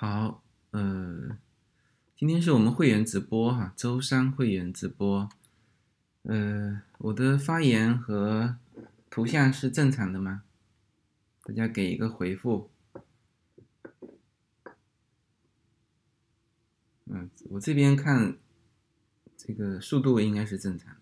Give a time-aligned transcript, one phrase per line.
[0.00, 1.36] 好，呃，
[2.16, 5.28] 今天是我们会员直播哈，周三会员直播。
[6.22, 8.56] 呃，我的发言和
[9.10, 10.44] 图像是正常的吗？
[11.42, 12.70] 大家给一个回复。
[17.04, 18.38] 嗯，我这边看
[19.36, 20.96] 这个速度应该是正常。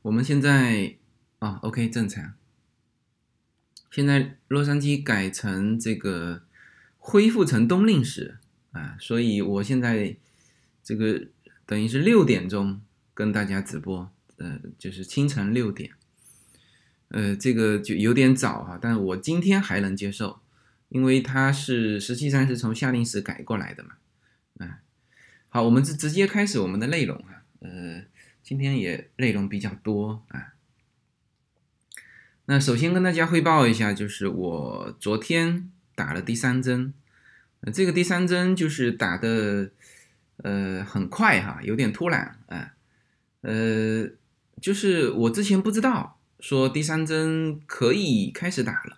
[0.00, 0.96] 我们现在
[1.40, 2.37] 啊，OK，正常。
[3.98, 6.44] 现在洛杉矶改成这个
[6.98, 8.38] 恢复成冬令时
[8.70, 10.14] 啊，所以我现在
[10.84, 11.26] 这个
[11.66, 12.80] 等于是六点钟
[13.12, 15.90] 跟大家直播，呃，就是清晨六点，
[17.08, 20.38] 呃，这个就有点早哈，但是我今天还能接受，
[20.90, 23.96] 因为它是实际上是从夏令时改过来的嘛，
[24.58, 24.78] 啊，
[25.48, 28.04] 好，我们直直接开始我们的内容哈，呃，
[28.44, 30.54] 今天也内容比较多啊。
[32.50, 36.94] 那首先跟大家汇报一下，就是我昨天打了第三针，
[37.74, 39.68] 这个第三针就是打的，
[40.38, 42.72] 呃，很快哈，有点突然啊，
[43.42, 44.08] 呃，
[44.62, 48.96] 就是我之前不知道说第三针可以开始打了，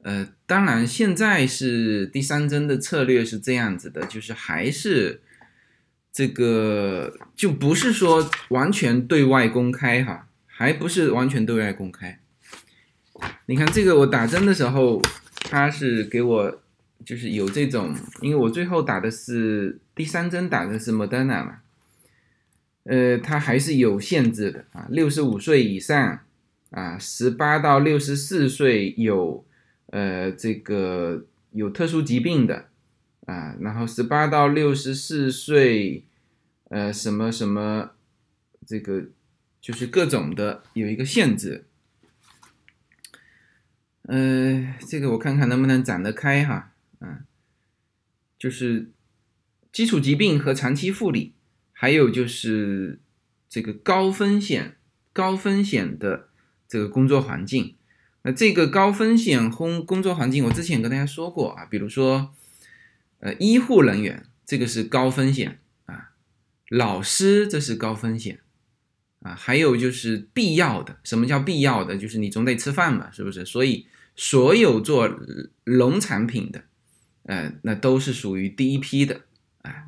[0.00, 5.20] 呃，当然现在是第三针的策略是这样子的，就是还是
[6.10, 12.20] 这个就不是说完全对外公开哈，还不是完全对外公开。
[13.46, 15.02] 你看这个，我打针的时候，
[15.50, 16.62] 他是给我
[17.04, 21.58] 就是有这种，因为我最后打的是第三针打的是莫德纳嘛，
[22.84, 26.20] 呃，它还是有限制的啊，六十五岁以上
[26.70, 29.44] 啊，十八到六十四岁有
[29.88, 32.68] 呃这个有特殊疾病的
[33.26, 36.04] 啊，然后十八到六十四岁
[36.70, 37.90] 呃什么什么
[38.66, 39.04] 这个
[39.60, 41.66] 就是各种的有一个限制。
[44.06, 47.24] 呃，这个我看看能不能展得开哈，嗯，
[48.38, 48.90] 就是
[49.72, 51.32] 基础疾病和长期护理，
[51.72, 53.00] 还有就是
[53.48, 54.76] 这个高风险、
[55.14, 56.28] 高风险的
[56.68, 57.76] 这个工作环境。
[58.24, 62.34] 那这个高风险工工作环境，我之前跟大家说过啊，比如说，
[63.20, 66.10] 呃，医护人员这个是高风险啊，
[66.68, 68.40] 老师这是高风险
[69.20, 71.96] 啊，还有就是必要的，什么叫必要的？
[71.96, 73.46] 就是你总得吃饭嘛，是不是？
[73.46, 73.86] 所以。
[74.16, 75.10] 所有做
[75.64, 76.62] 农产品的，
[77.24, 79.22] 呃，那都是属于第一批的，
[79.62, 79.86] 哎，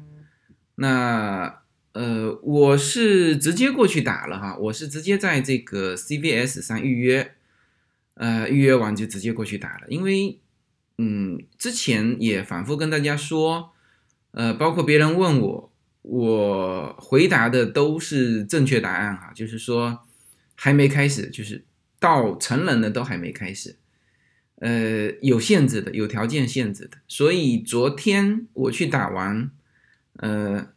[0.76, 7.34] 那呃，我是直接过去打了哈，我是直接在这个 CVS 上预约，
[8.14, 10.38] 呃，预约完就直接过去打了，因为，
[10.98, 13.70] 嗯，之前也反复跟大家说，
[14.32, 15.72] 呃，包括别人问我，
[16.03, 20.00] 我回答的都是正确答案哈，就是说
[20.54, 21.64] 还没开始，就是
[21.98, 23.76] 到成人的都还没开始。
[24.59, 29.50] 呃，有限制的，有条件限制的，所以昨天我去打完，
[30.15, 30.69] 呃，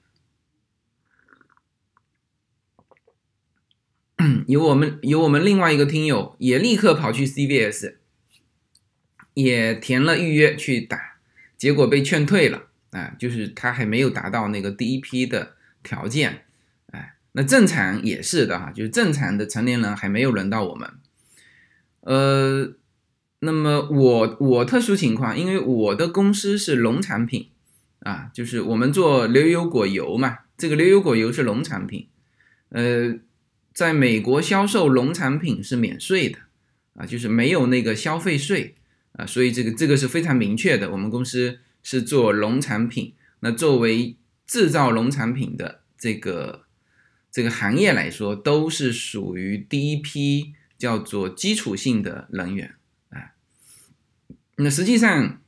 [4.47, 7.95] 有我们有我们另外一个听友也立刻跑去 CVS，
[9.33, 11.21] 也填了预约去打，
[11.57, 16.43] 结果被劝退了啊，就是他还没有达到那个第一批的条件，
[16.91, 20.91] 哎，那正常也是的哈，就是正常的成年人还没有轮到我们，
[22.01, 22.73] 呃。
[23.41, 27.47] 那么我我特殊情况，因为我的公司是农产品，
[27.99, 32.07] 啊，就是我们做牛油果油嘛，这个牛油果油是农产品，
[32.67, 33.15] 呃，
[33.73, 36.39] 在美国销售农产品是免税的，
[36.95, 38.75] 啊，就是没有那个消费税，
[39.13, 46.63] 啊，所以这个这个是非常明确的，我们公司是做农产品，那作为制造农产品的这个
[47.31, 52.75] 这个行业来说，都是属于第一批叫做基础性的人员。
[54.61, 55.39] 那实际上，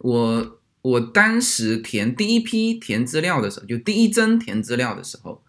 [0.00, 5.42] 我我当时填第一批填资料的时候，就第一针填资料的时候，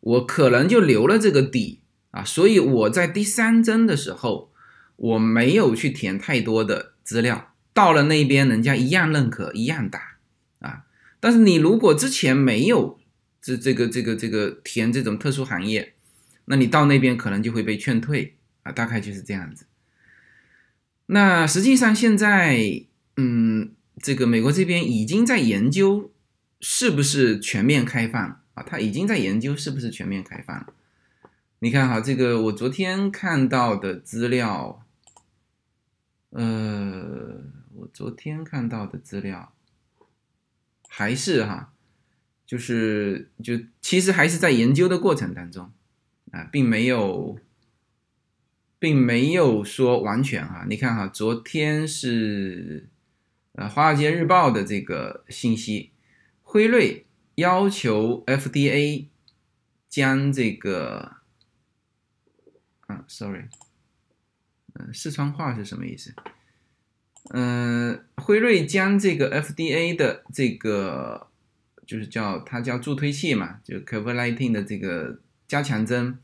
[0.00, 4.50] 我可能就留了这个底啊，所以我在第三针的时候，
[4.96, 10.16] 我没有去填太多的资料，到了那边人家一样认可，一样打
[10.58, 10.86] 啊。
[11.20, 12.98] 但是你如果之前没有
[13.40, 15.94] 这这个这个这个填这种特殊行业，
[16.46, 19.66] 那你到那边可能就会被劝退啊，大概就是这样子。
[21.06, 22.86] 那实际上现在，
[23.16, 26.10] 嗯，这个美国这边已经在研究
[26.60, 28.62] 是不是全面开放啊？
[28.62, 30.72] 他已经在研究是不是全面开放。
[31.58, 34.86] 你看哈，这个我昨天看到的资料，
[36.30, 37.42] 呃，
[37.74, 39.52] 我昨天看到的资料
[40.88, 41.74] 还是哈，
[42.46, 45.70] 就是就其实还是在研究的过程当中
[46.30, 47.38] 啊，并没有。
[48.84, 50.66] 并没有说完全哈。
[50.68, 52.86] 你看哈，昨天是
[53.52, 55.90] 呃《华尔街日报》的这个信息，
[56.42, 59.06] 辉瑞要求 FDA
[59.88, 61.16] 将这个，
[62.82, 63.44] 啊，sorry，
[64.74, 66.12] 嗯，四川话是什么意思？
[67.30, 71.28] 嗯，辉瑞将这个 FDA 的这个
[71.86, 76.18] 就是叫它叫助推器嘛，就 COVID-19 的这个加强针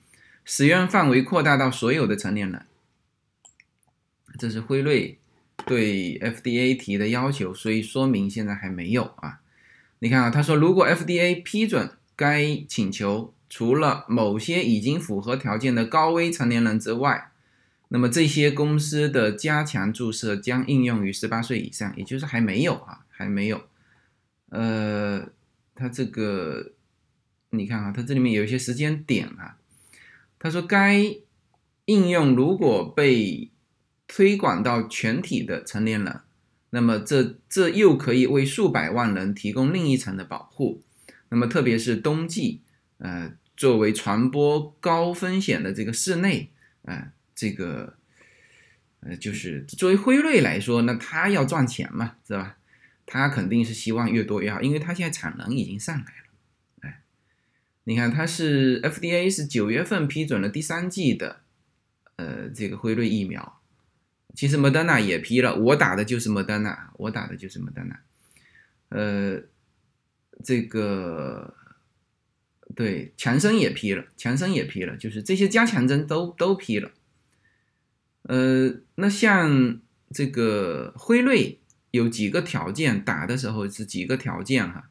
[0.53, 2.67] 使用范围扩大到所有的成年人。
[4.37, 5.17] 这是辉瑞
[5.65, 9.43] 对 FDA 提的要求，所以说明现在还没有啊。
[10.01, 17.31] 你看啊，他说如果 FDA 批准该请求，除了某些已经符合条件的高危成年人之外。
[17.91, 23.63] 那么这些公司的加强注射将应用于十八岁以上，也就是还没有啊，还没有。
[24.49, 25.29] 呃，
[25.77, 26.73] 它这个
[27.51, 29.59] 你看啊，它这里面有一些时间点啊。
[30.41, 31.01] 他说该
[31.85, 33.53] 应用如果被
[34.09, 36.21] 推广到全体的成年人，
[36.71, 40.83] 那么这这又可以为数百万人提供另一层的保护。
[41.29, 42.63] 那么特别是冬季，
[42.99, 46.51] 呃，作为传播高风险的这个室内，
[46.83, 47.13] 啊。
[47.33, 47.95] 这个，
[49.01, 52.59] 呃，就是作为辉瑞来说，那他要赚钱嘛，是吧？
[53.07, 56.20] 他肯定是希望越多越好，因为他现在产能已经上来了。
[57.85, 61.41] 你看，他是 FDA 是九月份批准了第三季的，
[62.17, 63.61] 呃，这个辉瑞疫苗。
[64.35, 67.97] 其实 Moderna 也批了，我打的就是 Moderna，我打的就是 Moderna。
[68.89, 69.43] 呃，
[70.45, 71.55] 这个。
[72.77, 76.93] 对，强生也批了，强生也批了，就是这些加强针都都批了。
[78.23, 79.81] 呃，那像
[80.13, 81.59] 这个辉瑞
[81.91, 84.89] 有几个条件，打的时候是几个条件哈？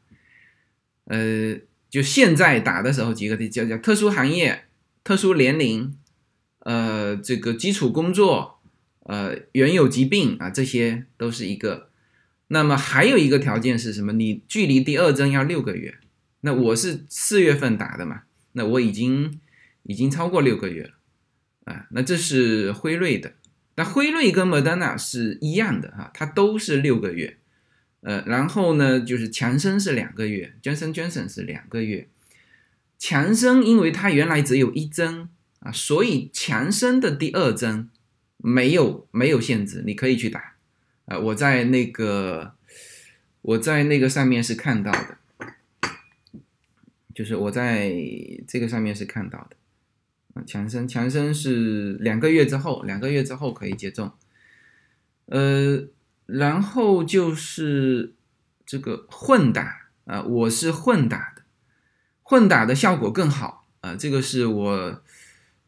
[1.04, 1.58] 呃，
[1.90, 4.64] 就现在打的时候几个叫叫特殊行业、
[5.04, 5.94] 特殊年龄，
[6.60, 8.60] 呃，这个基础工作，
[9.00, 11.90] 呃，原有疾病啊，这些都是一个。
[12.52, 14.12] 那么还有一个条件是什么？
[14.12, 15.98] 你距离第二针要六个月。
[16.40, 18.22] 那我是四月份打的嘛？
[18.52, 19.40] 那我已经
[19.82, 20.90] 已经超过六个月了。
[21.64, 23.34] 啊，那这是辉瑞的，
[23.76, 27.36] 那辉瑞跟莫德纳是一样的哈，它都是六个月，
[28.00, 32.08] 呃，然后呢，就是强生是两个月，Johnson Johnson 是两个月，
[32.98, 35.28] 强生因为它原来只有一针
[35.60, 37.88] 啊，所以强生的第二针
[38.38, 40.54] 没有没有限制，你可以去打，
[41.06, 42.54] 啊，我在那个
[43.42, 45.18] 我在那个上面是看到的，
[47.14, 47.92] 就是我在
[48.48, 49.56] 这个上面是看到的。
[50.46, 54.10] 强生，强生是两个月之后，两个月之后可以接种。
[55.26, 55.84] 呃，
[56.32, 58.14] 然后就是
[58.64, 61.42] 这个混打啊，我是混打的，
[62.22, 63.96] 混打的效果更好啊。
[63.96, 65.02] 这个是我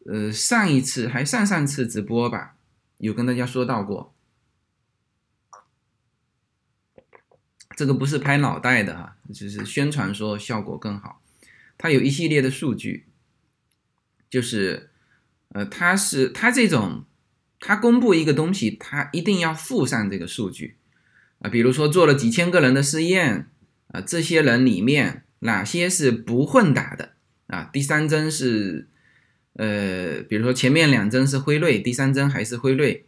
[0.06, 2.56] 呃上一次还上上次直播吧，
[2.99, 4.14] 有跟大家说到过。
[7.75, 11.23] 这个不是拍脑袋的哈，就是宣传说效果更好，
[11.79, 13.06] 它有一系列的数据。
[14.29, 14.91] 就是，
[15.50, 17.05] 呃，他是他这种，
[17.64, 20.75] 他公布一个东西，他一定要附上这个数据，
[21.38, 23.47] 啊，比如说做了几千个人的试验，
[23.93, 27.11] 啊，这些人里面哪些是不混打的，
[27.47, 28.88] 啊，第三针是，
[29.54, 33.07] 呃，比如说前面两针是辉瑞，第三针还是辉瑞，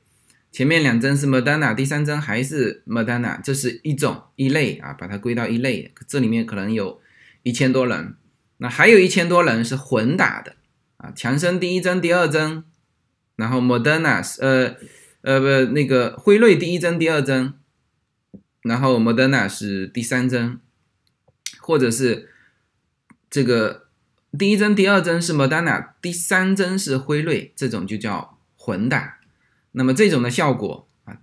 [0.53, 7.01] 前面两针是 Moderna，第三针还是 Moderna，这是一种一类啊，把它归到一类，这里面可能有
[7.43, 8.15] 一千多人，
[8.59, 10.55] 那还有一千多人是混打的。
[10.97, 12.63] 啊强生第一针、第二针，
[13.37, 14.77] 然后 Moderna 呃
[15.23, 17.55] 呃不那个辉瑞第一针、第二针，
[18.63, 20.61] 然后 Moderna 是第三针，
[21.59, 22.31] 或者是
[23.31, 23.89] 这个
[24.39, 29.21] 第一针、第二针是 Moderna，第三针是辉瑞，这种就叫混打。
[29.73, 31.19] 那么这种的效果啊，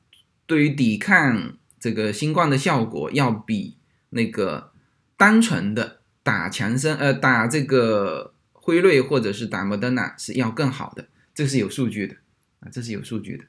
[0.45, 3.77] 对于抵抗这个新冠的效果，要比
[4.09, 4.71] 那个
[5.17, 8.33] 单纯的打强生呃打这个。
[8.63, 12.15] 辉瑞或者是打莫德纳是要更好的，这是有数据的
[12.59, 13.43] 啊，这是有数据的。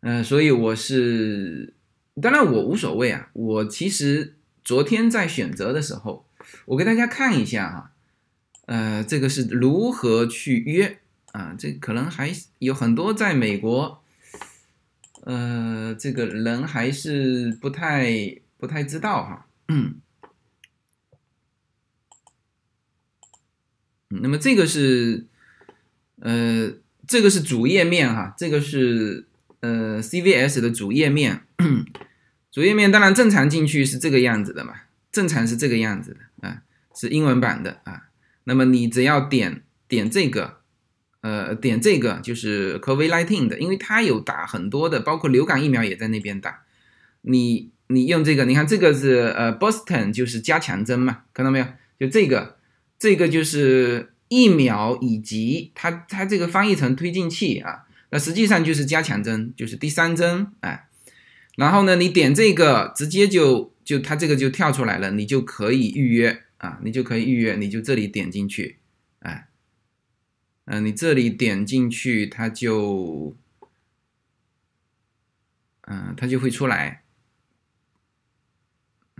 [0.00, 1.74] 嗯，所以我是，
[2.20, 3.30] 当然我无所谓啊。
[3.32, 6.26] 我其实昨天在选择的时候，
[6.66, 7.92] 我给大家看一下哈，
[8.66, 10.98] 呃，这个是如何去约
[11.32, 11.54] 啊？
[11.58, 14.02] 这可能还有很多在美国，
[15.22, 19.46] 呃，这个人还是不太不太知道哈。
[19.68, 20.00] 嗯。
[24.08, 25.26] 那么这个是，
[26.24, 26.72] 呃，
[27.06, 29.26] 这个是主页面哈，这个是
[29.60, 31.42] 呃 CVS 的主页面，
[32.50, 34.72] 主页面当然正常进去是这个样子的嘛，
[35.12, 36.62] 正常是这个样子的啊，
[36.96, 38.04] 是英文版的啊。
[38.44, 40.60] 那么你只要点点这个，
[41.20, 46.62] 呃，点这个就是 COVID-19 的，因为它有打很多的，包括流感疫苗也在那边打。
[47.20, 51.66] 你你用这个，你看这个是呃 Boston 就是加强针嘛，看到没有？
[52.00, 52.56] 就这个，
[52.98, 60.88] 这个就是疫苗以及它它这个翻译成推进器啊，那实际上就是加强针，就是第三针哎。
[61.56, 68.78] 然后呢，你点这个，直接就就它这个就跳出来了，你就可以预约啊，你就可以预约，你就这里点进去，
[69.20, 69.48] 哎。
[70.66, 73.36] 嗯，你这里点进去，它就，
[75.82, 77.02] 嗯，它就会出来。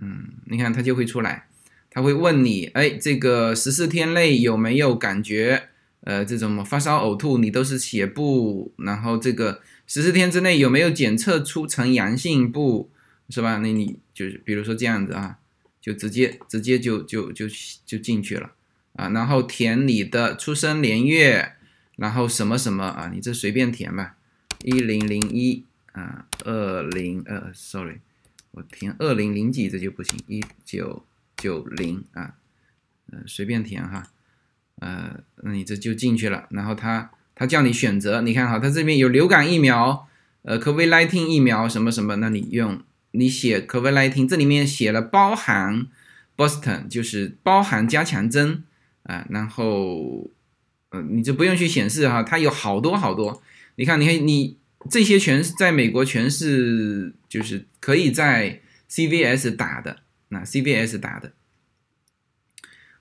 [0.01, 1.47] 嗯，你看它就会出来，
[1.95, 5.69] 他会问你，哎，这个十四天内有没有感觉，
[6.01, 12.91] 呃，这种发烧、呕吐，你都是写不，然后这个十四天之内有没有检测出呈阳性不，
[13.29, 13.59] 是吧？
[13.59, 15.39] 那你就是比如说这样子啊，
[15.81, 17.47] 就直接直接就就就
[17.87, 18.51] 就进去了。
[18.95, 21.53] 啊，然后填你的出生年月，
[21.95, 24.17] 然后什么什么啊，你这随便填吧，
[24.65, 28.01] 一零零一啊，二零呃，sorry，
[28.51, 31.05] 我填二零零几这就不行，一九
[31.37, 32.35] 九零啊，
[33.13, 34.05] 嗯，随便填哈，
[34.81, 40.09] 呃，那你这就进去了，然后他他叫你选择，你看哈，他这边有流感疫苗，
[40.43, 45.87] 呃，COVID-19 疫苗什么什么，那你用你写 COVID-19，这里面写了包含
[46.37, 48.65] Boston，就是包含加强针。
[49.05, 50.31] 啊，然后，
[50.89, 53.43] 呃，你就不用去显示哈，它有好多好多。
[53.75, 54.57] 你看，你看，你
[54.89, 59.99] 这些全是在美国全是就是可以在 CVS 打的，
[60.29, 61.33] 那 CVS 打的。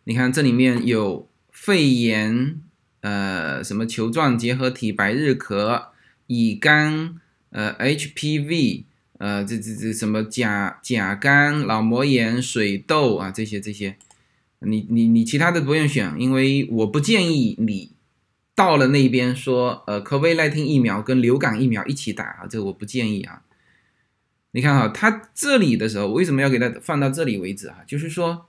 [0.06, 2.60] 你看这里面有肺炎，
[3.02, 5.86] 呃，什么球状结合体、白日咳、
[6.28, 7.20] 乙肝，
[7.52, 8.84] 呃，HPV，
[9.20, 13.98] 呃，这这这什么甲甲肝、脑膜炎、水痘啊，这些这些。
[14.66, 17.92] 你你你其他的不用选，因为我不建议你
[18.56, 23.43] 到了那边说，呃，COVID-19 疫苗跟流感疫苗一起打啊，这个我不建议啊。
[24.54, 27.80] 你看哈，他这里的时候为什么要给他放到这里为止啊？
[27.86, 28.48] 就是说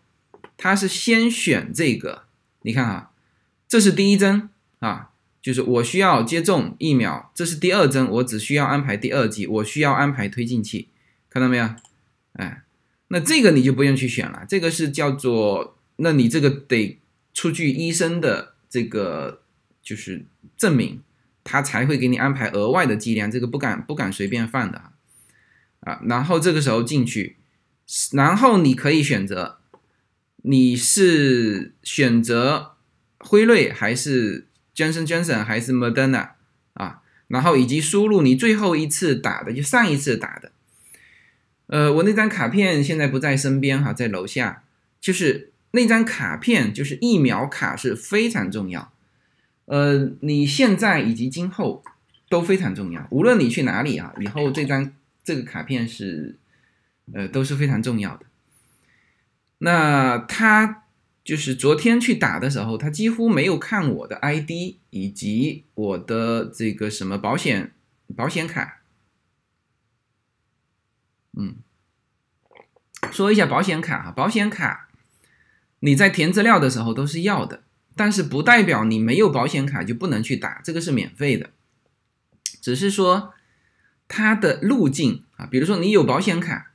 [0.56, 2.22] 他是先选这个，
[2.62, 3.10] 你看哈，
[3.66, 5.10] 这是第一针啊，
[5.42, 10.88] 就是我需要接种疫苗，这是第二针，我只需要安排第二剂，我需要安排推进器，
[11.28, 11.68] 看到没有？
[12.34, 12.62] 哎，
[13.08, 15.76] 那这个你就不用去选了，这个是叫做。
[15.96, 16.98] 那你这个得
[17.32, 19.42] 出具医生的这个
[19.80, 20.24] 就是
[20.56, 21.00] 证明，
[21.44, 24.90] 他才会给你安排额外的剂量，这个不敢不敢随便放的
[25.84, 26.00] 啊。
[26.04, 27.36] 然后这个时候进去，
[28.12, 29.58] 然后你可以选择
[30.42, 32.72] 你是选择
[33.18, 36.30] 辉瑞还是 Johnson Johnson 还是 Moderna
[36.72, 40.52] 啊，然后以及输入你最后一次打的就上一次打的。
[41.68, 44.64] 呃，我那张卡片现在不在身边哈，在楼下，
[45.00, 45.50] 就是。
[45.76, 48.92] 那张卡片就是疫苗卡是非常重要，
[49.64, 51.82] 呃，你现在以及今后
[52.28, 53.08] 都非常重要。
[53.10, 54.92] 无论你去哪里啊，以后这张
[55.24, 56.38] 这个卡片是，
[57.12, 58.26] 呃，都是非常重要的。
[59.58, 60.84] 那他
[61.24, 67.72] 就是昨天去打的时候，他几乎没有看我的 ID 以及我的这个什么保险
[68.14, 68.82] 保险卡。
[71.32, 71.56] 嗯，
[73.10, 74.90] 说一下保险卡哈，保险卡。
[75.80, 77.62] 你在填资料的时候都是要的，
[77.96, 81.50] 但是不代表你没有保险卡就不能去打，这个是免费的，
[82.60, 83.34] 只是说
[84.08, 86.72] 它的路径啊，比如说你有保险卡，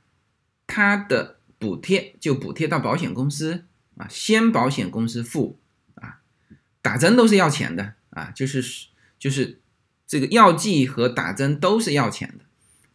[0.66, 3.64] 它的补贴就补贴到保险公司
[3.96, 5.58] 啊，先保险公司付
[5.94, 6.20] 啊，
[6.82, 9.60] 打针都是要钱的啊，就是就是
[10.06, 12.44] 这个药剂和打针都是要钱的，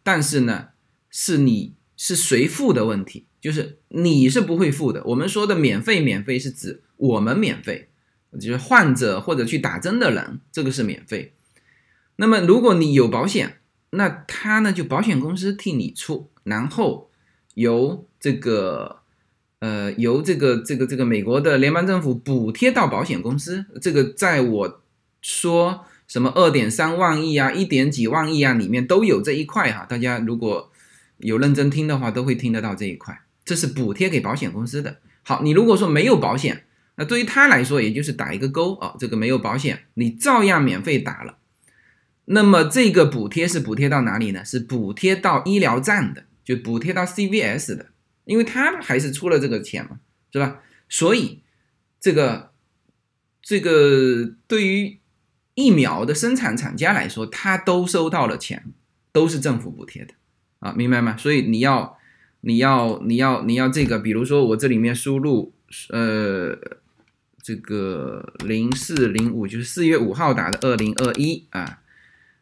[0.02, 0.68] 但是呢，
[1.10, 3.26] 是你是谁付的问题。
[3.38, 5.04] 就是你是不会付的。
[5.04, 7.90] 我们说的免费，免费是指我们免费，
[8.40, 11.32] 就是患者或者去打针的人，这个是免费。
[12.16, 17.10] 那么如果你有保险，那他呢就保险公司替你出，然后
[17.54, 18.98] 由这个
[19.60, 23.64] 呃由这个这个这个美国的联邦政府补贴到保险公司。
[23.80, 24.82] 这个在我
[25.22, 29.86] 说什么二点三万亿啊，一点几万亿啊里面都有这一块哈。
[29.88, 30.70] 大家如果
[31.18, 33.22] 有认真听的话，都会听得到这一块。
[33.44, 34.98] 这是补贴给保险公司的。
[35.22, 36.64] 好，你如果说没有保险，
[36.96, 41.38] 那对于他来说，也就是打一个勾啊，这个没有保险，你照样免费打了。
[42.26, 44.44] 那么这个补贴是补贴到哪里呢？
[44.44, 47.86] 是补贴到医疗站的，就补贴到 CVS 的，
[48.24, 49.98] 因为他还是出了这个钱嘛，
[50.32, 50.60] 是吧？
[50.88, 51.40] 所以
[52.00, 52.52] 这个
[53.42, 54.98] 这个对于
[55.54, 58.72] 疫苗的生产厂家来说，他都收到了钱，
[59.12, 60.14] 都是政府补贴的
[60.60, 61.16] 啊，明白吗？
[61.16, 61.96] 所以你要。
[62.42, 65.52] 你要你要你要这个，比如说我这里面输入
[65.88, 66.56] 呃
[67.42, 71.80] 这个零四零五就是四月五号打的二零二一啊，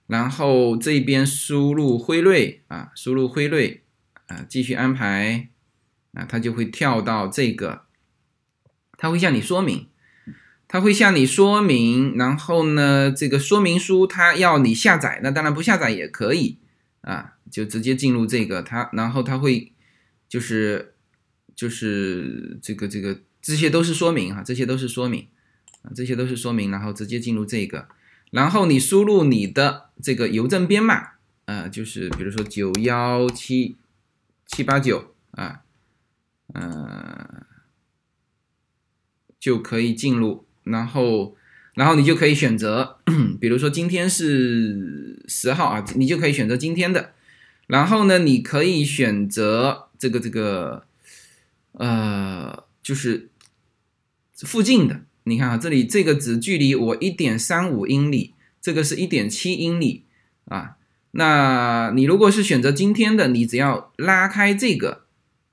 [0.06, 3.82] 然后这边输入辉瑞啊，输入辉瑞
[4.26, 5.49] 啊，继续安排
[6.12, 7.82] 啊，它就会跳到这个，
[8.96, 9.88] 它会向你说明，
[10.68, 16.58] 它会向你说明，然后呢，这个说明书它要你下载，那当然不下载也可以
[17.00, 19.73] 啊，就直接进入这个它，然后它会
[20.28, 20.94] 就是
[21.54, 23.20] 就是这个这个。
[23.46, 25.28] 这些都是说明哈，这些都是说明
[25.82, 27.87] 啊，这些都是说明，然后直接进入这个，
[28.34, 31.12] 然后你输入你的这个邮政编码，
[31.44, 33.76] 呃，就是比如说九幺七
[34.46, 35.62] 七八九啊，
[36.52, 37.46] 呃，
[39.38, 41.36] 就可以进入，然后，
[41.74, 42.98] 然后你就可以选择，
[43.40, 47.12] 比如说今天是十号啊，你就可以选择今天的，
[47.68, 50.84] 然后呢，你可以选择这个这个，
[51.72, 53.30] 呃，就是。
[54.36, 60.04] 附近的，你看啊，这里这个只距离我一点三五英里，这个是一点七英里
[60.44, 60.76] 啊。
[61.12, 65.04] 那你如果是选择今天的，你只要拉开这个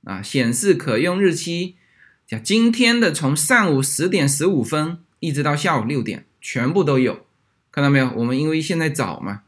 [0.03, 1.75] 啊，显示可用日期，
[2.27, 7.25] 讲今天的从上午十点十五分一直到下午六点，全部都有，
[7.71, 8.11] 看到没有？
[8.17, 9.43] 我们因为现在早嘛，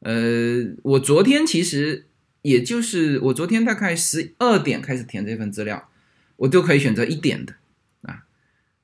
[0.00, 2.06] 呃，我昨天其实
[2.42, 5.88] 也就是我昨天大概十二点开始填这份资料，
[6.36, 7.54] 我都可以选择一点的
[8.02, 8.24] 啊。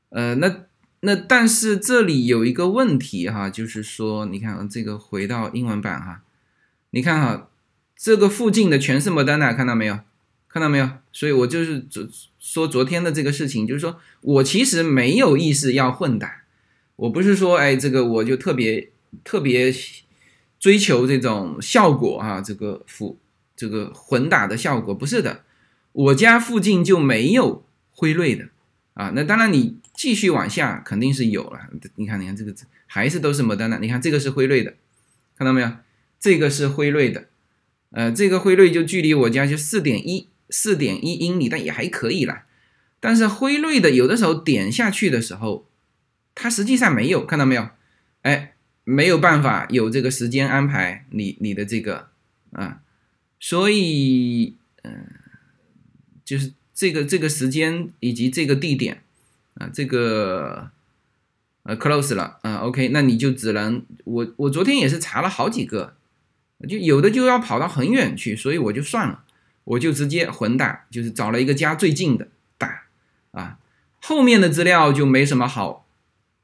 [0.09, 0.65] 呃，那
[1.03, 6.23] 那但是这里有一个问题哈，就是说，你看这个回到英文版哈，
[6.91, 7.49] 你看哈，
[7.97, 10.01] 这个附近的全是莫丹娜，看到没有？
[10.47, 10.91] 看到没有？
[11.11, 12.07] 所以我就是昨
[12.39, 16.43] 说昨天的这个事情，就是说我其实没有意识要混打，
[16.97, 18.91] 我不是说哎这个我就特别
[19.25, 19.75] 特别
[20.59, 23.19] 追求这种效果哈，这个辅
[23.57, 25.45] 这个混打的效果不是的，
[25.93, 28.49] 我家附近就没有辉瑞的
[28.93, 29.80] 啊，那当然你。
[30.01, 32.55] 继续往下肯定是有了，你看，你看这个
[32.87, 34.75] 还是都是摩丹娜，你看这个是辉瑞的，
[35.37, 35.71] 看到没有？
[36.19, 37.29] 这个是辉瑞的，
[37.91, 42.47] 呃，这个辉瑞就距离我家就四点一四点一英里，但也还可以啦。
[42.99, 45.69] 但是辉瑞的有的时候点下去的时候，
[46.35, 47.69] 它实际上没有，看到没有？
[48.23, 52.09] 哎，没有办法有这个时间安排你你的这个
[52.53, 52.81] 啊，
[53.39, 55.05] 所以嗯，
[56.25, 59.03] 就是这个这个时间以及这个地点。
[59.61, 60.71] 啊，这个
[61.65, 65.93] 呃，close 了，啊，OK，那你就只能我我昨天也是查了好几个，
[66.67, 69.23] 就有的就要跑到很远去，所以我就算了，
[69.65, 72.85] 我就直接混打，就是找了一个家最近的打，
[73.33, 73.59] 啊，
[74.01, 75.85] 后面的资料就没什么好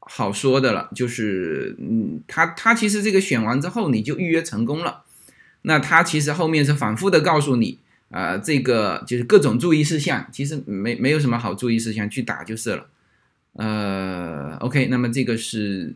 [0.00, 5.05] 好说的了，就是嗯，他他其实这个选完之后你就预约成功了，
[5.62, 7.79] 那他其实后面是反复的告诉你，
[8.11, 12.87] 啊，这个就是各种注意事项，其实没没有什么好注意事项，去打就是了。
[13.59, 15.95] 呃，OK，那么这个是，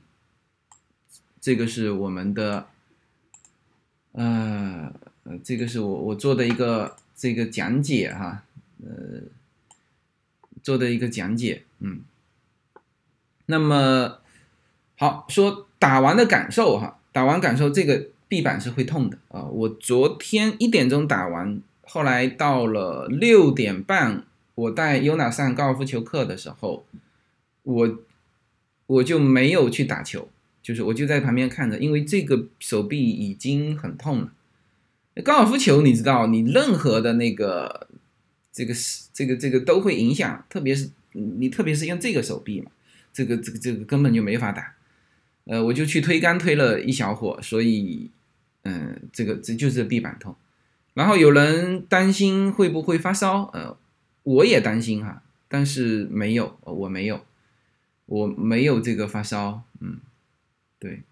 [1.42, 2.66] 这个是我们的，
[4.12, 4.90] 呃，
[5.44, 8.44] 这个是我我做的一个这个讲解哈，
[8.82, 9.20] 呃，
[10.62, 12.00] 做的一个讲解，嗯，
[13.44, 14.20] 那么
[14.96, 26.86] 好说打完的感受哈，打完感受这个臂板是会痛的啊，我昨天一点钟打完，后来到了六点半，我带优娜上高尔夫球课的时候。
[27.72, 27.98] 我
[28.86, 30.28] 我就没有去打球，
[30.62, 34.32] 就是我就在旁边看着，因为这个手臂已经很痛了。
[35.24, 37.88] 高尔夫球你知道，你任何的那个
[38.52, 42.70] 这个是这个这个都会影响，特别是你特别是用这个手臂嘛，
[43.12, 44.74] 这个这个这个根本就没法打。
[45.44, 48.10] 呃，我就去推杆推了一小会，所以
[48.62, 50.34] 嗯，这个这就是臂板痛。
[50.94, 53.76] 然后有人担心会不会发烧，呃，
[54.22, 57.24] 我也担心哈，但是没有，我没有。
[58.10, 60.00] 我没有这个发烧，嗯，
[60.80, 61.04] 对，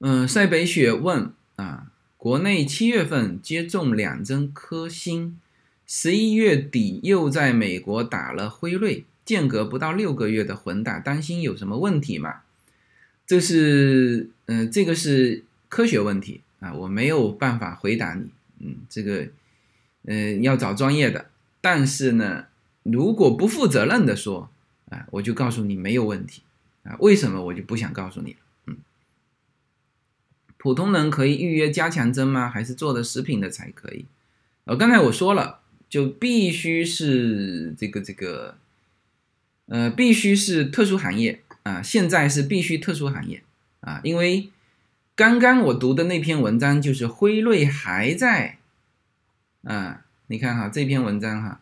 [0.00, 5.40] 嗯，塞北雪问啊，国内七月份接种两针科兴，
[5.86, 12.42] 十一月底又在美国打了辉瑞，间隔不到六个月的混打，担心有什么问题吗？
[13.26, 19.28] 这是，嗯，这个是科学问题啊，我没有办法回答你，嗯，这个。
[20.06, 21.30] 嗯，要找专业的，
[21.62, 22.44] 但是呢，
[22.82, 24.50] 如果不负责任的说，
[24.90, 26.42] 啊，我就告诉你没有问题，
[26.82, 28.38] 啊，为什么我就不想告诉你了？
[28.66, 28.76] 嗯，
[30.58, 32.50] 普通人可以预约加强针吗？
[32.50, 34.04] 还是做的食品的才可以？
[34.64, 38.58] 呃，刚才我说了，就必须是这个这个，
[39.68, 43.42] 呃，必须是特殊行业啊，现在是必须特殊行业
[43.80, 44.50] 啊，因为
[45.16, 48.58] 刚刚我读的那篇文章就是辉瑞还在。
[49.64, 51.60] 啊，你看哈这篇文章哈，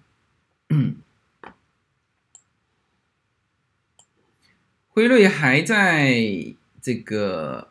[4.89, 7.71] 辉瑞还在这个，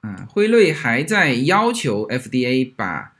[0.00, 3.14] 啊，辉瑞还在要求 FDA 把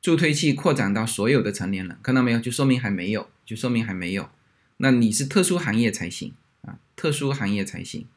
[0.00, 2.40] 助推器扩展到所有的成年人，看到没有？
[2.40, 4.30] 就说明还没有，就说明还没有。
[4.78, 8.08] 那你是特殊行业才行啊，特殊行业才行。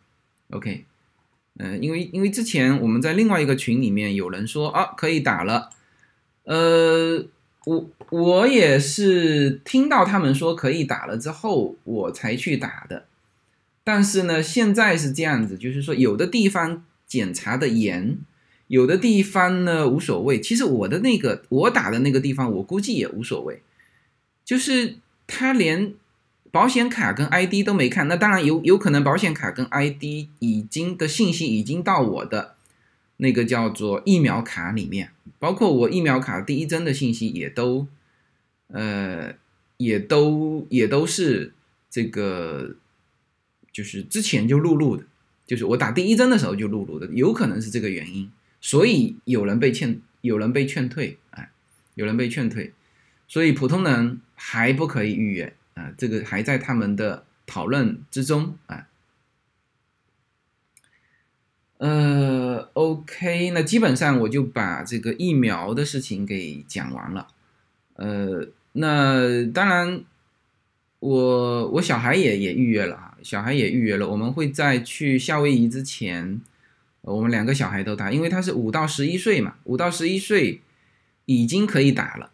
[0.50, 0.86] OK，
[1.58, 5.70] 嗯，因为因为之前我们在另外一个群里面有人说啊可以打了。
[6.44, 7.26] 呃，
[7.66, 13.06] 我我也是听到他们说可以打了之后，我才去打的。
[13.84, 18.18] 但是呢，现在是这样子，就是说有的地方检查的严，
[18.68, 20.42] 有的地方呢无所谓。
[20.42, 23.62] 其实我的那个我打的那个地方，我估计也无所谓，
[24.44, 25.94] 就是他连
[26.56, 28.08] 保险卡跟 ID 都没看。
[28.08, 32.56] 那当然有有可能保险卡跟 ID 已经的信息已经到我的
[33.18, 35.12] 那个叫做疫苗卡里面。
[35.38, 37.90] 包括我疫苗卡第一针的信息也都，
[38.68, 39.34] 呃，
[39.76, 41.52] 也都也都是
[41.90, 42.78] 这个，
[43.74, 45.04] 就是之前就录入的，
[45.46, 51.50] 就是我打第一针的时候就录入的，有可能是这个原因，所以有人被劝，有人被劝退，哎，
[51.96, 52.72] 有人被劝退，
[53.28, 58.88] 所以普通人还不可以预约啊，这个还在他们的讨论之中啊。
[61.78, 67.28] 呃，OK，那基本上我就把这个疫苗的事情给讲完了。
[67.96, 70.04] 呃，那当然，
[71.00, 74.08] 我我小孩也也预约了啊，小孩也预约了。
[74.08, 76.40] 我们会在去夏威夷之前，
[77.02, 80.62] 我们两个小孩都打，因为他是五到十一岁嘛，五到十一岁
[81.26, 82.32] 已经可以打了。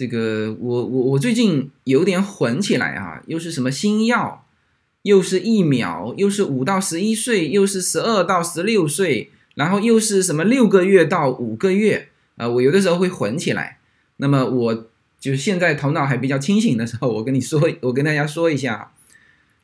[0.00, 4.46] 这个我我我最近有点混起来啊，又是什么新药？
[5.02, 12.08] 又是疫苗，又是五到十一岁，又是十二到十六岁，然后又是什么六个月到五个月，
[12.38, 13.76] 啊，我有的时候会混起来。
[14.16, 18.94] 那么我就现在头脑还比较清醒的时候，我跟你说，我跟大家说一下，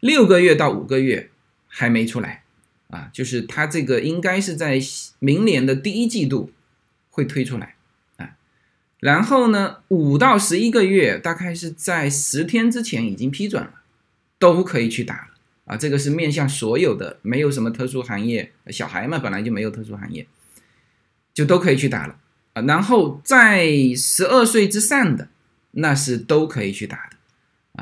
[0.01, 1.31] 六个月到五个月
[1.67, 2.43] 还没出来，
[2.91, 4.79] 啊，就是它这个应该是在
[5.19, 6.51] 明年的第一季度
[7.09, 7.76] 会推出来，
[9.01, 13.71] 然后呢，五到十一个月大概是在十天之前已经批准了。
[14.39, 15.29] 都可以去打了
[15.65, 15.77] 啊！
[15.79, 20.27] 这个是面向所有的，没有什么特殊行业，小孩嘛本来就没有特殊行业，
[21.33, 22.19] 就都可以去打了
[22.53, 22.61] 啊。
[22.61, 25.31] 然后在十二岁之上的，
[25.71, 27.17] 那是都可以去打的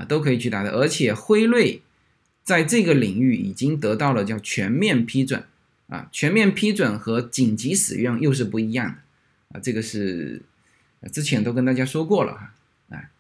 [0.00, 0.70] 啊，都可以去打的。
[0.70, 1.82] 而且辉瑞
[2.44, 5.42] 在这个领域已经得到了叫全面批准
[5.88, 9.60] 啊，全面批准和紧急使用又是不一样的啊。
[9.60, 10.40] 这个是
[11.12, 12.54] 之前都跟大家说过了哈，
[12.96, 13.10] 啊，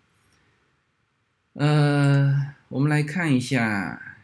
[1.54, 2.54] 呃。
[2.68, 4.16] 我们来看一下，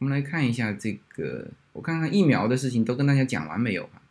[0.00, 4.02] 我们来看一下这个，我看看疫苗的事情都跟大家讲完没有啊？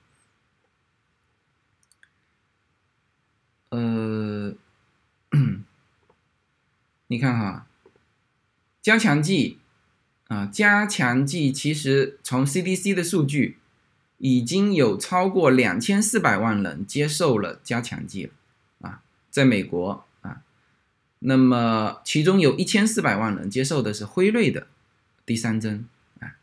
[3.69, 4.55] 呃，
[7.07, 7.67] 你看哈，
[8.81, 9.59] 加强剂
[10.29, 13.59] 啊，加强剂其实从 CDC 的数据
[14.17, 18.31] 已经有超过两千四百万人接受了加强剂
[18.81, 20.41] 啊，在美国啊。
[21.19, 24.67] 那么，其中有一千四百万人接受的是辉瑞的
[25.25, 25.85] 第三针
[26.19, 26.35] 啊，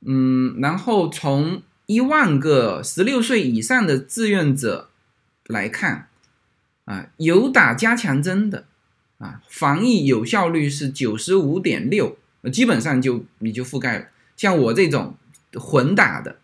[0.00, 4.90] 嗯，然后从一万个十六岁以上的志愿者
[5.46, 6.08] 来看，
[6.86, 8.64] 啊，有打加强针的
[9.18, 12.16] 啊，防疫有效率是九十五点六，
[12.52, 14.08] 基本上就你就覆盖了。
[14.36, 15.14] 像我这种
[15.54, 16.38] 混打的，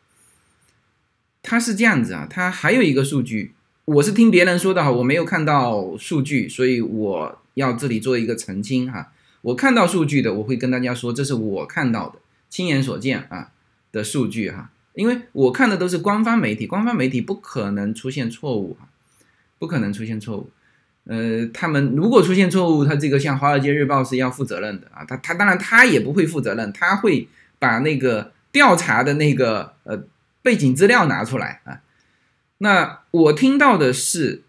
[1.43, 3.55] 它是这样子啊，它还有一个数据。
[3.85, 9.13] 我是听别人说的哈，我没有看到数据，所以我要这里做一个澄清哈。
[9.41, 12.19] 我看到数据的，我会跟大家说，这是我看到的，
[12.51, 13.51] 亲眼所见啊
[13.93, 14.71] 的数据哈。
[14.95, 18.89] 因为我看的都是官方媒体，官方媒体不可能出现错误哈，
[19.59, 20.51] 不可能出现错误。
[21.05, 25.05] 呃，他们如果出现错误，他这个像《华尔街日报》是要负责任的啊。
[25.07, 27.27] 他他当然他也不会负责任，他会
[27.59, 30.03] 把那个调查的那个呃
[30.43, 31.81] 背景资料拿出来啊。
[32.59, 34.43] 那我听到的是，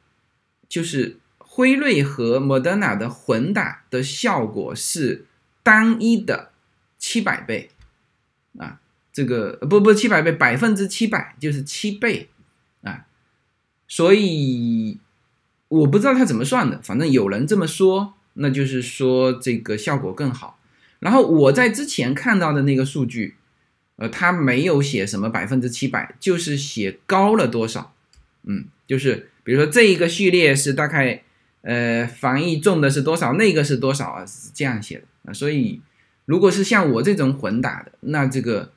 [0.67, 5.25] 就是辉瑞和莫德纳的混打的效果是
[5.61, 6.51] 单一的
[6.97, 7.69] 七百倍，
[8.57, 8.79] 啊，
[9.13, 12.29] 这个不不七百倍，百分之七百就是七倍，
[12.81, 13.05] 啊，
[13.87, 14.97] 所以
[15.67, 20.59] 我不知道他怎么算的，反正有人这么说，那就是说这个效果更好。
[20.99, 23.35] 然后我在之前看到的那个数据，
[23.99, 27.93] 呃，他没有写什么百分之七百，就是写高了多少。
[28.43, 31.21] 嗯，就是比如说这一个序列是大概，
[31.61, 34.25] 呃，防疫重的是多少，那个是多少啊？
[34.25, 35.33] 是这样写的啊。
[35.33, 35.81] 所以，
[36.23, 38.71] 如果是像我这种混打的，那这个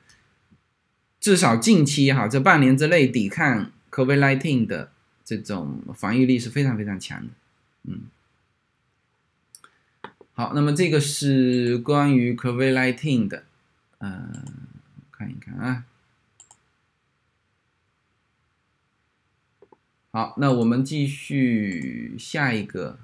[1.21, 4.91] 至少近期哈，这半年之内抵抗 COVID-19 的
[5.23, 7.29] 这种防御力是非常非常强的。
[7.85, 8.01] 嗯，
[10.33, 13.43] 好，那么这个是关于 COVID-19 的，
[13.99, 14.62] 嗯，
[15.23, 15.85] 看一看啊。
[20.11, 22.99] 好，那我们继续下一个，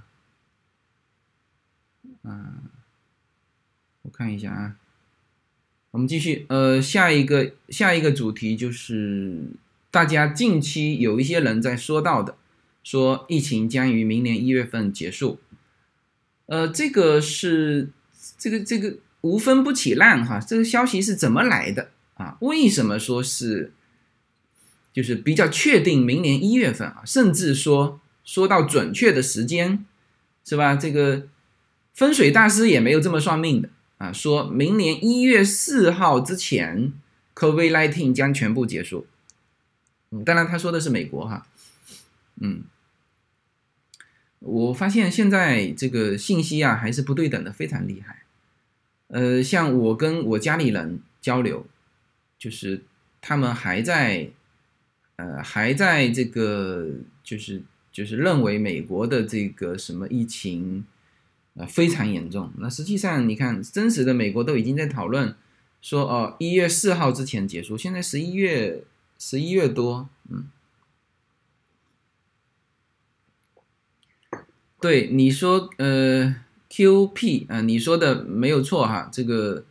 [2.24, 2.64] 嗯，
[4.02, 4.76] 我看一下啊，
[5.92, 9.48] 我们继续，呃，下一个下一个主题就是
[9.90, 12.38] 大家近期有一些人在说到的，
[12.84, 15.40] 说疫情将于明年一月份结束，
[16.48, 17.90] 呃，这个是
[18.38, 21.90] 这个这个无风不起浪哈，这个消息是怎么来的？
[22.20, 22.38] 啊？
[22.42, 23.74] 为什么说是？
[24.92, 29.86] 就是比较确定明年一月份啊，甚至说说到准确的时间，
[30.44, 30.76] 是吧？
[30.76, 31.28] 这个
[31.94, 36.92] 风水大师也没有这么算命的啊，说明年一月四号之前
[37.36, 39.06] ，COVID-19 将全部结束。
[40.10, 41.46] 嗯，当然他说的是美国哈。
[42.42, 42.64] 嗯，
[44.40, 48.24] 我发现现在这个信息啊还是不对等的，非常厉害。
[49.10, 51.68] 呃，像我跟我家里人交流，
[52.40, 52.82] 就是
[53.22, 54.32] 他们还在。
[55.22, 56.88] 呃，还在这个
[57.26, 60.86] 就是就是认为美国的这个什么疫情，
[61.56, 62.50] 呃非常严重。
[62.58, 65.36] 那实际上你看，真实的美国都已经在讨论
[65.82, 67.78] 说，哦，一月四号之前结束。
[67.78, 68.86] 现在十一月
[69.18, 70.48] 十一月多，嗯，
[74.80, 76.34] 对你说，呃
[76.70, 79.66] ，QP 啊，你说的没有错哈，这个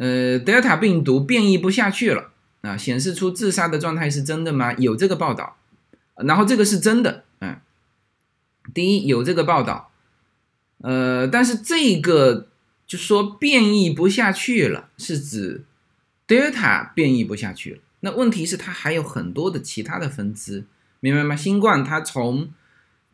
[0.00, 2.32] 呃德尔塔病毒变异不下去了。
[2.62, 4.74] 啊，显示出自杀的状态是真的吗？
[4.74, 5.56] 有这个报道，
[6.16, 7.56] 然后这个是真的，嗯，
[8.74, 9.90] 第一有这个报道，
[10.82, 12.48] 呃，但是这个
[12.86, 15.64] 就说变异不下去了，是指
[16.26, 17.78] 德尔塔变异不下去了。
[18.00, 20.66] 那问题是它还有很多的其他的分支，
[21.00, 21.34] 明白吗？
[21.34, 22.52] 新冠它从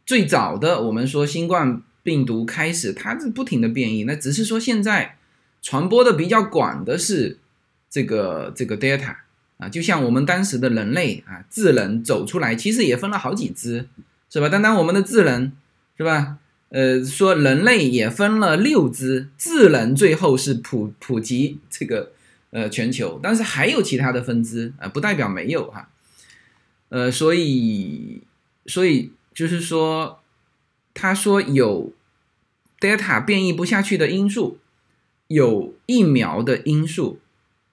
[0.05, 5.16] 最早的我们说新冠病毒开始，它是不停的变异，那只是说现在
[5.67, 7.39] 传播的比较广的是
[7.91, 9.17] 这个这个 data。
[9.59, 13.89] 啊，就像我们当时的人类啊，智能走出来，其实也分了好几支，
[14.31, 14.49] 是吧？
[14.49, 15.51] 单单我们的智能，
[15.97, 16.37] 是吧？
[16.69, 22.13] 呃，说人类也分了六支，智能最后是普普及这个
[22.51, 25.89] 呃全球，但是还有其他的分支啊，不代表没有哈。
[26.91, 28.23] 呃，所以
[28.67, 30.21] 所以就是说，
[30.95, 31.93] 他说有
[32.79, 34.59] data 变异不下去的因素，
[35.29, 37.21] 有疫苗的因素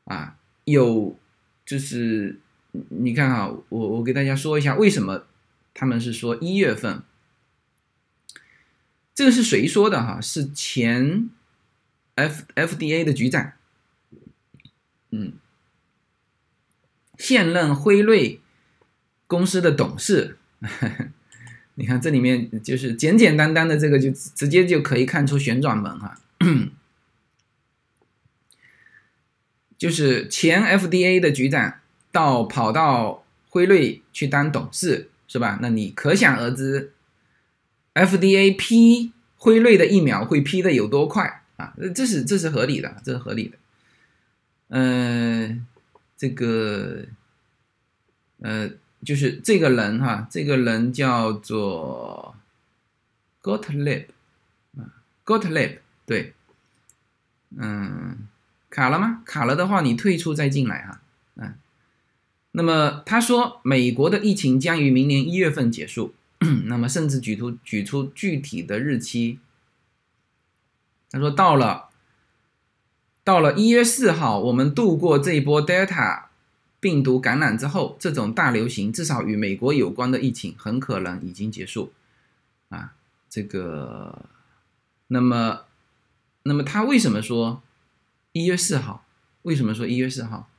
[0.06, 1.18] 啊，有。
[1.66, 2.39] 就是
[2.89, 5.26] 你看哈，我我给大家说一下为什么
[5.74, 7.02] 他们是说一月份，
[9.16, 10.20] 这个是谁说的哈？
[10.20, 11.30] 是前
[12.16, 13.54] F F D A 的局长，
[15.12, 15.32] 嗯，
[17.18, 18.42] 现任辉瑞
[19.26, 20.38] 公司的董事。
[21.76, 26.20] 你看这里面就是简简单单的这个就直接就可以看出旋转门哈。
[29.84, 35.60] 就是前 FDA 的局长到跑到辉瑞去当董事，是吧？
[35.62, 36.93] 那你可想而知
[37.93, 41.74] ，FDA 批辉瑞的疫苗会批的有多快啊？
[41.93, 43.58] 这是这是合理的，这是合理的。
[44.69, 45.67] 嗯，
[46.15, 47.04] 这个，
[48.39, 48.69] 呃，
[49.04, 52.38] 就是这个人哈，这个人叫做
[53.41, 54.06] Gottlieb
[54.78, 56.32] 啊，Gottlieb，对，
[57.58, 58.30] 嗯。
[58.74, 59.22] 卡了吗？
[59.24, 61.00] 卡了的话，你退出再进来哈。
[61.36, 61.54] 嗯，
[62.54, 66.16] 那么他说，美国的疫情将于明年一月份结束，
[66.66, 69.38] 那么甚至举出举出具体的日期。
[71.12, 71.90] 他说，到了
[73.24, 76.24] 到了一月四号，我们度过这一波 Delta
[76.80, 81.94] 病毒感染之后，这种大流行至少与美国有关的疫情很可能已经结束。
[82.70, 82.96] 啊，
[83.30, 84.26] 这个，
[85.10, 85.66] 那么，
[86.42, 87.62] 那么他为什么说？
[88.34, 89.06] 一月四号，
[89.43, 90.50] 为什么说一月四号？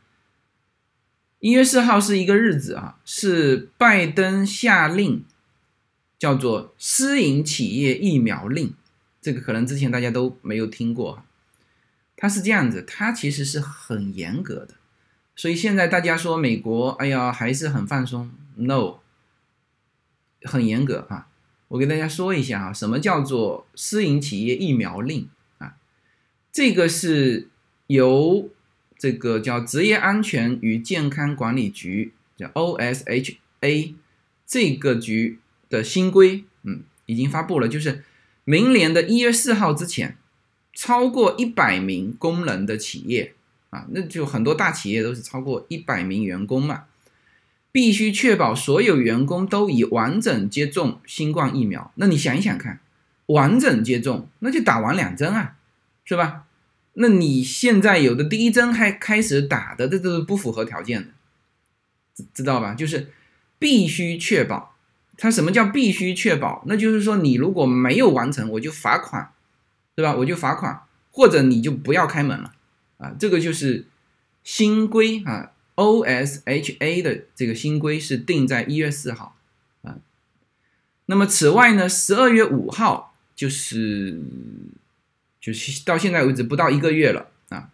[1.41, 5.25] 一月四号是一个日子啊，是拜登下令，
[6.17, 8.75] 叫做私营企业疫苗令。
[9.21, 11.25] 这个可能之前大家都没有听过，
[12.17, 14.75] 它是这样子，它其实是很严格的。
[15.35, 19.01] 所以现在大家说美国，哎呀，还是很放松？No，
[20.43, 21.27] 很严格啊。
[21.67, 25.75] 我给大家说一下啊，什么叫做私营企业疫苗令啊？
[26.53, 27.49] 这个是。
[27.87, 28.49] 由
[28.99, 33.95] 这个叫职业安全与健康管理局，叫 OSHA
[34.47, 38.05] 这个局的新规，嗯，已经发布了，就是
[38.45, 40.17] 明年的一月四号之前，
[40.73, 43.35] 超过一百名工人的企业
[43.71, 46.85] 啊，那就很多大企业都是超过一百名员工嘛，
[47.73, 51.93] 必须确保所有员工都已完整接种新冠疫苗。
[51.97, 52.81] 那你想一想看，
[53.27, 55.57] 完整接种，那就打完两针啊，
[56.05, 56.45] 是吧？
[56.97, 62.73] 那你现在有的第一针还开始打的，这都是不符合条件的，知道吧？
[62.73, 63.13] 就是
[63.59, 64.77] 必须确保。
[65.17, 66.63] 它什么叫必须确保？
[66.67, 69.33] 那就是说你如果没有完成，我就罚款，
[69.97, 70.15] 对吧？
[70.15, 72.55] 我就罚款，或者你就不要开门了
[72.99, 73.15] 啊。
[73.19, 73.87] 这个就是
[74.45, 79.37] 新规啊，OSHA 的这个新规是定在一月四号
[79.83, 79.99] 啊。
[81.07, 84.21] 那么此外呢，十二月五号就是。
[85.45, 87.69] 就是到现在为止不到一个月了啊，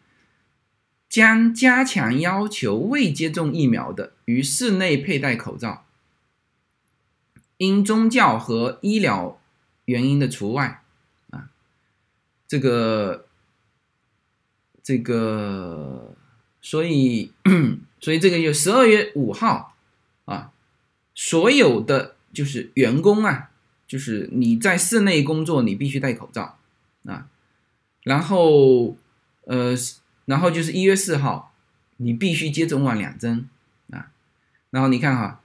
[1.08, 5.84] 将加强要求未接种疫苗的于室内佩戴口罩，
[7.58, 9.40] 因宗教和医疗
[9.84, 10.82] 原因的除外
[11.30, 11.50] 啊。
[12.48, 13.26] 这个
[14.82, 16.16] 这个，
[16.60, 17.30] 所以
[18.00, 19.76] 所以这个就十二月五号
[20.24, 20.50] 啊，
[21.14, 23.52] 所有的就是员工啊，
[23.86, 26.58] 就是你在室内工作，你必须戴口罩
[27.04, 27.28] 啊。
[28.02, 28.96] 然后，
[29.44, 29.76] 呃，
[30.24, 31.52] 然后就是一月四号，
[31.98, 33.48] 你必须接种完两针
[33.90, 34.10] 啊。
[34.70, 35.42] 然后你看哈，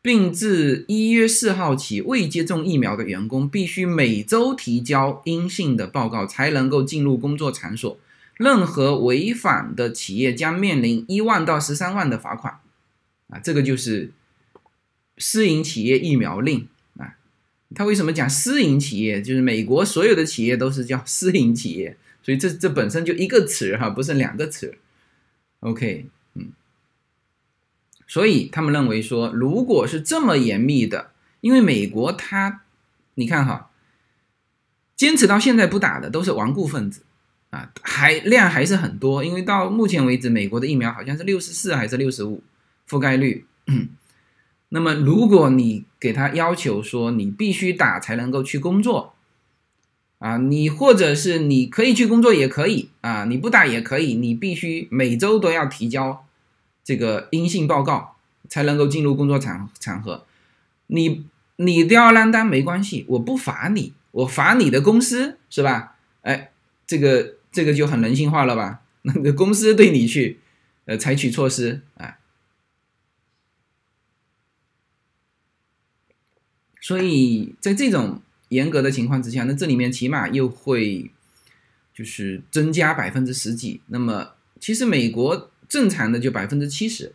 [0.00, 7.98] 并自一月四号起，未接种疫苗的员工必须每周提交阴性的报告，才能够进入工作场所。
[8.36, 12.58] 任何违反的企业将面临一万到十三万的罚款
[13.28, 13.38] 啊。
[13.38, 14.12] 这个就是
[15.18, 16.68] 私营企业疫苗令。
[17.74, 19.20] 他为什么讲私营企业？
[19.20, 21.96] 就是美国所有的企业都是叫私营企业。
[22.22, 24.76] 所以这这本身就一个词哈，不是两个词。
[25.60, 26.52] OK，嗯，
[28.06, 32.62] 所以他们认为说，如果是这么严密的，因为美国它，
[33.14, 33.70] 你看哈，
[34.94, 37.02] 坚持到现在不打的都是顽固分子
[37.50, 39.24] 啊，还量还是很多。
[39.24, 42.42] 因为到目前为止，美国的疫苗好像是六十四还是六十五
[42.88, 43.46] 覆盖率。
[44.70, 49.14] 那么如果你给他要求说你必须打才能够去工作。
[50.20, 56.26] 啊，你或者是你可以去工作也可以啊，你不打也可以，你必须每周都要提交
[56.82, 58.16] 这个阴性报告
[58.48, 60.24] 才能够进入工作场场合。
[60.88, 65.94] 你你吊儿郎当没关系，我不罚你，我罚你的公司是吧？
[66.22, 66.50] 哎，
[66.84, 68.80] 这个这个就很人性化了吧？
[69.02, 70.40] 那个公司对你去
[70.86, 72.18] 呃采取措施啊，
[76.88, 78.22] 所以在这种。
[78.50, 81.10] 严格的情况之下，那这里面起码又会
[81.92, 83.82] 就是增加百分之十几。
[83.88, 87.14] 那么其实美国正常的就百分之七十，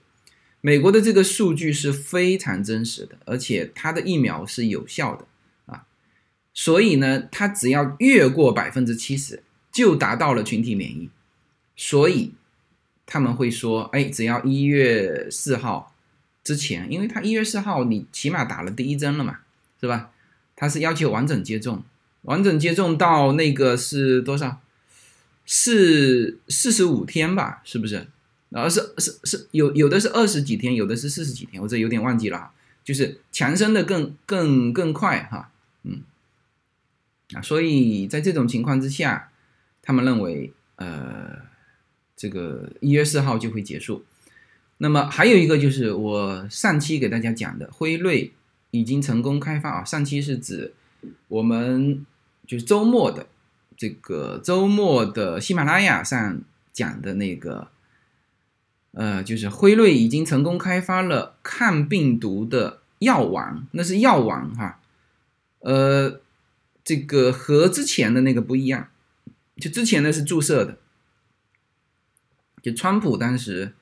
[0.62, 5.26] 美国的这个数据是非常真实的，而且它的疫苗是有效的
[5.66, 5.88] 啊。
[6.54, 11.10] 所以呢，它只要越过百分之七十，就达到了群体免疫。
[11.76, 12.34] 所以
[13.08, 15.96] 他们会说，哎，只要一月四号
[16.44, 19.40] 之前，因为他一月四号你起码打了第一针了嘛，
[19.84, 20.12] 是吧？
[20.56, 21.84] 他是要求完整接种，
[22.22, 24.62] 完整接种到那个是多少？
[25.46, 27.62] 是四十五天吧？
[27.66, 28.08] 是不是？
[28.50, 32.52] 然后，是是是有有的是二十几天，有的是四十几天，我这有点忘记了。
[32.86, 35.52] 就是强生的更更更快哈，
[35.84, 36.04] 嗯，
[37.34, 39.32] 啊，所以在这种情况之下，
[39.82, 41.40] 他们认为呃，
[42.16, 44.06] 这个一月四号就会结束。
[44.78, 48.32] 那么还有一个就是我上期给大家讲的辉瑞。
[48.74, 49.84] 已经成功开发啊！
[49.84, 50.74] 上期是指
[51.28, 52.04] 我们
[52.48, 53.28] 就是周末的
[53.78, 57.68] 这个周末的喜马拉雅上讲的那个，
[58.94, 64.80] 呃，就是辉瑞已经成功开发了抗病毒的药丸，那是药丸哈，
[65.60, 66.20] 呃，
[66.84, 68.88] 这个和之前的那个不一样，
[69.58, 70.80] 就之前的是注射的，
[72.64, 73.74] 就川普当时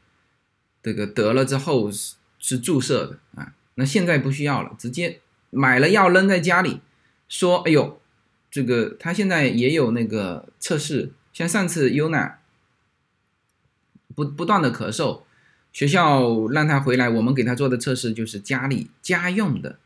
[0.84, 3.54] 这个得了之后是是注射的啊。
[3.76, 6.82] 那现在不需要了，直接买了药扔在家里，
[7.28, 8.00] 说：“哎呦，
[8.50, 12.34] 这个他现在也有那个测试，像上次 UNA
[14.14, 15.22] 不不断的咳嗽，
[15.72, 19.80] 学校让他回来，我们给他做的测试就是家里家用的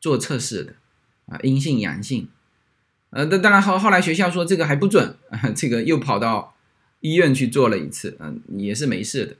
[0.00, 0.74] 做测试的
[1.26, 2.28] 啊，阴性阳性，
[3.10, 6.56] 呃，那当然后后来学校说这个还不准，啊 这个又跑到
[6.98, 9.36] 医院去做了一次，嗯，也是没事的。”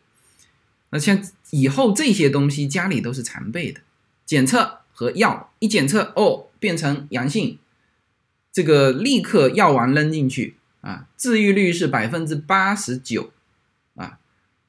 [0.90, 3.80] 那像以后这些东西家里都是常备的，
[4.26, 7.58] 检测和药一检测哦变成阳性，
[8.52, 13.32] 这个立刻药丸扔进去啊，治愈率是百分之八十九
[13.94, 14.18] 啊，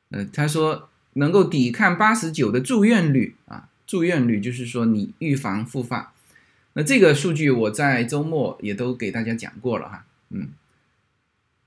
[0.09, 6.13] 呃他说能够抵抗八十九的住院率啊，住院率就是说你预防复发，
[6.73, 10.49] 那这个数据我在周末也都给大家讲过了哈，嗯。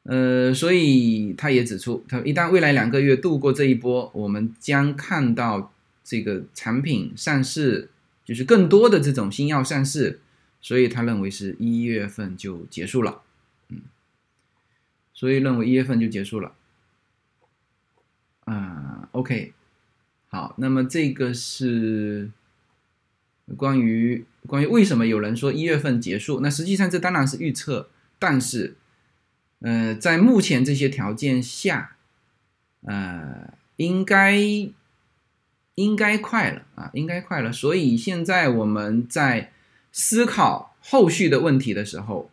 [0.05, 5.73] 呃，所以他也指出，他一旦未来两个月度过这一波，我们将看到
[6.05, 7.89] 这个产品上市，
[8.25, 10.21] 就是更多的这种新药上市，
[10.61, 13.23] 所以他认为是一月份就结束了，
[13.71, 13.81] 嗯，
[15.15, 16.53] 所以认为一月份就结束了。
[18.45, 19.55] 啊，OK，
[20.29, 22.31] 好，那么这个是
[23.57, 26.41] 关于关于为什么有人说一月份结束？
[26.41, 27.89] 那实际上这当然是预测，
[28.19, 28.77] 但是，
[29.65, 31.97] 呃，在目前这些条件下，
[32.83, 34.37] 呃，应该
[35.75, 37.51] 应该快了啊，应该快了。
[37.51, 39.53] 所以现在我们在
[39.91, 42.31] 思考后续的问题的时候，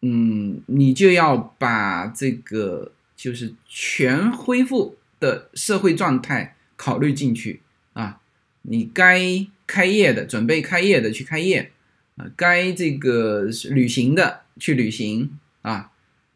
[0.00, 4.96] 嗯，你就要把这个就是全恢复。
[5.20, 7.60] 的社会状态考虑进去
[7.92, 8.22] 啊，
[8.62, 11.72] 你该开业的准备开业的去开业
[12.16, 15.92] 啊，该这个旅行的去旅行啊，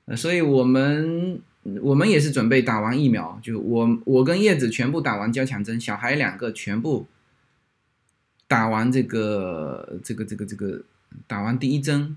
[0.07, 1.41] 呃所以我们
[1.81, 7.07] 我们也是准备打完疫苗，就我我跟叶子全部打完交强针，小孩两个全部
[8.47, 10.83] 打完这个这个这个这个
[11.27, 12.17] 打完第一针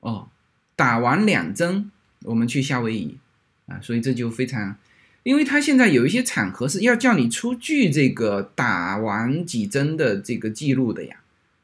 [0.00, 0.28] 哦，
[0.74, 1.90] 打完两针
[2.24, 3.18] 我们去夏威夷
[3.66, 4.76] 啊，所以这就非常。
[5.24, 11.20] 因为他现在有一些场合是要叫你出具这个打完几针的这个记录的呀，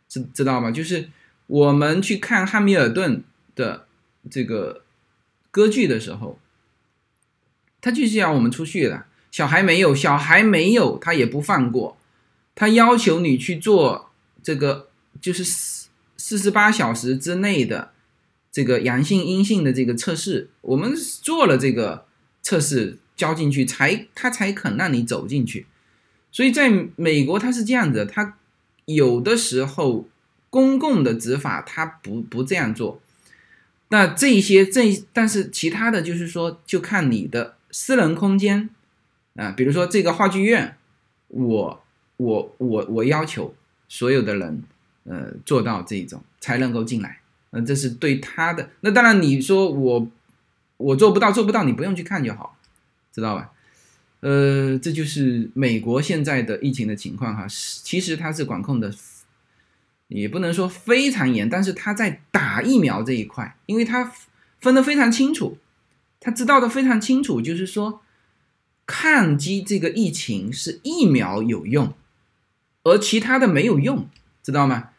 [0.08, 0.70] 知知道吗？
[0.70, 1.08] 就是
[1.46, 3.24] 我们去看汉密尔顿
[3.56, 3.86] 的
[4.30, 4.83] 这个
[5.54, 6.40] 歌剧的时候，
[7.80, 9.04] 他就是要我们出去的。
[9.30, 11.96] 小孩没有，小孩没有，他也不放过，
[12.56, 14.10] 他要求你去做
[14.42, 14.88] 这个，
[15.20, 15.86] 就是四
[16.16, 17.92] 四十八小时之内的
[18.50, 20.50] 这个阳性阴性的这个测试。
[20.62, 20.92] 我们
[21.22, 22.06] 做了这个
[22.42, 22.98] 测试。
[23.16, 25.66] 交进去才他才肯让你走进去，
[26.32, 28.36] 所以在美国他是这样子，他
[28.86, 30.08] 有的时候
[30.50, 33.00] 公共的执法他不不这样做，
[33.88, 38.68] 那这一些这但是其他的就是说就看你的私人空间
[39.36, 40.76] 啊，比如说这个话剧院，
[41.28, 41.84] 我
[42.16, 43.54] 我我我要求
[43.88, 44.62] 所有的人
[45.04, 47.20] 呃做到这种才能够进来，
[47.50, 48.70] 嗯，这是对他的。
[48.80, 50.08] 那当然你说我
[50.76, 52.56] 我做不到做不到，你不用去看就好。
[53.14, 53.52] 知道吧？
[54.22, 57.46] 呃，这就是美国现在的疫情的情况哈。
[57.48, 58.92] 其实它是管控的，
[60.20, 64.12] 也不能说非常严，但是他在打疫苗这一块，因为他
[64.60, 65.58] 分得非常清楚，
[66.20, 68.02] 他知道的非常清楚，就是说
[68.86, 71.92] 抗击这个疫情是疫苗有用，
[72.82, 74.08] 而其他的没有用，
[74.42, 74.90] 知道吗？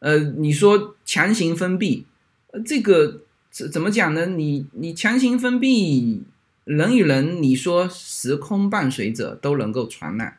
[0.00, 2.06] 呃，你说强行封闭，
[2.52, 4.26] 呃，这个怎怎么讲呢？
[4.26, 6.24] 你你强行封闭。
[6.64, 10.38] 人与人，你说时空伴随者都能够传染，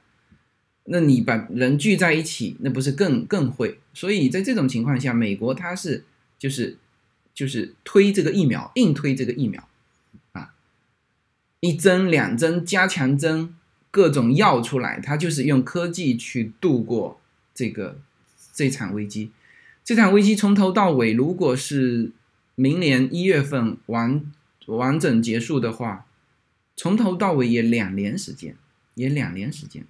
[0.85, 3.79] 那你把人聚在一起，那不是更更会？
[3.93, 6.05] 所以在这种情况下，美国它是
[6.39, 6.77] 就是
[7.33, 9.67] 就是推这个疫苗，硬推这个疫苗
[10.31, 10.53] 啊，
[11.59, 13.55] 一针两针加强针，
[13.91, 17.19] 各种药出来，它就是用科技去度过
[17.53, 17.99] 这个
[18.53, 19.31] 这场危机。
[19.83, 22.11] 这场危机从头到尾，如果是
[22.55, 24.31] 明年一月份完
[24.65, 26.05] 完整结束的话。
[26.77, 28.57] 从头到尾也两年时间，
[28.95, 29.85] 也两年时间，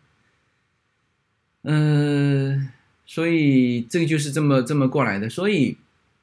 [1.68, 2.70] 嗯，
[3.05, 5.28] 所以这个就是这么这么过来的。
[5.30, 5.78] 所以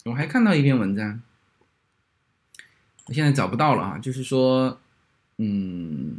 [0.05, 1.21] 我还看到一篇文章，
[3.07, 4.81] 我现在找不到了啊，就是说，
[5.39, 6.17] 嗯，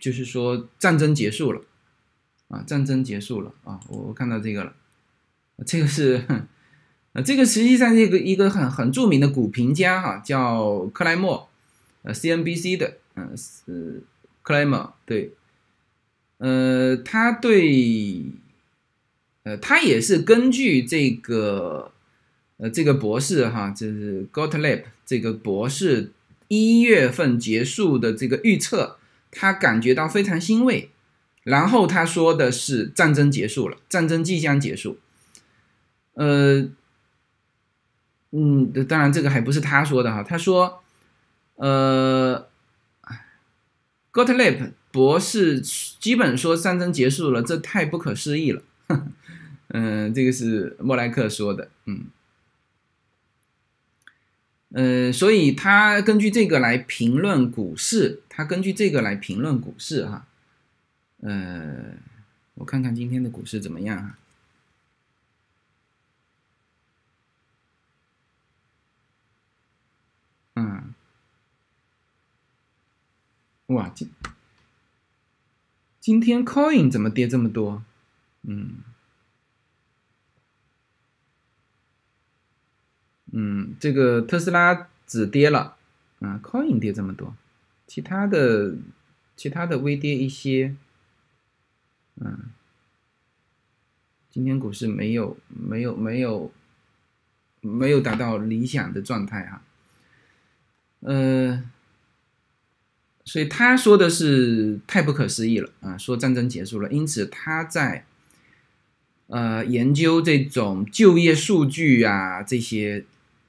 [0.00, 1.60] 就是说战争结束了，
[2.48, 4.74] 啊，战争结束了啊，我我看到这个了，
[5.66, 6.24] 这个是，
[7.12, 11.48] 呃，这个实际上一个一个很很著名的股评家哈，叫克莱默，
[12.02, 12.98] 呃，CNBC 的。
[13.16, 14.02] 嗯，是
[14.42, 15.32] 克莱默对，
[16.38, 18.24] 呃，他对，
[19.44, 21.92] 呃，他也是根据这个，
[22.56, 26.12] 呃，这个博士哈，就是 Gottlieb 这个博士
[26.48, 28.98] 一月份结束的这个预测，
[29.30, 30.90] 他感觉到非常欣慰。
[31.44, 34.98] 然后他说的是战争结束了，战争即将结束。
[36.14, 36.68] 呃，
[38.32, 40.82] 嗯，当然这个还不是他说的哈，他说，
[41.56, 42.48] 呃。
[44.12, 48.62] Gottlieb 博士基本说战争结束了，这太不可思议了。
[49.76, 51.68] 嗯，这个是莫莱克说的。
[51.86, 52.06] 嗯，
[54.68, 60.28] 呃，所以他根据这个来评论股市，他根据这个来评论股市哈。
[61.22, 61.96] 呃，
[62.54, 64.18] 我看看今天的股市怎么样啊？
[70.54, 70.94] 嗯。
[73.66, 74.08] 哇，今
[75.98, 77.82] 今天 Coin 怎么跌这么多？
[78.42, 78.76] 嗯
[83.36, 85.76] 嗯，这个特斯拉只跌了，
[86.20, 87.34] 啊，Coin 跌这么多，
[87.86, 88.76] 其他的
[89.36, 90.76] 其他的微跌一些。
[92.20, 92.50] 嗯，
[94.30, 96.52] 今天股市没有没有没有
[97.60, 99.62] 没有达到理想的状态哈，
[101.00, 101.64] 呃，
[103.24, 108.04] 所以他说的是太不可思议了啊，说战争结束了，因此他在
[109.26, 113.04] 呃研究这种就业数据啊这些，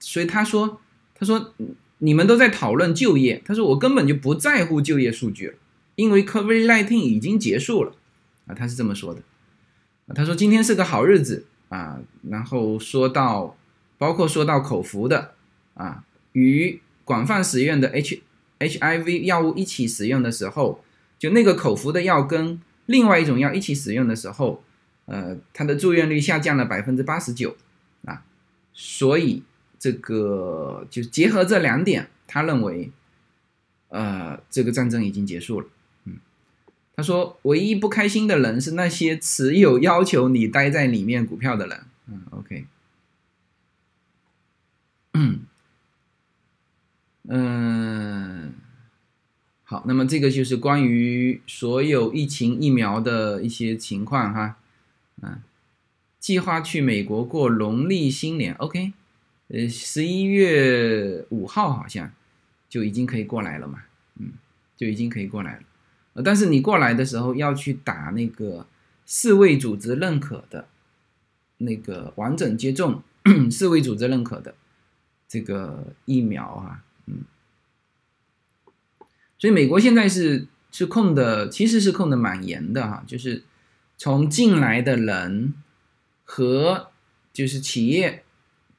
[0.08, 0.80] 所以他说
[1.16, 1.54] 他说
[1.98, 5.56] 你们都在讨论就业，他说我根本就不在乎就业数据了，
[5.96, 7.92] 因为 COVID-19 已经结束了。
[8.46, 9.22] 啊，他是这么说的，
[10.14, 12.00] 他说今天是个好日子啊，
[12.30, 13.58] 然后说到，
[13.98, 15.34] 包括说到口服的
[15.74, 16.04] 啊，
[16.34, 18.22] 与广泛使用的 H
[18.60, 20.84] HIV 药物一起使用的时候，
[21.18, 24.64] 就那个口服的药跟另外一种药一起使用的时候，
[25.06, 27.56] 呃，它的住院率下降了百分之八十九
[28.06, 28.22] 啊，
[28.74, 29.42] 所以
[29.86, 32.90] 这个就结合这两点，他认为，
[33.90, 35.68] 呃，这个战争已经结束了。
[36.96, 42.66] 他说：“唯一不开心的人是那些持有要求你待在里面股票的人。”嗯，OK，
[47.28, 48.54] 嗯，
[49.66, 54.58] 好，那么这个就是关于所有疫情疫苗的一些情况哈。
[55.22, 55.44] 嗯，
[56.20, 58.94] 计划去美国过农历新年，OK，
[59.50, 62.12] 呃，十一月五号好像
[62.68, 63.84] 就已经可以过来了嘛，
[64.20, 64.32] 嗯，
[64.76, 65.62] 就已经可以过来了。
[66.14, 68.66] 呃但是你过来的时候要去打那个
[69.06, 70.68] 世卫组织认可的
[71.58, 73.04] 那个完整接种
[73.52, 74.56] 世卫组织认可的
[75.28, 77.24] 这个疫苗啊，嗯，
[79.38, 83.44] 所以美国现在是是控的，其实是控的蛮严的哈，就是
[83.98, 85.54] 从进来的人
[86.24, 86.92] 和
[87.32, 88.25] 就是企业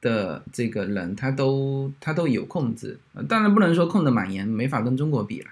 [0.01, 5.49] 的这个人，他都他都有控制，当然不能说控的蛮严，没法跟中国比了，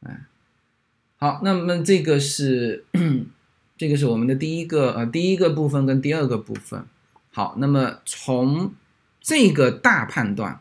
[0.00, 0.24] 哎。
[1.16, 2.84] 好，那么这个是
[3.78, 6.84] 这个是我们的第一个呃第一个部分跟第二个部分。
[7.30, 8.74] 好，那么从
[9.20, 10.60] 这个大判断，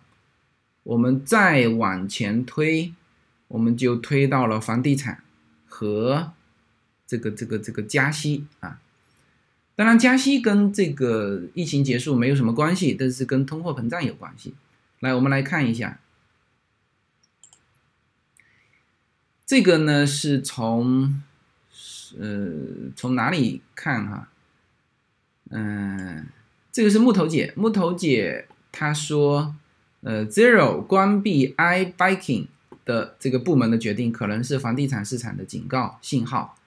[0.84, 2.94] 我们再往前推，
[3.50, 5.22] 我们就推到了房地产
[5.68, 6.32] 和
[7.06, 8.80] 这个这个这个加息啊。
[9.76, 14.54] 当然，加息跟这个疫情结束没有什么关系，但是跟通货膨胀有关系。
[15.00, 16.00] 来，我们来看一下。
[19.46, 21.22] 这个呢是从，
[22.20, 22.52] 呃，
[22.96, 24.30] 从哪里看哈？
[25.50, 26.28] 嗯，
[26.72, 29.56] 这个是木头姐，木头姐她说，
[30.02, 32.48] 呃，Zero 关闭 iBiking
[32.86, 36.58] 的这个部门的决定，可能是房地产市场的警告信号。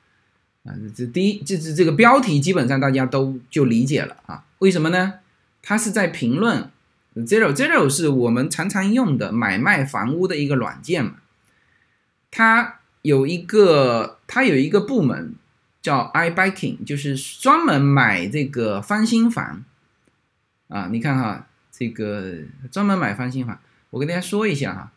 [0.67, 4.45] 啊，这第一，这这这个标题基本上大家都就理解了啊？
[4.59, 5.15] 为什么呢？
[5.63, 6.71] 他是在评论
[7.15, 11.15] Zero Zero 是我们常常用的买卖房屋的一个软件嘛？
[12.31, 15.35] 它有一个，它有一个部门
[15.81, 19.65] 叫 iBiking，就是专门买这个翻新房
[20.69, 20.89] 啊。
[20.91, 22.35] 你看哈，这个
[22.71, 23.59] 专门买翻新房。
[23.91, 24.93] 我跟大家说一下哈，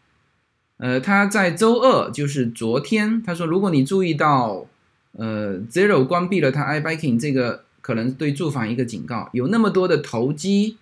[0.77, 4.65] 呃，他在周二，就是昨天，他说，如果你注意到，
[5.13, 9.29] 呃，Zero 关闭了它 iBiking 这个，可能对住房一个警告。
[9.33, 10.77] 有那么多的投机，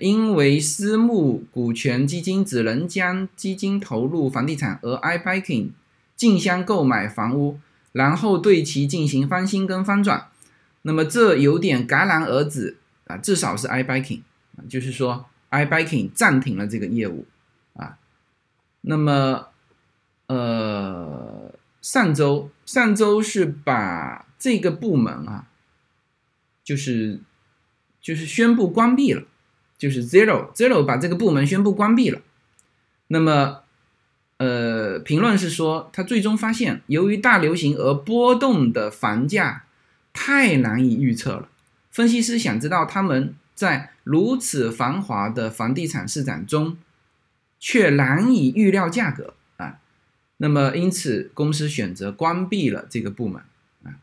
[0.00, 5.70] 因为私募股权基金只能将基金投入房地产，而 iBiking。
[6.14, 7.58] 竞相购买房屋，
[7.90, 10.28] 然后对其进行翻新跟翻转，
[10.82, 12.76] 那么这有点戛然而止
[13.08, 14.20] 啊，至少是 iBiking
[14.56, 17.26] 啊，就是说 iBiking 暂停了这个业务
[17.74, 17.98] 啊。
[18.82, 19.46] 那么，
[20.28, 25.48] 呃，上周上周是把这个部门啊，
[26.64, 27.20] 就是
[28.00, 29.24] 就是宣布关闭了，
[29.78, 32.20] 就是 Zero Zero 把这个部门宣布关闭了，
[33.08, 33.58] 那么。
[34.38, 39.66] 呃，评论是说，他最终发现，由于大流行而波动的房价
[40.12, 41.48] 太难以预测了。
[41.92, 46.76] 分析师想知道，他们在如此繁华的房地产市场中，
[47.60, 49.34] 却难以预料价格。
[50.44, 53.40] 那么，因此公司选择关闭了这个部门
[53.84, 53.94] 啊。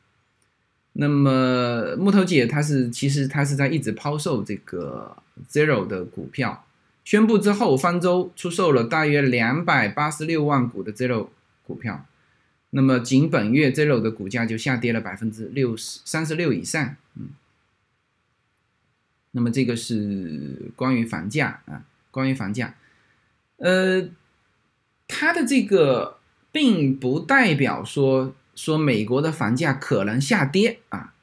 [0.94, 5.18] 那么，木头姐她是其实她是在一直抛售这个
[5.50, 6.66] Zero 的股票。
[7.04, 11.28] 宣布之后，方舟出售了大约两百八十六万股的 Zero
[11.66, 12.06] 股票。
[12.70, 16.96] 那么，仅本月 Zero 的股价就下跌了百分之六十三十六以上。
[17.16, 17.32] 嗯，
[19.32, 22.76] 那么这个是关于房价啊，关于房价。
[23.58, 24.08] 呃，
[25.06, 26.19] 它的这个
[26.52, 31.14] 并不代表说说美国的房价可能下跌啊，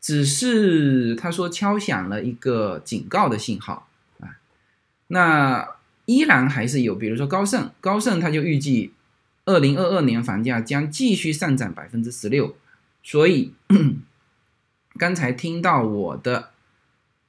[0.00, 3.88] 只是他说敲响了一个警告的信号
[4.20, 4.38] 啊。
[5.08, 5.68] 那
[6.06, 8.92] 依然还是有，比如说高盛，高盛他就预计，
[9.44, 12.56] 二零二二年房价将继续上涨百分之十六，
[13.02, 13.52] 所以
[14.96, 16.50] 刚才听到我的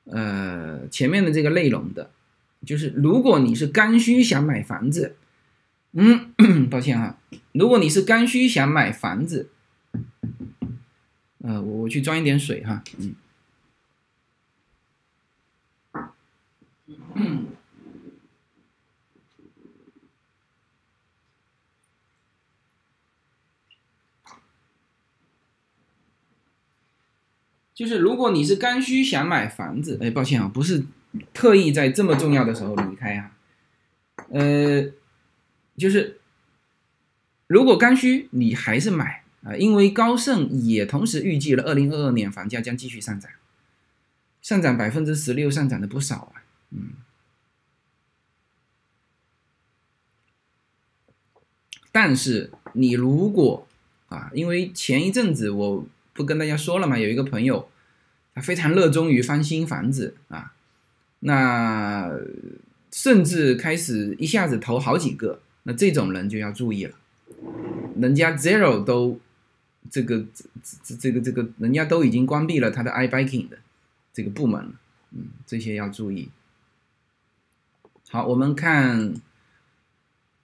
[0.05, 2.09] 呃前面的这个内容的，
[2.65, 5.15] 就是如果你是刚需想买房子，
[5.91, 6.33] 嗯，
[6.69, 7.17] 抱歉哈，
[7.51, 9.49] 如果你是刚需想买房子，
[11.39, 12.83] 呃，我我去装一点水哈，
[17.15, 17.47] 嗯。
[27.73, 30.83] 就是如果你是刚需想买房子，哎，抱歉啊，不是
[31.33, 33.31] 特意在这么重要的时候离开啊，
[34.31, 34.83] 呃，
[35.79, 36.19] 就是
[37.47, 43.31] 如果刚需你还是买啊，因为高盛也同时预计了二零二二年房价将继续上涨，
[44.41, 46.89] 上涨百分之十六，上涨的不少啊，嗯，
[51.91, 53.65] 但是你如果
[54.09, 55.87] 啊，因为前一阵子我。
[56.11, 56.99] 不跟大家说了嘛？
[56.99, 57.69] 有一个朋友，
[58.35, 60.53] 他非常热衷于翻新房子啊，
[61.19, 62.11] 那
[62.91, 66.97] 甚至开始一下子投好几个，那这种人就要注意了。
[67.95, 69.19] 人家 Zero 都
[69.91, 70.25] 这个
[70.83, 73.59] 这这个这个，人家都已经关闭了他的 iBiking 的
[74.11, 74.71] 这个部门了，
[75.11, 76.29] 嗯，这些要注意。
[78.09, 79.13] 好，我们看，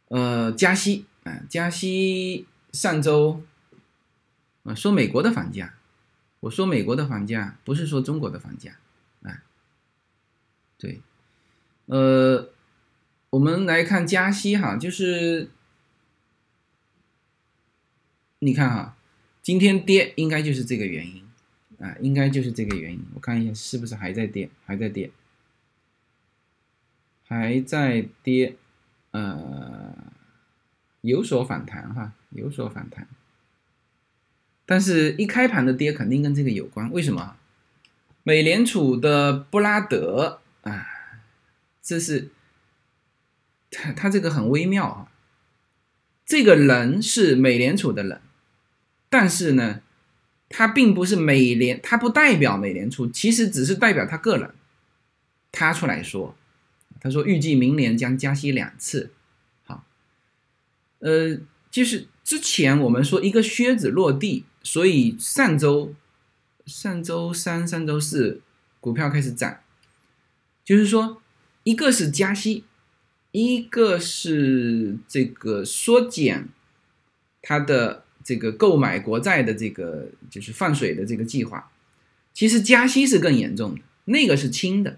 [0.09, 3.41] 呃，加息啊，加息上周。
[4.63, 5.73] 啊，说美国的房价，
[6.39, 8.77] 我说美国的房价不是说中国的房价，
[9.23, 9.41] 啊，
[10.77, 11.01] 对，
[11.85, 12.49] 呃，
[13.35, 15.49] 我们来看加息哈，就是
[18.39, 18.95] 你看哈，
[19.41, 21.21] 今天跌应该就是这个原因，
[21.79, 25.11] 啊，应该就是这个原因，我看一下是不是还在跌，还在跌，
[27.27, 28.55] 还在跌，
[29.11, 29.93] 呃，
[31.01, 33.05] 有所反弹哈，有所反弹。
[34.65, 36.89] 但是，一开盘的跌肯定跟这个有关。
[36.89, 37.35] 为什么？
[38.23, 40.87] 美联储的布拉德啊，
[41.81, 42.29] 这是
[43.75, 45.11] 他他这个很微妙啊。
[46.25, 48.21] 这个人是美联储的人，
[49.09, 49.81] 但是呢，
[50.49, 54.55] 他并不是美联，他不代表美联储，其实只是代表他个人。
[55.51, 56.35] 他出来说，
[56.99, 59.11] 他说预计明年将加息两次。
[59.65, 59.85] 好，
[60.99, 61.37] 呃，
[61.69, 64.45] 就是之前我们说一个靴子落地。
[64.67, 65.93] 所以上周、
[66.65, 68.41] 上周三、上周四，
[68.79, 69.59] 股票开始涨，
[70.63, 71.21] 就是说，
[71.61, 72.63] 一个是加息，
[73.35, 76.47] 一个是这个缩减
[77.41, 81.69] 它的这个购买国债的这个就是放水的这个计划。
[82.33, 84.97] 其实加息是更严重的，那个是轻的，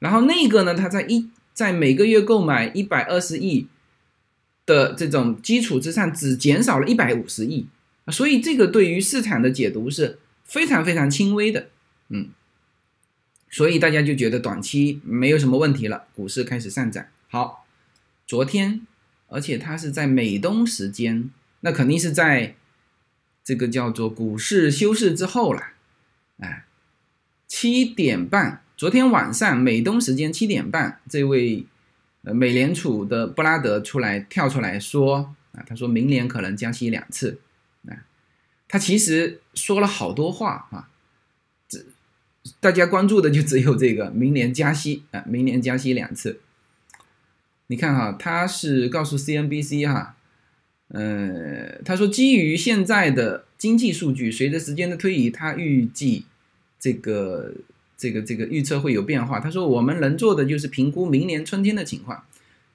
[0.00, 3.68] 然后那个呢，它在一在每个月购买一百二十亿
[4.64, 7.68] 的这种基础之上，只减少了一百五十亿。
[8.08, 11.68] 所以这个对于市场的解读是非常非常轻微的，
[12.08, 12.30] 嗯，
[13.48, 17.04] 所以大家就觉得短期没有什么问题了，股市开始上涨。
[17.28, 17.65] 好，
[18.26, 18.86] 昨天，
[19.28, 22.56] 而且它是在美东时间，那肯定是在
[23.44, 25.62] 这个叫做股市休市之后了，
[26.38, 26.64] 哎，
[27.46, 31.64] 七点半，昨天晚上美东时间七点半，这位
[32.22, 37.38] 呃美联储的布拉德出来跳出来说啊，他说明年可能加息两次。
[37.88, 37.94] 啊
[38.68, 40.88] 他其实说了好多话啊，
[41.68, 41.78] 这
[42.58, 46.40] 大家关注的就只有这个明年加息啊，明年加息两次。
[47.68, 50.16] 你看哈，他是告诉 CNBC 哈，
[50.88, 56.26] 呃，他说基于现在的经济数据，随着时间的推移，他预计
[56.78, 57.52] 这个
[57.96, 59.40] 这个这个预测会有变化。
[59.40, 62.22] 他说我们能做的就是评估明年春天的情况，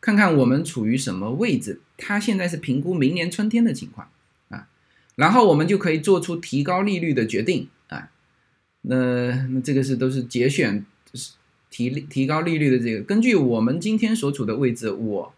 [0.01, 1.79] 看看我们处于什么位置。
[1.97, 4.09] 他现在是评估明年春天的情况
[4.49, 4.67] 啊。
[5.15, 8.09] 然后我们就可以做出提高利率的决定啊，
[8.81, 10.83] 那那这个是都是节选
[11.13, 11.33] 是
[11.71, 13.01] 提提高利率的这个。
[13.01, 15.33] 根据我们今天所处的位置，我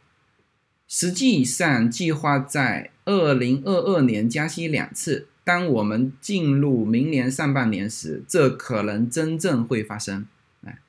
[0.89, 5.29] 实际上计划在二零二二年加息两次。
[5.45, 10.25] 当我们进入明年上半年时，这可能真正会发生。
[10.65, 10.79] 哎，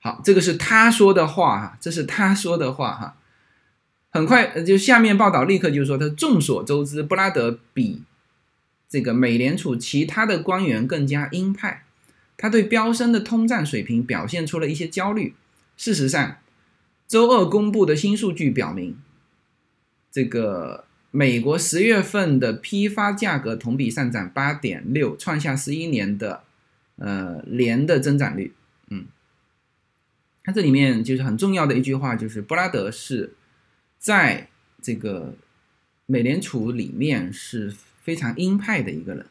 [0.00, 3.16] 好，这个是他说的话哈，这是他说的话哈。
[4.10, 8.04] 很快，就下面报道立刻就说，他众所周知，布拉德比
[8.88, 11.84] 这个美联储其他的官员更加鹰派，
[12.38, 15.34] 他对飙升的通胀水平表现出了一些焦虑。
[15.76, 16.38] 事实上，
[17.06, 18.96] 周二公布的新数据表明，
[20.10, 26.44] 这个美国十月份的批发价格同比上涨八点六，创下十一年的
[26.96, 28.54] 呃年的增长率。
[28.88, 29.04] 嗯，
[30.42, 33.34] 它这里面就是很重要的一句话，就是布拉德是。
[34.00, 34.48] 在
[34.80, 35.34] 这个
[36.06, 39.26] 美联储里面是非常鹰派的一个人，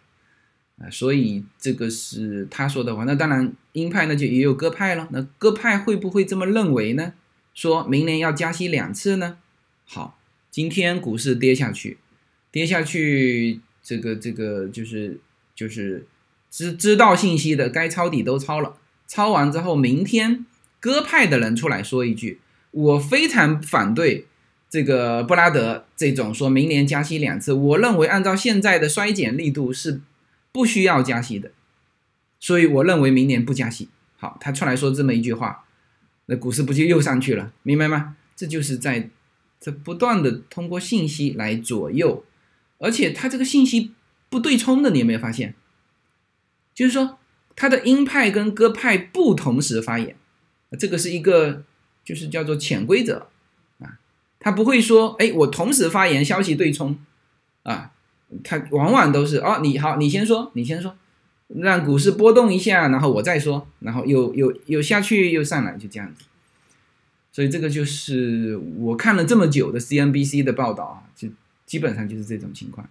[0.80, 3.04] 啊，所以这个是他说的话。
[3.04, 5.08] 那当然，鹰派那就也有鸽派了。
[5.12, 7.14] 那鸽派会不会这么认为呢？
[7.56, 9.40] 说明年要加息两次呢？
[9.86, 10.20] 好，
[10.52, 11.98] 今天股市跌下去，
[12.52, 15.20] 跌下去，这个这个就是
[15.56, 16.06] 就是
[16.52, 20.46] 知知道信息的该抄底都抄了，抄完之后，明天
[20.80, 24.28] 鸽派的人出来说一句，我非常反对
[24.70, 30.02] 这个布拉德这种说明年加息两次，我认为按照现在的衰减力度是。
[30.58, 31.52] 不需要加息的，
[32.40, 33.90] 所以我认为明年不加息。
[34.18, 35.66] 好，他出来说这么一句话，
[36.26, 37.54] 那股市不就又上去了？
[37.62, 38.18] 明白吗？
[38.36, 39.12] 这就是在
[39.62, 42.26] 这不断的通过信息来左右，
[42.80, 43.92] 而且他这个信息
[44.32, 45.54] 不对冲的，你有没有发现？
[46.74, 47.20] 就是说，
[47.56, 50.16] 他的鹰派跟鸽派不同时发言，
[50.80, 51.64] 这个是一个
[52.04, 53.30] 就是叫做潜规则
[53.78, 54.00] 啊，
[54.40, 56.98] 他不会说，哎，我同时发言，消息对冲
[57.62, 57.92] 啊。
[58.44, 60.96] 它往往都是哦，你好，你先说，你先说，
[61.48, 66.26] 让股市波动一下，然后我再说，然后又又又下去又上来，就这样子。
[67.32, 71.30] 所以这个就是我看了这么久的 CNBC 的报道啊，就
[71.66, 72.90] 基本上就是这种情况。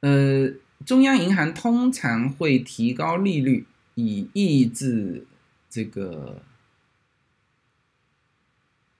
[0.00, 0.50] 呃，
[0.84, 5.26] 中央银行通常会提高利率以抑制
[5.70, 6.42] 这个，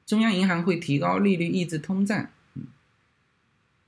[0.06, 2.30] 中央银行会提高利率抑制通胀。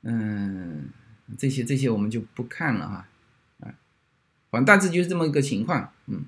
[0.07, 0.91] 嗯，
[1.39, 3.09] 这些这些我们就不看了哈，
[3.61, 3.73] 啊，
[4.51, 6.25] 反正大致就是这么一个情况，嗯，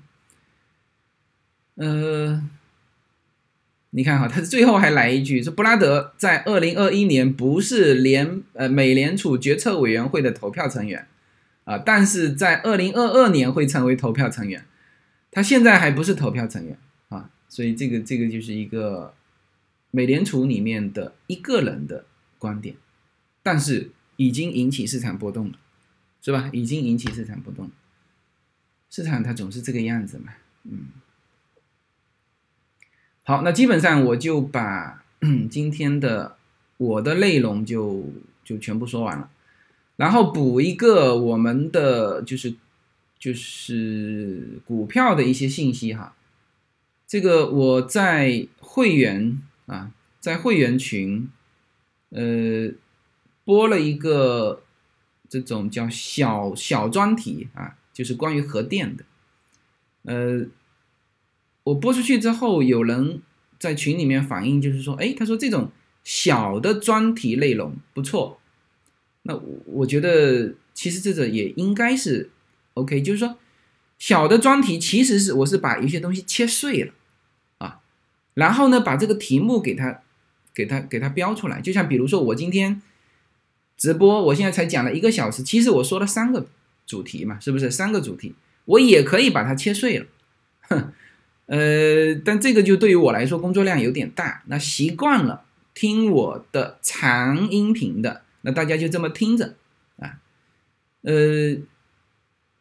[1.75, 2.43] 呃，
[3.91, 11.07] 你看哈，他最后还来一句说，布拉德在二零二一年不是联呃美联储决策委员会的投票成员
[11.65, 14.65] 啊，但是在二零二二年会成为投票成员，
[15.29, 16.75] 他现在还不是投票成员
[17.09, 19.13] 啊，所以这个这个就是一个
[19.91, 22.05] 美联储里面的一个人的
[22.39, 22.75] 观点。
[23.47, 25.57] 但是已经引起市场波动了，
[26.21, 26.49] 是吧？
[26.51, 27.71] 已经引起市场波动，
[28.89, 30.33] 市场它总是这个样子嘛，
[30.65, 30.87] 嗯。
[33.23, 35.01] 好，那基本上我就把
[35.49, 36.35] 今天的
[36.75, 38.11] 我的内容就
[38.43, 39.29] 就全部说完了，
[39.95, 42.53] 然后补一个我们的就是
[43.17, 46.17] 就是股票的一些信息哈。
[47.07, 51.29] 这个我在会员啊，在会员群，
[52.09, 52.71] 呃。
[53.47, 54.61] 播了一个
[55.29, 59.05] 这种叫小小专题啊，就是关于核电的。
[60.03, 60.45] 呃，
[61.63, 63.21] 我播出去之后，有人
[63.57, 65.71] 在群里面反映，就是说，哎，他说这种
[66.03, 68.37] 小的专题内容不错。
[69.21, 72.29] 那我觉得其实这个也应该是
[72.73, 73.37] OK，就是说
[73.97, 76.91] 小的专题其实是我是把一些东西切碎了
[77.59, 77.79] 啊，
[78.33, 80.01] 然后呢把这个题目给它
[80.53, 82.81] 给它给它标出来，就像比如说我今天。
[83.77, 86.47] 直播，我现在才讲了一个小时，其实我说了三个
[86.87, 88.33] 主题嘛，是不是三个主题？
[88.65, 90.05] 我也可以把它切碎了，
[90.61, 90.91] 哼，
[91.45, 94.41] 呃，但这个就对于我来说工作量有点大。
[94.47, 99.55] 那习惯了听我的长音频的，那大家就这么听着
[99.99, 100.17] 啊，
[101.03, 101.55] 呃，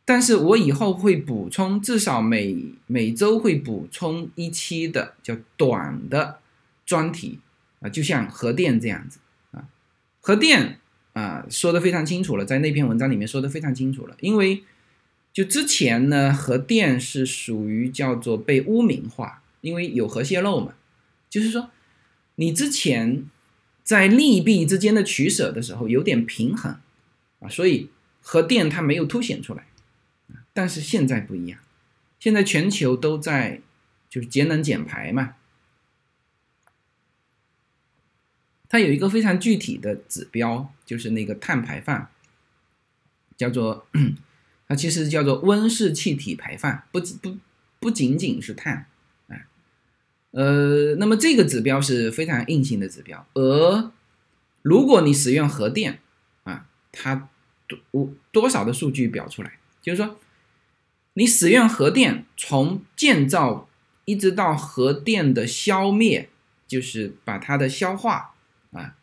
[0.05, 2.57] 但是我以后会补充，至少每
[2.87, 6.41] 每周会补充一期的叫短的
[6.85, 7.41] 专题
[7.81, 9.19] 啊，就像核电这样子
[9.53, 9.65] 啊，
[10.21, 10.79] 核电。
[11.17, 14.15] 啊，说的非常清楚了，在那篇文章里面说的非常清楚了。
[14.21, 14.63] 因为
[15.33, 20.75] 就之前呢，核电是属于叫做被污名化，因为有核泄漏嘛。
[21.31, 21.71] 就是说，
[22.35, 23.25] 你之前
[23.83, 26.77] 在利弊之间的取舍的时候有点平衡
[27.41, 27.89] 啊，所以
[28.21, 29.65] 核电它没有凸显出来。
[30.53, 31.59] 但是现在不一样，
[32.21, 33.63] 现在全球都在
[34.11, 35.37] 就是节能减排嘛。
[38.77, 42.11] 它有一个非常具体的指标，就是那个碳排放，
[43.35, 43.87] 叫做
[44.69, 47.39] 它其实叫做温室气体排放，不不
[47.81, 48.87] 不仅仅是碳，
[49.29, 49.47] 哎，
[50.33, 53.91] 呃，那么这个指标是非常硬性的指标，而
[54.61, 56.01] 如果你使用核电
[56.45, 57.31] 啊，它
[57.67, 60.19] 多多少的数据表出来，就是说
[61.15, 63.71] 你使用核电从建造
[64.05, 66.29] 一直到核电的消灭，
[66.69, 68.35] 就是把它的消化。
[68.73, 68.97] 啊，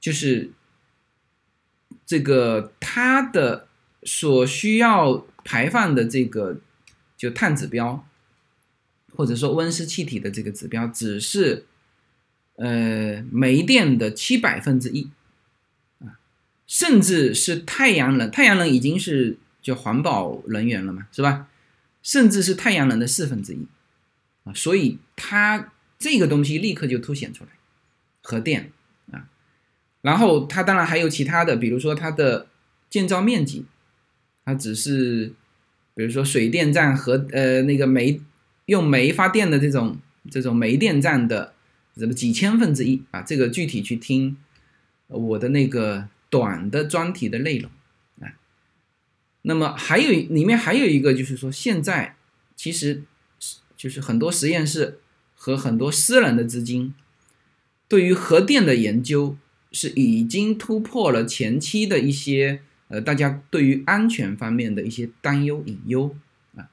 [0.00, 0.50] 就是
[2.06, 3.68] 这个它的
[4.02, 6.60] 所需要排放的这个
[7.16, 8.06] 就碳指标，
[9.14, 11.66] 或者说温室气体的这个指标，只是
[12.56, 15.10] 呃煤电的七百分之一
[16.00, 16.18] 啊，
[16.66, 21.48] 甚至是太阳能，太阳能已经是就环保能源了嘛，是吧？
[22.02, 23.66] 甚至是太阳能的四分之一
[24.44, 27.50] 啊，所以它这个东西立刻就凸显出来。
[28.22, 28.72] 核电
[29.10, 29.28] 啊，
[30.02, 32.46] 然后它当然还有其他的，比如说它的
[32.88, 33.64] 建造面积，
[34.44, 35.32] 它只是
[35.94, 38.20] 比如说水电站和呃那个煤
[38.66, 39.98] 用煤发电的这种
[40.30, 41.54] 这种煤电站的
[41.96, 44.36] 什么几千分之一啊，这个具体去听
[45.08, 47.70] 我的那个短的专题的内容
[48.20, 48.32] 啊。
[49.42, 52.16] 那么还有里面还有一个就是说，现在
[52.54, 53.02] 其实
[53.76, 55.00] 就是很多实验室
[55.34, 56.94] 和很多私人的资金
[57.90, 59.36] 对于核电的研究。
[59.72, 66.16] 是已经突破了前期的一些呃，大家对于安全方面的一些担忧隐忧
[66.56, 66.68] 啊。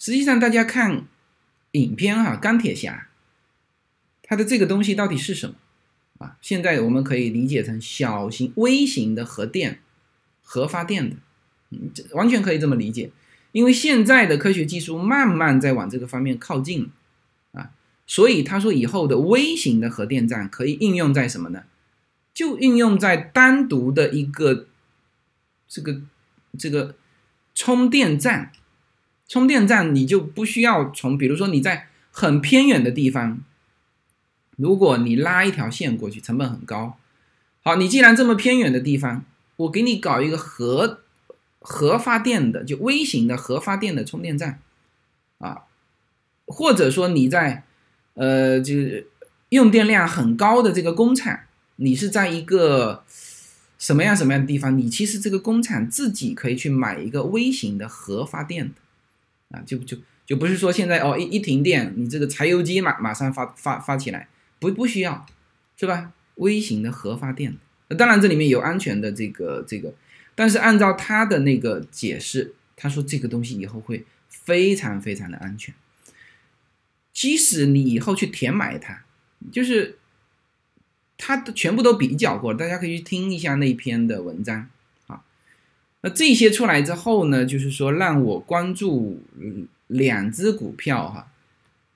[0.00, 1.06] 实际上，大家看
[1.70, 2.92] 影片哈，《钢铁侠》，
[4.24, 5.54] 它的这个东西到底是什么
[6.18, 6.36] 啊？
[6.42, 9.78] 现在我们可以理解成小型、微型的核电、
[10.42, 11.16] 核发电的，
[11.70, 13.12] 嗯，这完全可以这么理解。
[13.52, 16.90] 因为现在的科学技术慢慢在往这个方面靠近，
[18.06, 21.64] 所以他说以后的微型的核电站可以应用在什么呢？
[22.34, 24.66] 就应用在单独的一个
[25.68, 26.00] 这个
[26.58, 26.96] 这个
[27.54, 28.52] 充电站，
[29.28, 33.38] 充电站你就不需要从，比如说你在很偏远的地方，
[34.56, 36.98] 如果你拉一条线过去，成本很高。
[37.62, 39.24] 好，你既然这么偏远的地方，
[39.56, 41.00] 我给你搞一个核
[41.60, 44.60] 核发电的，就微型的核发电的充电站
[45.38, 45.62] 啊，
[46.46, 47.64] 或者说你在
[48.14, 49.06] 呃，就是
[49.50, 51.40] 用电量很高的这个工厂。
[51.76, 53.04] 你是在一个
[53.78, 54.78] 什么样什么样的地方？
[54.78, 64.28] 你其实这个工厂自己可以去买一个微型的核发电的，啊，就就就不是说现在哦一一停电，你这个柴油机马马上发发发起来，
[64.60, 65.26] 不不需要，
[65.76, 66.12] 是吧？
[66.36, 67.56] 微型的核发电，
[67.96, 69.94] 当然这里面有安全的这个这个，
[70.34, 75.74] 但是按照他的那个解释，他说这个东西以后会非常非常的安全，
[77.14, 79.04] 即使你以后去填埋它，
[79.50, 79.96] 就是。
[81.16, 84.68] 他的全部都比较过，大家可以去听一下那篇的文章
[85.06, 85.22] 啊。
[86.00, 89.22] 那这些出来之后呢，就是说让我关注
[89.86, 91.30] 两只股票哈，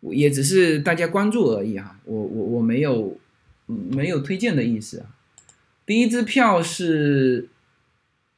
[0.03, 1.99] 也只是大家关注而已哈。
[2.05, 3.19] 我我我没有
[3.67, 5.07] 没有推荐的意思啊。
[5.85, 7.49] 第一支票是，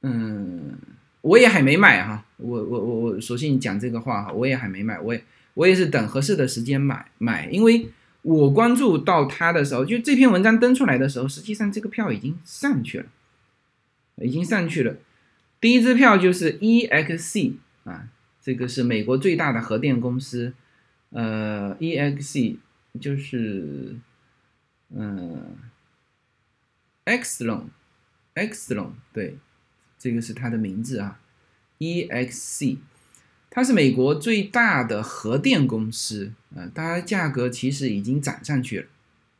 [0.00, 0.78] 嗯，
[1.20, 2.24] 我也还没买哈。
[2.38, 5.22] 我我我我索性讲这个话哈，我也还没买，我也
[5.54, 7.90] 我也是等合适的时间买买，因为。
[8.22, 13.06] 我关注到它的时候，就这篇文章登出来的时候，实际上这个票已经上去了，
[14.16, 14.94] 已经上去了。
[15.58, 18.10] 第一支票就是 EXC 啊，
[18.42, 20.52] 这个是美国最大的核电公司，
[21.08, 22.58] 呃，EXC
[23.00, 23.96] 就是
[24.90, 25.56] 嗯
[27.06, 29.38] ，Exelon，Exelon 对，
[29.98, 31.18] 这个是它的名字啊
[31.78, 32.76] ，EXC。
[33.52, 38.86] 它是美国最大的核电公司，呃，它价格其实已经涨上去了，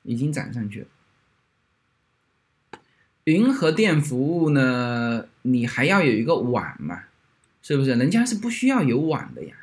[0.03, 0.87] 已经涨上去了。
[3.25, 7.05] 云核电服务呢，你还要有一个网嘛，
[7.63, 7.91] 是不是？
[7.91, 9.55] 人家是不需要有网的呀，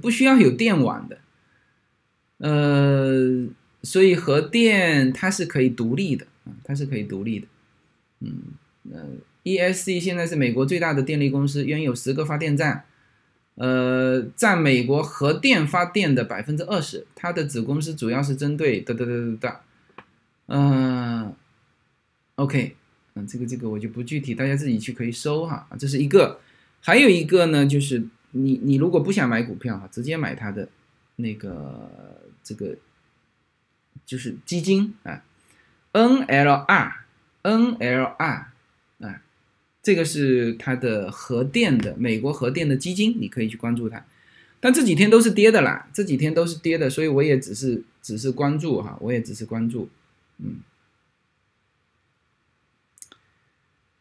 [0.00, 1.18] 不需要有电网的，
[2.38, 3.46] 呃，
[3.82, 7.46] 所以核电它是可以独立的，啊，它是可以独立的，
[8.20, 8.42] 嗯，
[8.90, 9.04] 呃
[9.44, 12.84] ，ESC 现在是美国最大的电力公司，拥有十个发电站。
[13.56, 19.60] 呃，占美国核电发电的百分之二十，它的子公司主要是针对哒哒哒哒哒，
[20.46, 21.34] 嗯
[22.36, 22.74] ，OK，
[23.14, 26.40] 嗯，这个这个我就不具体，大家自己去可以搜哈，这是一个，
[26.80, 30.68] 还有一个呢，就是你你如果不想买股票哈，直接买它的
[31.16, 31.90] 那个
[32.42, 32.76] 这个
[34.06, 35.22] 就是基金啊
[35.92, 36.92] ，NLR，NLR。
[39.82, 44.04] 这个是它的核电的美国核电的基金，你可以去关注它。
[44.60, 49.88] 但这几天都是跌的啦，这几天都是跌的，所以我也只是只是关注哈，我也只是关注。
[50.38, 50.60] 嗯，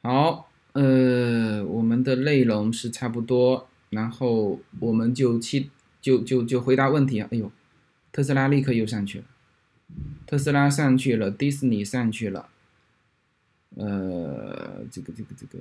[0.04, 7.28] 好，呃，我们的内容是差不多，然后我们就期就就就回答问题啊。
[7.32, 7.52] 哎呦，
[8.12, 9.26] 特斯拉立刻又上去了，
[10.28, 12.50] 特斯拉上去了，迪士尼上去了。
[13.78, 15.60] 呃，这个这个这个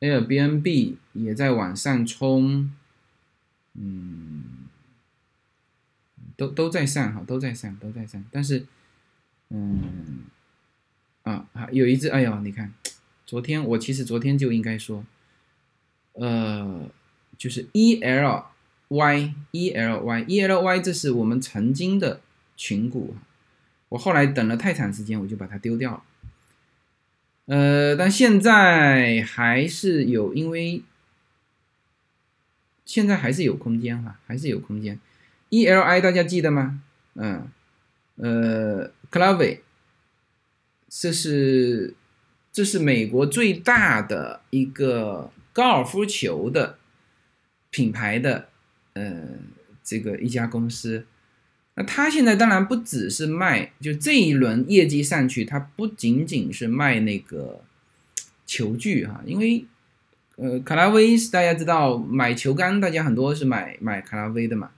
[0.00, 2.72] ，Airbnb 也在往上冲，
[3.74, 4.42] 嗯，
[6.36, 8.24] 都都在上哈，都在上，都在上。
[8.32, 8.66] 但是，
[9.50, 10.24] 嗯，
[11.22, 12.74] 啊，有一只，哎呦，你看，
[13.24, 15.04] 昨天我其实昨天就应该说，
[16.14, 16.90] 呃，
[17.38, 18.46] 就是 E L
[18.88, 22.20] Y E L Y E L Y，这是我们曾经的
[22.56, 23.14] 群股，
[23.90, 26.02] 我后来等了太长时间，我就把它丢掉了。
[27.46, 30.82] 呃，但现在还是有，因为
[32.84, 34.98] 现在还是有空间哈，还是有空间。
[35.48, 36.82] E L I 大家记得吗？
[37.14, 37.48] 嗯，
[38.16, 39.60] 呃 c l a v e
[40.88, 41.94] 这是
[42.52, 46.78] 这是美国最大的一个高尔夫球的
[47.70, 48.48] 品牌的
[48.94, 49.38] 呃
[49.84, 51.06] 这个一家公司。
[51.78, 57.60] 那它现在当然不只是卖，就这一轮业绩上去，它不仅仅是卖那个
[58.46, 59.66] 球具哈，因为
[60.36, 64.70] 呃卡拉威是大家知道买球杆，大家很多是买买卡拉威的嘛，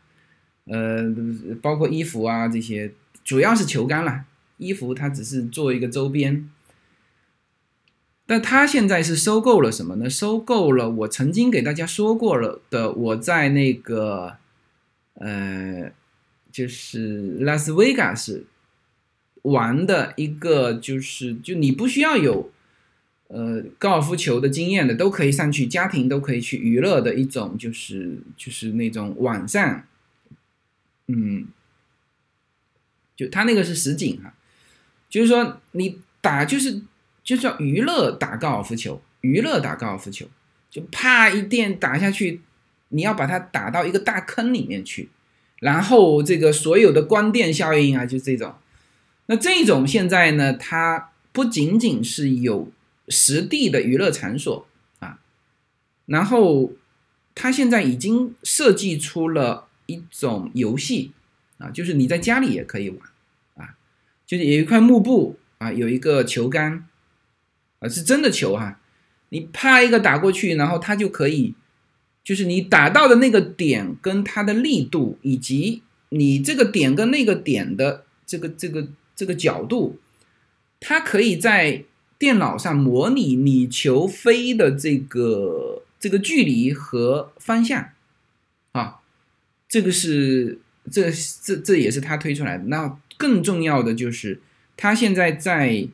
[0.64, 1.04] 呃
[1.62, 2.92] 包括衣服啊这些，
[3.22, 4.24] 主要是球杆啦，
[4.56, 6.50] 衣服它只是做一个周边。
[8.26, 10.10] 但它现在是收购了什么呢？
[10.10, 14.38] 收购了我曾经给大家说过了的，我在那个
[15.14, 15.92] 呃。
[16.50, 18.46] 就是拉斯维加斯
[19.42, 22.50] 玩的一个，就是就你不需要有
[23.28, 29.84] 呃高尔夫球的经验的，都可以上去，家庭都可以去娱乐的一种，就是就是那种晚上，
[31.06, 31.46] 嗯，
[33.14, 34.34] 就他那个是实景哈，
[35.08, 36.82] 就是说你打就是
[37.22, 40.26] 就叫娱乐打高尔夫球，娱乐打高尔夫球，
[40.70, 42.40] 就啪一电打下去，
[42.88, 45.08] 你要把它打到一个大坑里面去。
[45.60, 48.54] 然后这个所有的光电效应啊，就这种，
[49.26, 52.70] 那这种现在呢，它不仅仅是有
[53.08, 54.66] 实地的娱乐场所
[55.00, 55.18] 啊，
[56.06, 56.72] 然后
[57.34, 61.12] 它现在已经设计出了一种游戏
[61.58, 63.00] 啊，就是你在家里也可以玩
[63.56, 63.74] 啊，
[64.24, 66.86] 就是有一块幕布啊，有一个球杆
[67.80, 68.78] 啊，是真的球哈，
[69.30, 71.54] 你啪一个打过去，然后它就可以。
[72.28, 79.98] 就是你打到的那个点跟它的力度，以及你这个点跟那个点的这个这个这个角度，
[80.78, 81.84] 它可以在
[82.18, 87.88] 电脑上模拟你球飞的这个这个距离和方向
[88.72, 88.98] 啊，
[89.66, 90.58] 这个是
[90.90, 91.10] 这
[91.42, 92.64] 这这也是他推出来的。
[92.64, 94.42] 那更重要的就是，
[94.76, 95.88] 他现在在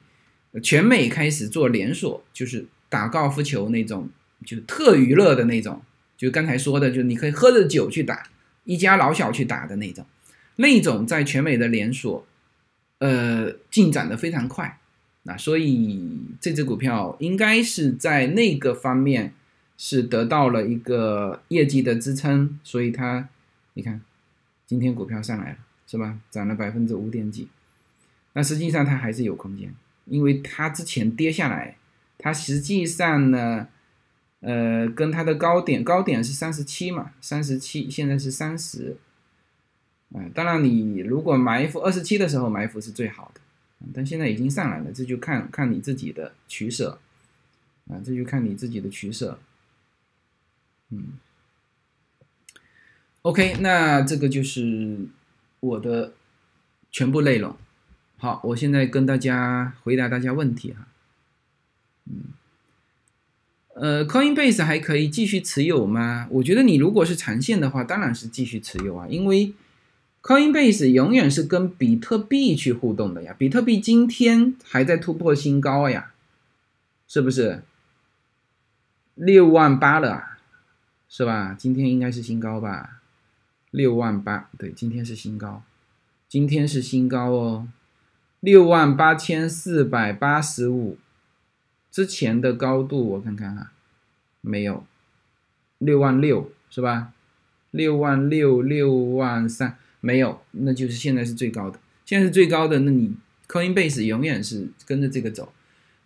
[0.61, 4.11] 全美开始做连锁，就是打高尔夫球那种，
[4.45, 5.81] 就是特娱乐的那种。
[6.17, 8.29] 就刚才说的，就是你可以喝着酒去打，
[8.63, 10.07] 一家老小去打的那种，
[10.57, 12.25] 那种在全美的连锁，
[12.99, 14.79] 呃，进展的非常快，
[15.25, 19.35] 那所以这只股票应该是在那个方面
[19.77, 23.29] 是得到了一个业绩的支撑，所以它，
[23.73, 24.01] 你看，
[24.67, 25.57] 今天股票上来了，
[25.87, 26.19] 是吧？
[26.31, 27.49] 涨了百分之五点几，
[28.35, 29.75] 那实际上它还是有空间，
[30.07, 31.77] 因为它之前跌下来，
[32.17, 33.67] 它实际上呢。
[34.47, 38.99] 呃，跟它的高点，高点是三十七嘛，三十七，现在是三十，
[40.11, 43.41] 嗯，当然你如果埋伏二十七的时候埋伏是最好的，
[43.95, 46.99] 但现在已经上来了，这就看看你自己的取舍，
[47.89, 49.39] 啊，这就看你自己的取舍，
[50.91, 51.19] 嗯
[53.23, 55.07] ，OK，那这个就是
[55.61, 56.13] 我的
[56.91, 57.57] 全部内容，
[58.19, 60.87] 好，我现在跟大家回答大家问题哈，
[62.05, 62.25] 嗯。
[63.75, 66.29] 呃，Coinbase 还可以继续持有吗？
[66.31, 69.53] 我觉得你如果是长线的话，当然是继续持有啊，因为
[70.23, 73.35] Coinbase 永远是跟比特币去互动的呀。
[73.37, 76.13] 比特币今天还在突破新高呀，
[77.09, 77.63] 是不是？
[79.17, 80.39] 六万八了，
[81.09, 81.57] 是吧？
[81.59, 83.01] 今天应该是新高吧？
[83.73, 85.65] 六万八，对，今天是新高，
[86.29, 87.69] 今天是新高哦，
[88.39, 90.97] 六万八千四百八十五。
[91.95, 93.71] 之前的高度我看看哈，
[94.41, 94.85] 没有，
[95.79, 97.13] 六万六是吧？
[97.71, 103.15] 六万六六万三没有，那就是现在是最高的，现在是最高的，那你
[103.47, 105.53] Coinbase 永远是跟着这个走，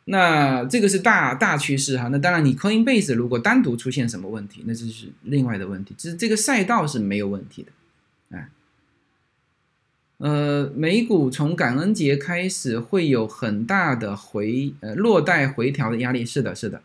[0.05, 2.09] 那这个是大大趋势哈。
[2.09, 8.37] 那当然，你 Coinbase 如果单独出现什么问题，那就是另外的问题，只是这个赛道是没有问题的。
[8.37, 8.51] 哎
[10.19, 16.83] 呃，美股从感恩节开始会有很大的回呃落袋回调的压力，是的，是的。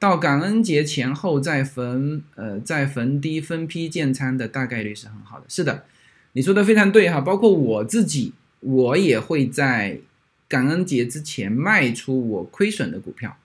[0.00, 5.84] 到感恩节前后再逢呃再逢低分批建仓的大概率是很好的，是的，
[6.32, 7.20] 你说的非常对哈。
[7.20, 10.00] 包括我自己，我也会在
[10.48, 13.36] 感恩节之前卖出我亏损的股票，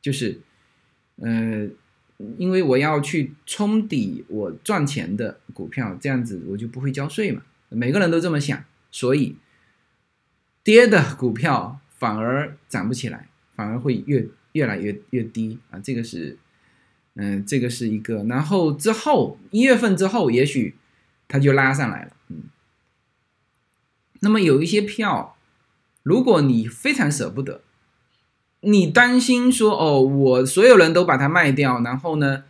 [0.00, 0.40] 就是
[1.16, 1.68] 呃，
[2.36, 7.42] 因为我要去冲抵我赚钱的股票，这样子我就不会交税嘛。
[7.74, 9.36] 每个人都这么想，所以
[10.62, 15.78] 跌的股票反而涨不起来，反而会越越来越越低啊！
[15.78, 16.38] 这个是，
[17.14, 18.24] 嗯，这个是一个。
[18.24, 20.76] 然后之后一月份之后，也许
[21.28, 22.44] 它就拉上来了，嗯。
[24.20, 25.36] 那么有一些票，
[26.02, 27.62] 如果你非常舍不得，
[28.60, 32.44] 你担心说哦，我所有人都把它卖掉，然后呢，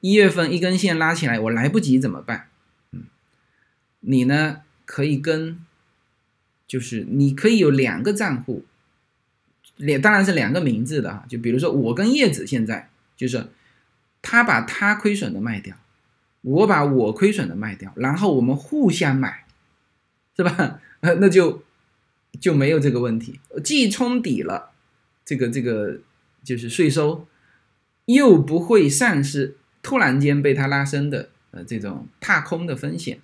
[0.00, 2.48] 一月份一根线拉起来，我来不及怎么办？
[2.92, 3.04] 嗯，
[4.00, 4.62] 你呢？
[4.88, 5.58] 可以跟，
[6.66, 8.64] 就是你可以有两个账户，
[9.76, 13.48] 两当然是两个名字的哈，就比如说我跟叶子现在就是
[14.22, 15.76] 他把他亏损的卖掉，
[16.40, 19.44] 我把我亏损的卖掉，然后我们互相买，
[20.34, 20.80] 是吧？
[21.00, 21.62] 那就
[22.40, 24.70] 就没有这个问题，既冲抵了
[25.22, 26.00] 这个这个
[26.42, 27.28] 就是税收，
[28.06, 33.20] 又不会丧失突然间被它拉升的呃这种踏空的风险，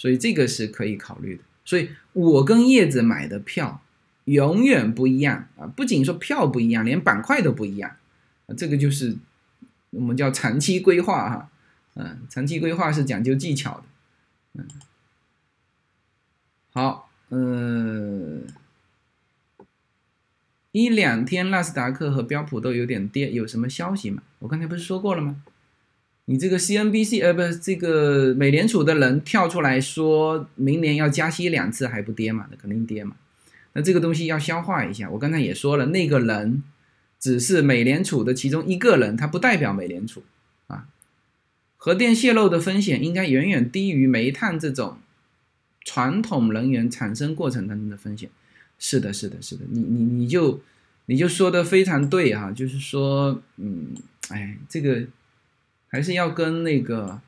[0.00, 1.42] 所以这个是可以考虑的。
[1.64, 3.82] 所以我跟叶子买的票。
[4.26, 5.66] 永远不一样啊！
[5.66, 7.96] 不仅说票不一样，连板块都不一样
[8.46, 8.54] 啊！
[8.56, 9.16] 这个就是
[9.90, 11.50] 我们叫长期规划哈，
[11.94, 13.84] 嗯，长期规划是讲究技巧的，
[14.52, 14.68] 嗯，
[16.72, 18.46] 好，嗯，
[20.70, 24.22] 一两天纳斯达克和标普都有点跌，有什么消息吗？
[24.40, 25.42] 我刚才不是说过了吗？
[26.30, 32.46] 你这个 CNBC 呃，不是这个美联储的人跳出来说明年要加息两次还不跌嘛？
[32.52, 33.16] 那肯定跌嘛。
[33.72, 35.10] 那这个东西要消化一下。
[35.10, 36.62] 我刚才也说了，那个人
[37.18, 40.22] 只是美联储的其中一个人，他不代表美联储
[40.68, 40.86] 啊。
[41.76, 44.98] 核电泄漏的风险应该远远低于煤炭这种
[45.84, 48.30] 传统能源产生过程当中的风险。
[48.78, 49.64] 是的，是的，是的。
[49.68, 50.60] 你你你就
[51.06, 53.88] 你就说的非常对哈，就是说，嗯，
[54.28, 55.04] 哎，这个
[55.90, 57.20] 还是要跟那个，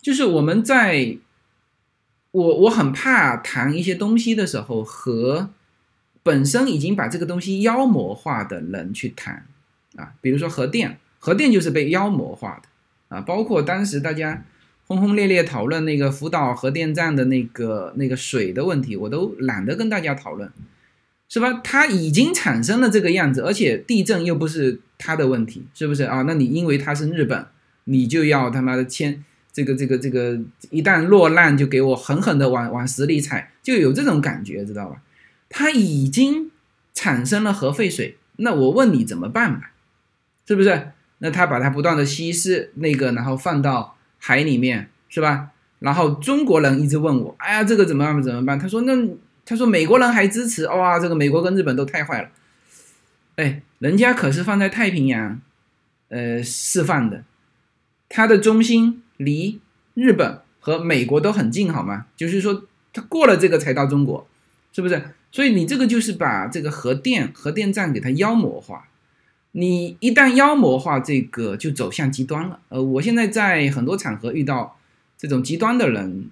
[0.00, 1.18] 就是我们在。
[2.30, 5.48] 我我很怕谈一些东西的时候和
[6.22, 9.46] 本身已经把这个东西妖魔化的人去谈
[9.96, 14.44] 啊，比如说核电，核电就是被妖魔化的啊，包括当时大家
[14.86, 20.52] 轰轰烈烈讨论那个福岛核电站的那个那个水的问题，我都懒得跟大家讨论，
[21.28, 21.60] 是吧？
[21.62, 26.22] 它已经产生了这个样子，而且地震又不是它的问题，是不是啊？
[26.22, 27.46] 那你因为它是日本，
[27.84, 29.22] 你就要他妈的签？
[29.52, 30.38] 这个这个这个
[30.70, 35.02] 一旦落难，就给我狠狠的往往死里踩，就有这种感觉，知道吧？
[35.48, 36.50] 它已经
[36.94, 39.72] 产生了核废水，那我问你怎么办吧？
[40.46, 40.92] 是不是？
[41.18, 45.50] 那他把它不断的稀释那个，然后放到海里面，是吧？
[45.80, 48.22] 然后中国人一直问我，哎呀，这个怎么办？
[48.22, 48.58] 怎么办？
[48.58, 48.94] 他说那
[49.48, 52.28] 他说美国人还支持，哇，这个美国跟日本都太坏了，
[53.36, 55.40] 哎，人家可是放在太平洋，
[56.08, 57.24] 呃，释放的，
[58.10, 59.02] 它的中心。
[59.18, 59.58] 离
[59.94, 62.06] 日本和美国都很近，好吗？
[62.16, 64.28] 就是说，它过了这个才到中国，
[64.72, 65.10] 是不是？
[65.32, 68.86] 所以你这个就是把这个核电核电站给它妖魔化。
[69.50, 72.60] 你一旦妖魔化，这个就走向极端了。
[72.68, 74.78] 呃，我现在在很多场合遇到
[75.16, 76.30] 这种极端的人，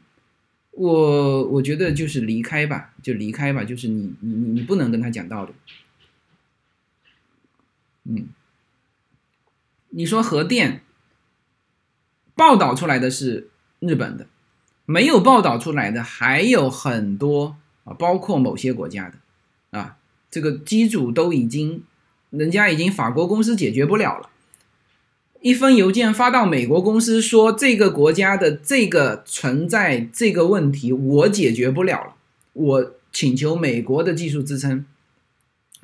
[0.76, 5.52] 我我觉得就是离开吧，就离开吧，就是你你你你不能跟他讲道理。
[8.04, 8.28] 嗯，
[9.90, 10.82] 你说核电。
[12.38, 13.48] 报道出来的是
[13.80, 14.26] 日本的，
[14.84, 19.96] 没有报道出来的还有很多啊，包括某些国家的，啊，
[20.30, 21.82] 这个机组都已经，
[22.28, 24.28] 人家已经法国公司解决不了了，
[25.46, 32.16] 一封邮件发到美国公司说这个国家的这个存在这个问题我解决不了了，
[32.52, 34.84] 我请求美国的技术支撑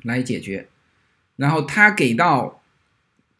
[0.01, 0.67] 来解决，
[1.37, 2.59] 然后他给到。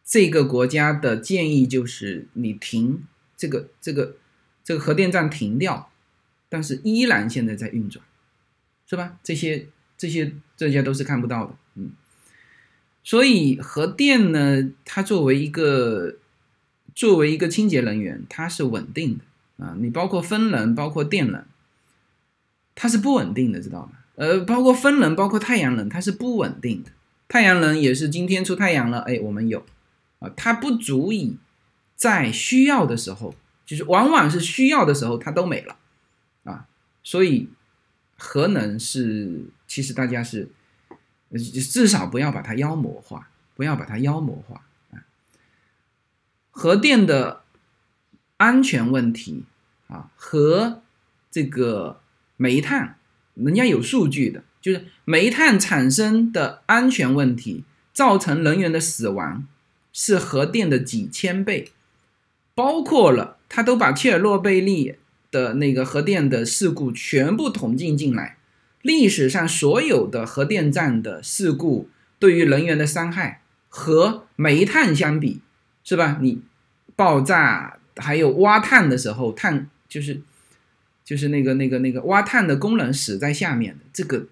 [0.06, 3.04] 这个国家的建议就是你停
[3.38, 4.16] 这个这个
[4.62, 5.90] 这个核电站停掉，
[6.50, 8.04] 但是依然现在在运转，
[8.86, 9.16] 是吧？
[9.22, 11.92] 这些这些这些都是看不到的，嗯。
[13.04, 16.16] 所以核电呢，它作为一个
[16.94, 19.76] 作为一个清洁能源，它是稳定的啊。
[19.78, 21.44] 你包括风能，包括电能，
[22.74, 23.92] 它是不稳定的，知道吗？
[24.16, 26.90] 呃，包括风能，包括太阳能，它是不稳定的。
[27.28, 29.66] 太阳能也是今天出太阳了，哎，我们有
[30.20, 30.30] 啊。
[30.36, 31.36] 它不足以
[31.96, 33.34] 在需要的时候，
[33.66, 35.76] 就是往往是需要的时候，它都没了
[36.44, 36.66] 啊。
[37.02, 37.48] 所以
[38.16, 40.48] 核能是，其实大家是
[41.38, 44.62] 至少不要把它妖魔化，不要把它妖魔化
[44.92, 45.04] 啊。
[46.50, 47.42] 核电的
[48.36, 49.44] 安全问题
[49.88, 50.82] 啊，和
[51.30, 52.00] 这个
[52.36, 52.96] 煤炭，
[53.34, 59.46] 人家有数据的，就是煤炭产生的安全问题，造成人员的死亡。
[59.96, 61.70] 是核电的几千倍，
[62.52, 64.96] 包括了，他都把切尔诺贝利
[65.30, 68.36] 的那个核电的事故全部统计进来。
[68.84, 71.88] 历史上所有的核电站的事故
[72.18, 73.40] 对于人员的伤害
[73.70, 75.40] 和煤炭相比，
[75.82, 76.18] 是吧？
[76.20, 76.42] 你
[76.94, 80.20] 爆炸还有挖碳的时候，碳就是
[81.02, 84.26] 就是那个那个那个挖碳的工人死在下面的这个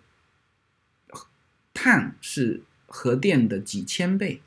[1.73, 4.43] 碳是核电的几千倍。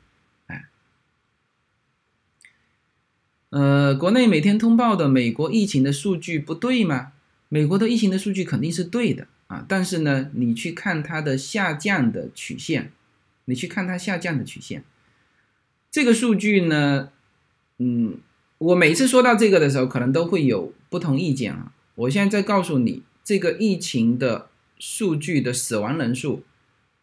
[3.50, 7.12] 呃，国内每天通报的美国疫情的数据不对吗？
[7.48, 12.90] 美国的疫情的数据肯定是对的啊，但是呢，你去看它的下降的曲线，
[13.44, 14.82] 你去看它下降的曲线，
[15.88, 17.10] 这个数据呢，
[17.78, 18.18] 嗯，
[18.58, 21.72] 我每次说到这个的时候，可能都会有不同意见啊。
[21.94, 24.48] 我现在在告诉你，这个疫情的
[24.80, 26.42] 数据的死亡人数，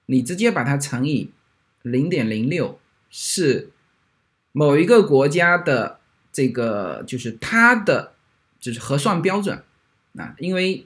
[0.08, 1.32] 你直接把它乘以
[1.82, 2.78] 零点零六，
[3.10, 3.72] 是
[4.52, 6.02] 某一个国家的
[6.34, 8.16] 这个就是它的
[8.60, 9.64] 就是核算标准
[10.18, 10.86] 啊，因为。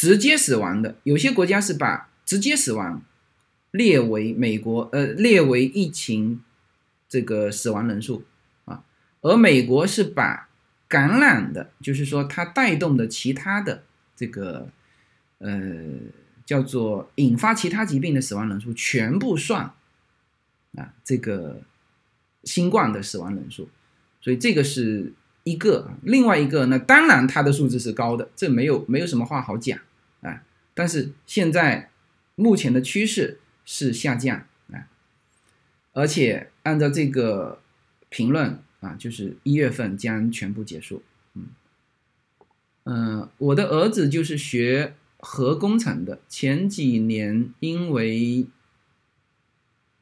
[0.00, 3.02] 直接死亡的，有些国家是把直接死亡
[3.70, 6.40] 列为美国呃列为疫情
[7.06, 8.24] 这个死亡人数
[8.64, 8.82] 啊，
[9.20, 10.48] 而美国是把
[10.88, 13.82] 感染的，就是说它带动的其他的
[14.16, 14.68] 这个
[15.36, 15.50] 呃
[16.46, 19.70] 叫做引发其他疾病的死亡人数全部算
[20.78, 21.60] 啊这个
[22.44, 23.68] 新冠的死亡人数，
[24.22, 25.12] 所以这个是。
[25.42, 29.76] 一个，另外一个，那当然它的数字是高的，这没有没有什么话好讲。
[30.80, 31.90] 但是现在
[32.36, 34.88] 目前的趋势是下降啊，
[35.92, 37.60] 而且按照这个
[38.08, 41.02] 评论啊，就是一月份将全部结束。
[41.34, 41.48] 嗯
[42.84, 48.46] 嗯，我的儿子就是学核工程的，前几年因为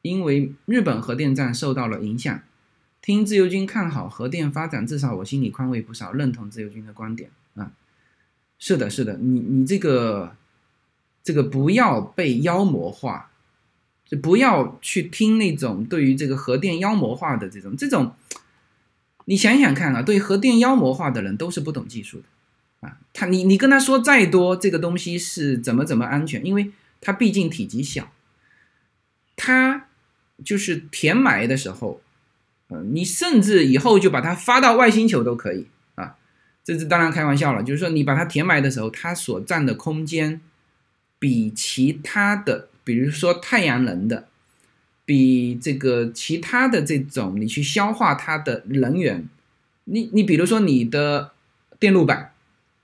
[0.01, 2.41] 因为日本核电站受到了影响。
[3.01, 7.73] 听自由军看好核电发展，至少我心里宽慰不少，认同自由军的观点啊。
[8.57, 10.37] 是的，是的，你你这个
[11.29, 13.29] 这个不要被妖魔化，
[14.03, 18.15] 就不要去听那种对于这个核电妖魔化的这种这种。
[19.25, 22.97] 你想想看啊，对核电妖魔化的人都是不懂技术的啊。
[23.13, 28.11] 他你你跟他说再多，这个东西是怎么怎么安全，因为它毕竟体积小，
[29.35, 29.85] 它
[30.43, 32.01] 就是填埋的时候。
[32.69, 36.15] 嗯，你甚至以后就把它发到外星球都可以啊，
[36.63, 37.61] 这是当然开玩笑了。
[37.61, 40.41] 就是说，你把它填埋的时候，它所占的空间
[41.19, 44.27] 比其他的，比如说太阳能的，
[45.05, 49.27] 比这个其他的这种你去消化它的能源，
[49.83, 51.31] 你你比如说你的
[51.79, 52.31] 电路板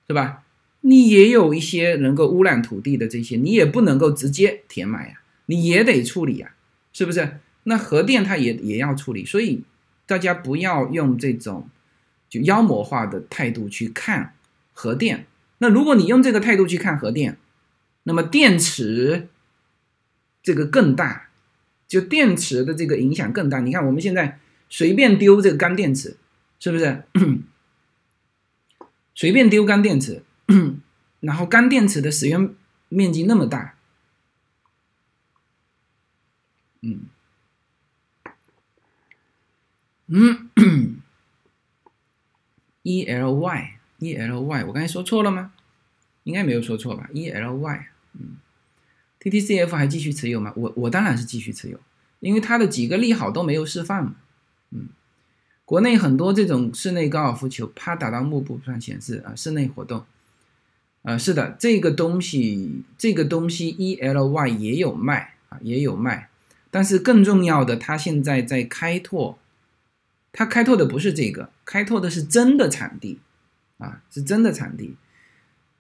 [0.07, 0.44] 是吧？
[0.82, 6.53] 你也有一些能够污染土地的这些，你也不能够直接填埋呀，你也得处理呀，
[6.94, 7.40] 是不是？
[7.64, 9.64] 那核电它也也要处理，所以。
[10.07, 11.68] 大家不要用这种
[12.30, 14.36] 就妖魔化的态度去看
[14.72, 15.26] 核电。
[15.57, 17.40] 那如果你用这个态度去看核电，
[18.07, 19.27] 那么电池
[20.41, 21.30] 这个更大，
[21.88, 23.60] 就电池的这个影响更大。
[23.60, 26.15] 你看我们现在随便丢这个干电池，
[26.60, 27.03] 是不是？
[29.15, 30.23] 随便丢干电池，
[31.19, 32.56] 然后干电池的使用
[32.90, 33.76] 面积那么大，
[36.82, 37.07] 嗯。
[40.07, 40.52] 嗯
[42.84, 45.52] ，E L Y E L Y，我刚才说错了吗？
[46.26, 47.88] 应该没有说错吧？E L Y，
[48.19, 48.37] 嗯
[49.19, 50.51] ，T T C F 还继续持有吗？
[50.55, 51.79] 我我当然是继续持有，
[52.19, 54.15] 因为它的几个利好都没有释放嘛。
[54.71, 54.87] 嗯，
[55.63, 60.03] 国内很多这种室内高尔夫球，啪打到幕布上显示啊，室内活动，
[61.03, 66.29] 啊，是的，这个东西这个东西 E L Y 也有卖啊，也有卖，
[66.71, 69.37] 但是更重要的，它现在在开拓。
[70.37, 73.19] 它开拓的不是这个，开拓的是真的产地，
[73.77, 74.97] 啊，是真的产地。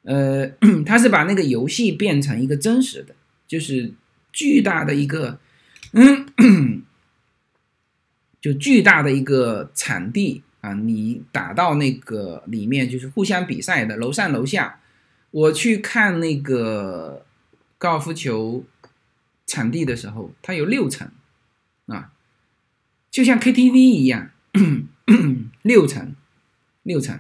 [0.05, 0.47] 呃，
[0.85, 3.15] 他是把那个游戏变成一个真实的，
[3.47, 3.93] 就是
[4.31, 5.39] 巨大的一个，
[5.93, 6.83] 嗯，
[8.39, 10.73] 就巨大的一个场地啊。
[10.73, 14.79] 你打到那个里面，就是互相比赛的，楼上楼下。
[15.31, 17.25] 我去看那个
[17.77, 18.63] 高尔夫球
[19.45, 21.09] 场地的时候，它有六层，
[21.87, 22.11] 啊，
[23.11, 24.31] 就像 KTV 一样。
[25.61, 26.15] 六层，
[26.83, 27.19] 六层，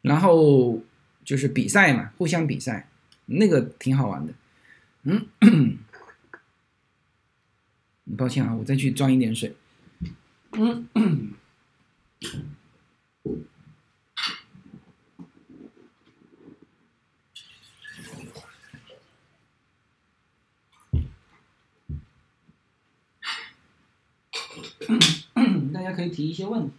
[0.00, 0.82] 然后
[1.24, 2.88] 就是比赛嘛，互相比赛，
[3.26, 4.34] 那个挺好玩的。
[5.04, 5.26] 嗯，
[8.16, 9.54] 抱歉啊，我再去装一点水。
[10.52, 10.88] 嗯。
[25.72, 26.72] 大家可以提一些问题。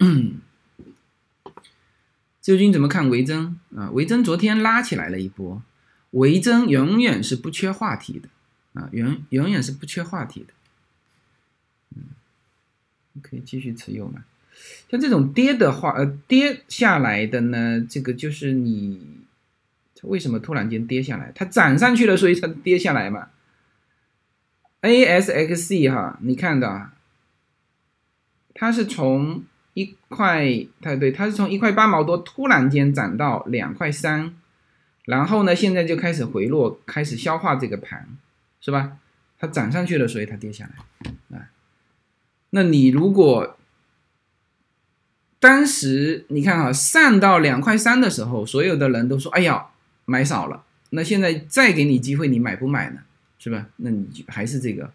[0.00, 0.40] 嗯
[2.40, 3.90] 究竟怎么看维珍啊？
[3.90, 5.62] 维珍昨天拉起来了一波，
[6.12, 8.28] 维珍永远是不缺话题的
[8.80, 10.54] 啊，永永远是不缺话题的。
[11.96, 12.02] 嗯，
[13.20, 14.24] 可以继续持有嘛？
[14.88, 19.16] 像这种跌的话，呃，跌下来的呢，这个就是你。
[19.98, 21.32] 它为什么突然间跌下来？
[21.34, 23.30] 它涨上去了，所以它跌下来嘛。
[24.82, 26.90] A S X C 哈，你看到，
[28.58, 34.34] 它是从一块，它对，它是从一块八毛多突然间涨到两块三，
[35.04, 38.08] 然后呢，现在就开始回落，开始消化这个盘，
[38.60, 38.96] 是吧？
[39.38, 41.50] 它涨上去了，所以它跌下来啊。
[42.50, 43.58] 那你如果
[45.38, 49.66] 当时你看啊，上到两块三的时候，所有的人都说：“哎呀，
[50.06, 53.00] 买少了。”那现在再给你机会，你买不买呢？
[53.38, 53.66] 是吧？
[53.76, 54.90] 那你还是这个。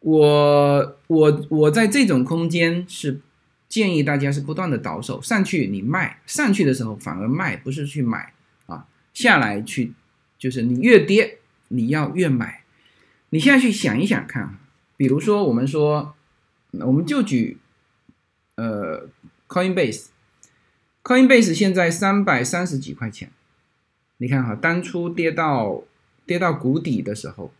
[0.00, 3.20] 我我我在这种空间是
[3.68, 8.32] 建议大家是不断的倒手上去，你卖上去的时候反而卖，不是去买
[8.66, 8.86] 啊。
[9.12, 9.92] 下来去
[10.38, 12.62] 就是你越跌你要越买。
[13.28, 14.58] 你现在去想一想看，
[14.96, 16.14] 比如说我们说，
[16.72, 17.58] 我们就举
[18.56, 19.08] 呃
[19.46, 23.30] Coinbase，Coinbase 现在三百三十几块钱。
[24.16, 25.84] 你看哈，当初跌到
[26.26, 27.52] 跌到谷底的时候，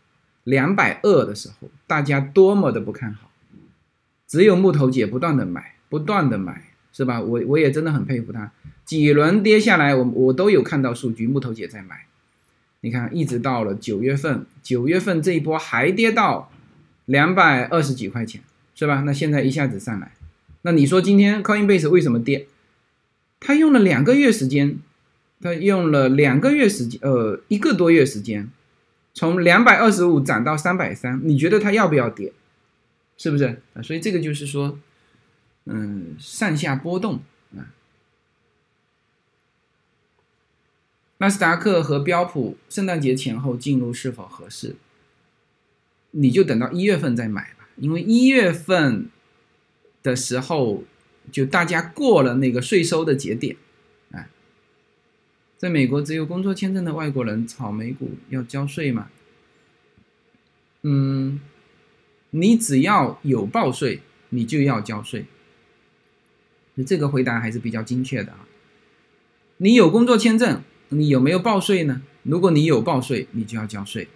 [0.43, 3.29] 两百二的时候，大家多么的不看好，
[4.27, 7.21] 只有木头姐不断的买，不断的买，是吧？
[7.21, 8.51] 我我也真的很佩服她，
[8.85, 12.05] 几轮跌下来，我我都有看到数据，木头姐在买。
[12.81, 16.51] 你看，一直到了九月份，九月份这一波还跌到
[17.05, 18.41] 两百二十几块钱，
[18.73, 19.01] 是吧？
[19.01, 20.11] 那现在一下子上来，
[20.63, 22.47] 那你说今天 Coinbase 为什么跌？
[23.39, 24.79] 他用了两个月时间。
[25.43, 28.47] 他用了两个月时间，呃，一个多月时间，
[29.13, 32.31] 从两百二十五涨到三百三，你觉得它要不要跌？
[33.17, 33.81] 是不是啊？
[33.81, 34.79] 所以这个就是说，
[35.65, 37.21] 嗯，上下波动
[37.55, 37.69] 啊。
[41.17, 44.75] 纳斯达克和标普圣诞节前后进入是否合适？
[46.11, 49.09] 你就等到一月份再买吧，因为一月份
[50.01, 50.83] 的时候
[51.31, 53.55] 就大家过了那个税收的节点。
[55.61, 59.09] 在美国，只有工作签证的外国人炒美股要交税吗？
[60.81, 61.39] 嗯，
[62.31, 65.25] 你只要有报税，你就要交税。
[66.87, 68.47] 这个回答还是比较精确的啊。
[69.57, 72.01] 你有工作签证，你有没有报税呢？
[72.23, 74.07] 如果你有报税，你就要交税。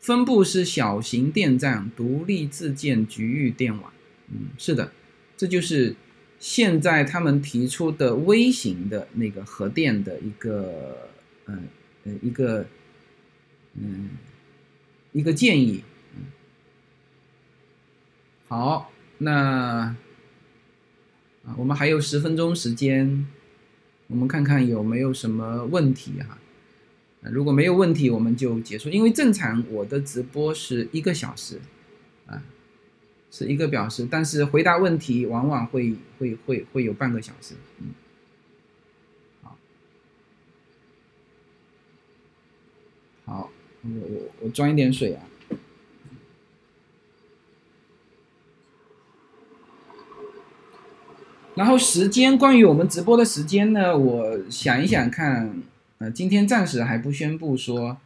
[0.00, 3.92] 分布是小型电站，独立自建局域电网。
[4.28, 4.90] 嗯，是的，
[5.36, 5.94] 这就是。
[6.38, 11.08] 现在他们提出的微型的那个核电的一个，
[11.46, 11.68] 嗯
[12.04, 12.66] 呃一个，
[13.74, 14.10] 嗯
[15.12, 15.82] 一个建议，
[18.48, 19.96] 好，那
[21.44, 23.26] 啊我们还有十分钟时间，
[24.08, 26.38] 我们看看有没有什么问题哈，
[27.22, 31.58] 如果没有问题，我们就结束，因为正常我的直播是一个小时，
[33.36, 37.56] 是一个表示，但是回答问题往往会会会会有半个小时。
[37.80, 37.88] 嗯，
[39.42, 39.56] 好，
[43.24, 43.50] 好，
[43.82, 45.26] 我我我装一点水啊。
[51.56, 55.60] 然后时间，关于我们直播的时间呢，我想一想看，
[55.98, 57.98] 呃，今天暂时还不宣布说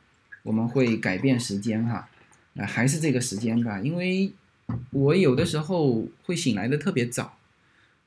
[0.44, 2.08] 我们会改变时间哈，
[2.54, 4.32] 呃，还是这个时间吧，因为。
[4.90, 7.38] 我有的时候会醒来的特别早，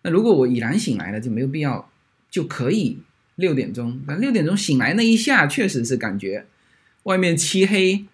[0.02, 1.90] 那如果我已然醒来了，就没有必要，
[2.30, 3.00] 就可以
[3.36, 4.02] 六点钟。
[4.08, 6.46] 但六点钟醒来那一下，确实是感觉
[7.04, 8.06] 外面漆黑，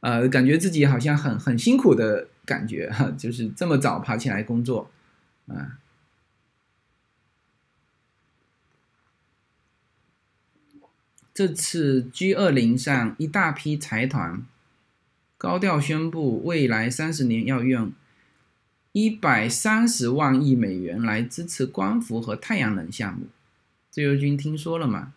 [0.00, 4.90] 呃，感觉自己好像很很辛苦的感觉哈， 就是这么早爬起来工作，
[5.48, 5.78] 啊。
[11.32, 14.44] 这次 G 二零上一大批财团。
[15.40, 17.92] 高调宣布，未来三十年要用
[18.92, 23.26] 一百三十万亿美元来支持光伏和太阳能项目。
[23.90, 25.14] 自由军听说了吗？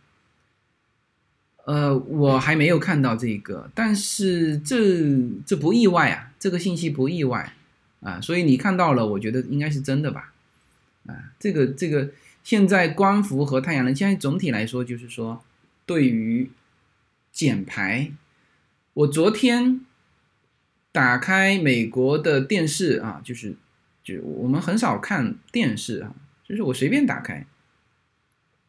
[1.66, 7.54] 呃，我还没有看到这个，但是这这不意外啊，这个信息不意外
[8.00, 10.32] 啊，所以你看到了，我觉得应该是真的吧？
[11.06, 12.12] 啊，这个这个
[12.46, 15.44] 现在光伏和太阳能，现在总体来说就是说，
[15.86, 16.50] 对于
[17.34, 18.14] 减排，
[18.94, 19.82] 我昨天。
[20.94, 23.58] 打开美国的电视啊，就是，
[24.04, 26.14] 就我们很少看电视啊，
[26.48, 27.46] 就是我随便打开，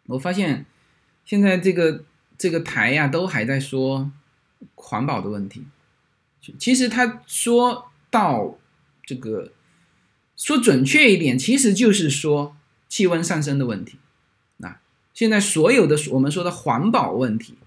[0.07, 0.65] 我发现
[1.27, 2.03] 现在这个
[2.39, 4.11] 这个台呀，都还在说
[4.75, 5.67] 环保的问题。
[6.59, 8.59] 其实他说到
[9.05, 9.53] 这个，
[10.35, 12.57] 说准确一点，其实就是说
[12.89, 13.99] 气温上升的问题。
[14.57, 14.79] 那
[15.13, 17.59] 现在所有的我们说的环保问题，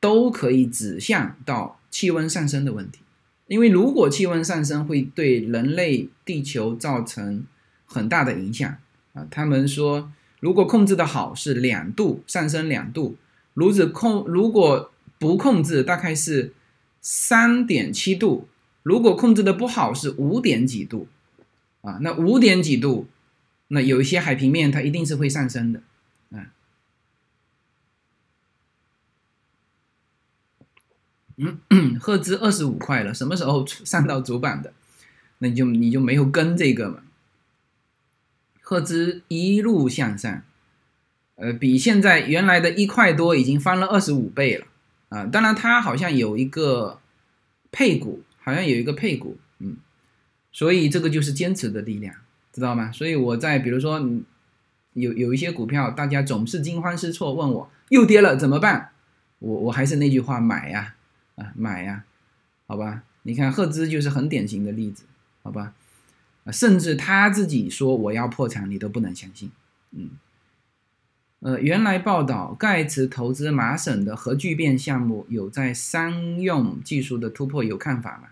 [0.00, 3.00] 都可以指向到气温上升的问题。
[3.46, 7.44] 因为如果气温上升，会对人类、地球造成
[7.86, 8.76] 很大的影响
[9.12, 9.26] 啊。
[9.30, 13.16] 他们说，如果控制的好是两度上升两度，
[13.54, 16.52] 如果控如果不控制，大概是
[17.00, 18.48] 三点七度；
[18.82, 21.06] 如果控制的不好是五点几度
[21.82, 21.98] 啊。
[22.02, 23.06] 那五点几度
[23.68, 25.80] 那有一些海平面它一定是会上升的，
[26.32, 26.52] 啊，
[31.36, 34.72] 嗯，赫兹二十五块了，什么时候上到主板的？
[35.38, 37.00] 那你就你就没有跟这个嘛？
[38.62, 40.42] 赫兹一路向上，
[41.36, 44.66] 呃，比现在原来的一块多已经翻了二十五倍了
[45.10, 45.24] 啊！
[45.26, 46.98] 当然，它好像有一个
[47.70, 49.76] 配股，好像有一个配股，嗯，
[50.50, 52.12] 所以这个就是坚持的力量，
[52.52, 52.90] 知道吗？
[52.90, 54.00] 所以我在比如说
[54.94, 58.90] 有有一些股票，大家总是惊慌失措，问我又跌了怎么办？
[59.38, 60.95] 我我还是那句话，买呀，
[61.36, 62.04] 啊买呀，
[62.66, 63.04] 好吧？
[63.22, 65.04] 你看赫兹就是很典型的例子。
[65.42, 65.74] 好吧，
[66.52, 69.52] 甚至他自己说我要破产，你都不能相信。
[69.92, 70.10] 嗯，
[71.38, 78.28] 呃，原来报道盖茨投资麻省的核聚变项目有在商用技术的突破，有看法吗？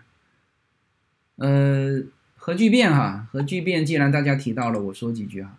[1.37, 2.03] 呃，
[2.35, 5.57] 核聚变哈，核聚变，既然大家提到了，我说几句哈。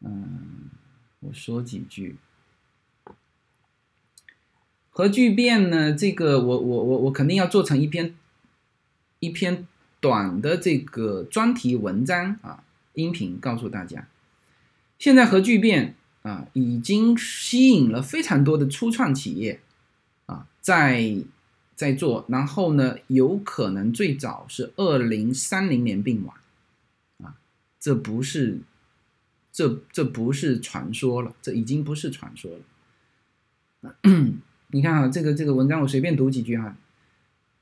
[0.00, 0.68] 嗯，
[1.20, 2.16] 我说几句。
[4.94, 8.14] 核聚变呢，这个我我我我肯定要做成一篇
[9.18, 9.66] 一篇。
[10.00, 12.62] 短的这个专题文章啊，
[12.92, 14.06] 音频告诉大家，
[14.98, 19.62] 现在核聚变啊已经吸引了非常多的初创企业
[20.26, 21.24] 啊在
[21.74, 26.36] 在做，然后呢有可能最早是二零三零年并网
[27.22, 27.36] 啊，
[27.80, 28.58] 这不是
[29.50, 32.50] 这这不是传说了，这已经不是传说
[33.80, 33.96] 了。
[34.74, 36.76] 你看啊，这个这个文章我随便读几句哈。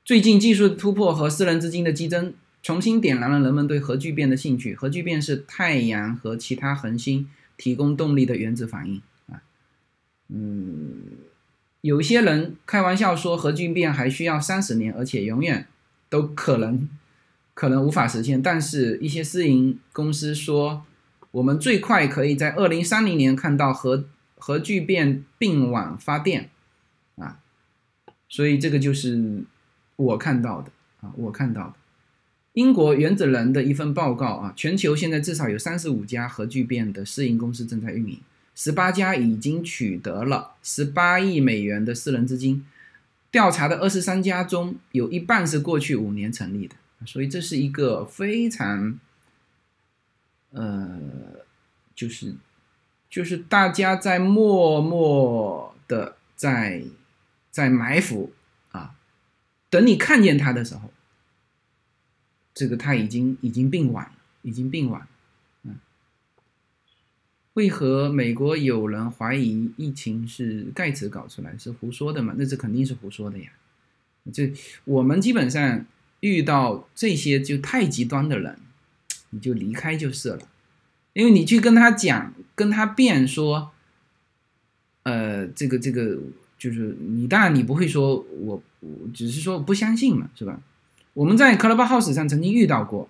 [0.03, 2.33] 最近技术突破和私人资金的激增，
[2.63, 4.73] 重新点燃了人们对核聚变的兴趣。
[4.73, 8.99] 核聚变是太阳和其他恒星提供动力的原子反应
[9.31, 9.43] 啊。
[10.29, 11.03] 嗯，
[11.81, 15.67] 有些人开玩笑说核聚变还需要三十年，而且永远
[16.09, 16.89] 都可能
[17.53, 18.41] 可能无法实现。
[18.41, 20.83] 但是，一些私营公司说，
[21.29, 24.03] 我们最快可以在二零三零年看到核
[24.39, 26.49] 核聚变并网发电。
[28.33, 29.43] 所以，这个就是。
[29.95, 31.73] 我看到的啊，我看到的，
[32.53, 38.19] 英国原子能的一份报告啊，全球现在至少有三十五家核聚变的私营公司正在运营，
[38.55, 42.65] 十八家已经取得了十八亿美元的私人资金，
[43.29, 48.99] 调查的二十三家中有一半是过去五年成立的，所以这是一个非常，
[50.53, 50.99] 呃，
[51.93, 52.33] 就是
[53.11, 56.81] 就是大家在默默的在
[57.53, 58.33] 在埋伏。
[58.71, 58.95] 啊
[59.69, 60.91] 等你看见他的时候，
[62.53, 64.13] 这个他已经已经病晚了，
[64.43, 65.07] 已经病晚了。
[65.63, 65.77] 嗯，
[67.53, 72.35] 为何美国有人怀疑疫情是盖茨搞出来，是胡说的嘛？
[72.37, 73.51] 那这肯定是胡说的呀。
[74.31, 74.53] 这
[74.83, 75.85] 我们基本上
[76.19, 78.59] 遇到这些就太极端的人，
[79.31, 80.47] 你就离开就是了，
[81.13, 83.71] 因为你去跟他讲，跟他辩说，
[85.01, 86.19] 呃，这个这个。
[86.63, 90.61] 就是你，当然你不会说，我我只是说不相信嘛，是吧？
[91.13, 93.09] 我们在 Clubhouse 上曾经遇到过，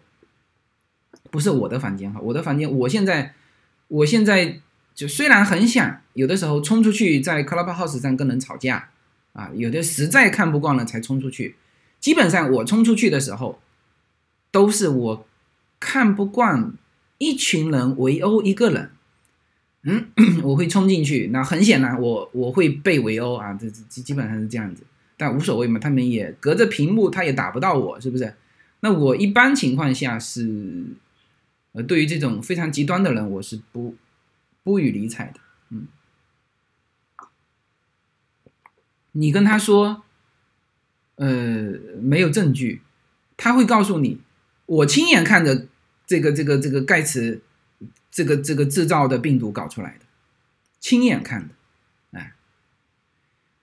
[1.30, 3.35] 不是我的房间哈，我的房间，我现在
[3.89, 4.59] 我现在
[4.95, 8.89] 就虽然很想有的时候冲出去在 Clubhouse 上跟人吵架
[9.34, 11.55] 啊，有的实在看不惯了才冲出去，
[11.99, 13.59] 基本上我冲出去的时候，
[14.49, 15.27] 都是我
[15.80, 16.73] 看不惯
[17.19, 18.89] 一群人围殴一个人。
[19.85, 20.07] 嗯，
[20.43, 24.84] 我会冲进去，那很显然我我会被围殴啊，这这基本上是这样子，
[25.18, 28.34] 但无所谓嘛，他们也隔着屏幕，他也打不到我，是不是？
[28.80, 30.85] 那我一般情况下是，
[31.73, 33.95] 呃，对于这种非常极端的人，我是不
[34.64, 35.41] 不予理睬的。
[35.69, 35.88] 嗯，
[39.11, 40.03] 你跟他说，
[41.15, 42.81] 呃，没有证据，
[43.35, 44.22] 他会告诉你，
[44.65, 45.68] 我亲眼看着
[46.07, 47.41] 这个这个这个盖茨。
[48.11, 50.05] 这个这个制造的病毒搞出来的，
[50.80, 51.53] 亲眼看的，
[52.11, 52.34] 哎，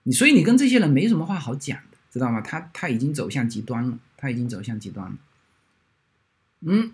[0.03, 2.41] 你所以你跟这些人没什么话好讲的，知道吗？
[2.41, 5.15] 他他已经走向极端了，他已经走向极端了。
[6.63, 6.93] 嗯，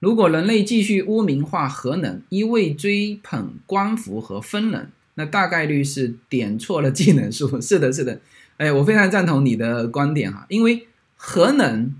[0.00, 7.58] 如果人类继续污名化核能，一味追捧光伏和风能，那大概率是点错了技能树。
[7.60, 8.20] 是的，是的，
[8.58, 11.94] 哎，我非常赞同你的观点哈，因为核能，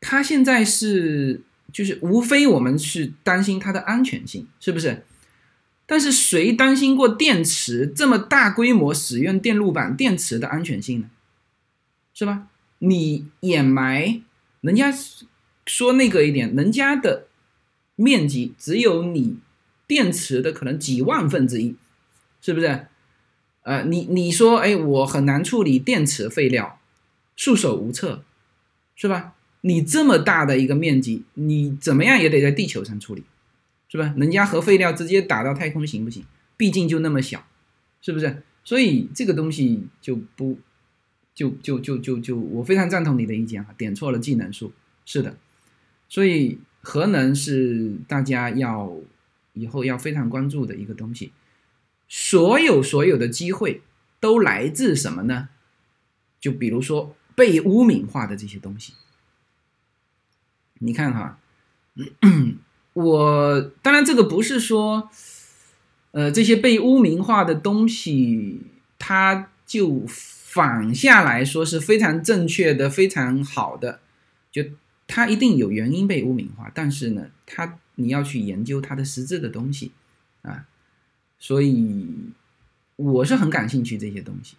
[0.00, 1.42] 它现在是。
[1.72, 5.04] 就是无非我们是担心它的安全性，是不是？
[5.86, 11.08] 但是谁担心过电池这么大规模使用电路板电池的安全性呢？
[12.12, 12.48] 是吧？
[12.78, 14.20] 你掩埋
[14.62, 14.92] 人家
[15.64, 17.28] 说那个一点，人家的
[17.94, 19.38] 面积只有你
[19.86, 21.76] 电池的可能几万分之一，
[22.42, 22.88] 是不是？
[23.62, 26.80] 呃，你你说，哎，我很难处理电池废料，
[27.36, 28.24] 束手无策，
[28.96, 29.34] 是吧？
[29.62, 33.22] 你这么大的一个面积，你怎么样也得在地球上处理，
[33.88, 34.14] 是吧？
[34.16, 36.24] 人家核废料直接打到太空行不行？
[36.56, 37.46] 毕竟就那么小，
[38.00, 38.42] 是不是？
[38.64, 40.58] 所以这个东西就不，
[41.34, 44.72] 就就就就就，我非常赞同你的意见哈，点错了技能数，
[45.04, 45.36] 是的。
[46.08, 48.96] 所以核能是大家要
[49.52, 51.32] 以后要非常关注的一个东西。
[52.08, 53.82] 所有所有的机会
[54.18, 55.50] 都来自什么呢？
[56.40, 58.94] 就比如说被污名化的这些东西。
[60.82, 61.38] 你看哈，
[62.94, 65.10] 我当然这个不是说，
[66.12, 68.62] 呃，这些被污名化的东西，
[68.98, 74.00] 它就反下来说是非常正确的、非常好的，
[74.50, 74.64] 就
[75.06, 76.70] 它一定有原因被污名化。
[76.74, 79.92] 但是呢，它你要去研究它的实质的东西
[80.40, 80.64] 啊，
[81.38, 82.08] 所以
[82.96, 84.56] 我是很感兴趣这些东西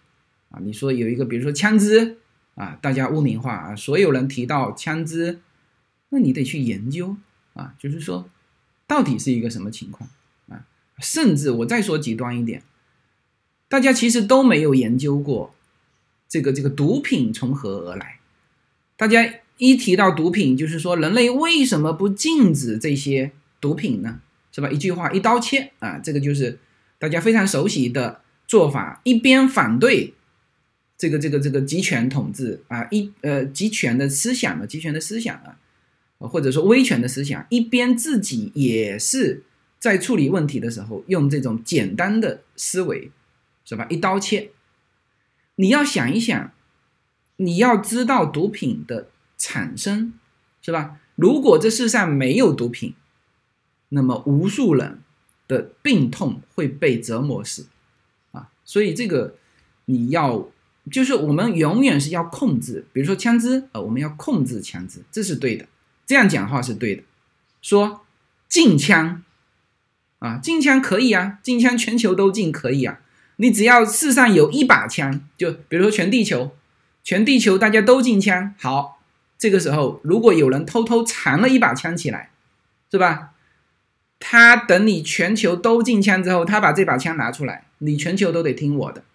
[0.52, 0.60] 啊。
[0.62, 2.18] 你说有一个，比如说枪支
[2.54, 5.40] 啊，大家污名化啊，所有人提到枪支。
[6.14, 7.16] 那你得去研究
[7.54, 8.30] 啊，就是说，
[8.86, 10.10] 到底是一个什么情况
[10.50, 10.66] 啊？
[11.00, 12.64] 甚至我再说极端一点，
[13.68, 15.56] 大家其实都没有研究过
[16.28, 18.20] 这个这个毒品从何而来。
[18.98, 19.26] 大家
[19.58, 24.20] 一提到毒品，就是说人类为什么不禁止这些毒品呢？
[24.52, 24.70] 是吧？
[24.70, 26.60] 一句话一刀切啊，这个就是
[27.00, 29.00] 大家非常熟悉的做法。
[29.06, 30.14] 一边反对
[30.98, 35.58] 这个这个这个集权统治啊，一呃集权的思想啊，集权的思想啊。
[36.28, 39.44] 或者说威权的思想，一边自己也是
[39.80, 43.12] 在处理问题的时候用这种简单的思维，
[43.66, 43.88] 是吧？
[43.90, 44.52] 一刀切。
[45.56, 46.52] 你要想一想，
[47.38, 50.14] 你要知道毒品的产生，
[50.62, 51.00] 是吧？
[51.16, 52.96] 如果这世上没有毒品，
[53.90, 55.02] 那么无数人
[55.48, 57.68] 的病痛会被折磨死，
[58.32, 58.50] 啊！
[58.64, 59.36] 所以这个
[59.86, 60.50] 你要
[60.90, 65.68] 就是我们永远是要控制，比如说枪支，呃，我们要控制枪支，这是对的。
[66.12, 67.04] 这样讲话是对的，
[67.62, 68.06] 说
[68.50, 69.24] 禁枪
[70.20, 73.00] 啊，禁枪可以啊，禁枪全球都禁可以啊。
[73.38, 76.52] 你只要世上有一把枪，就比如说全地球，
[77.02, 79.00] 全地球大家都禁枪，好，
[79.38, 82.32] 这个时候如果有人偷偷藏了一把枪起来，
[82.92, 83.30] 是吧？
[84.20, 89.06] 他等你全球都禁枪之后，他把这把枪拿出来，你全球都得听我的，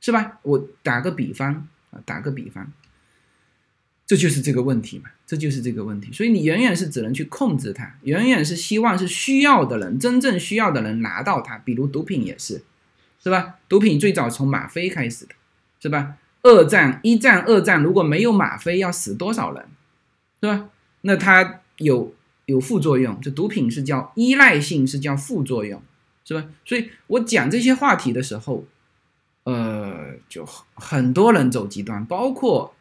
[0.00, 0.38] 是吧？
[0.44, 2.72] 我打个比方啊，打个比方。
[4.06, 12.62] 这就是这个问题嘛，这就是这个问题，所以你远远是只能去控制它，远远是希望是需要的人，真正需要的人拿到它，比如毒品也是，
[13.20, 13.56] 是吧？
[13.68, 15.34] 毒品最早从吗啡开始的，
[15.80, 16.14] 是吧？
[16.42, 19.64] 二战、一战、二战如果没有吗啡，要死多少人，
[20.40, 20.68] 是吧？
[21.00, 22.14] 那它有
[22.44, 25.82] 有副作用，这毒品是叫依赖性，是叫副作用，
[26.24, 26.44] 是吧？
[26.64, 28.64] 所以我讲这些话题的时候，
[29.42, 32.72] 呃，就很多人走极端，包括。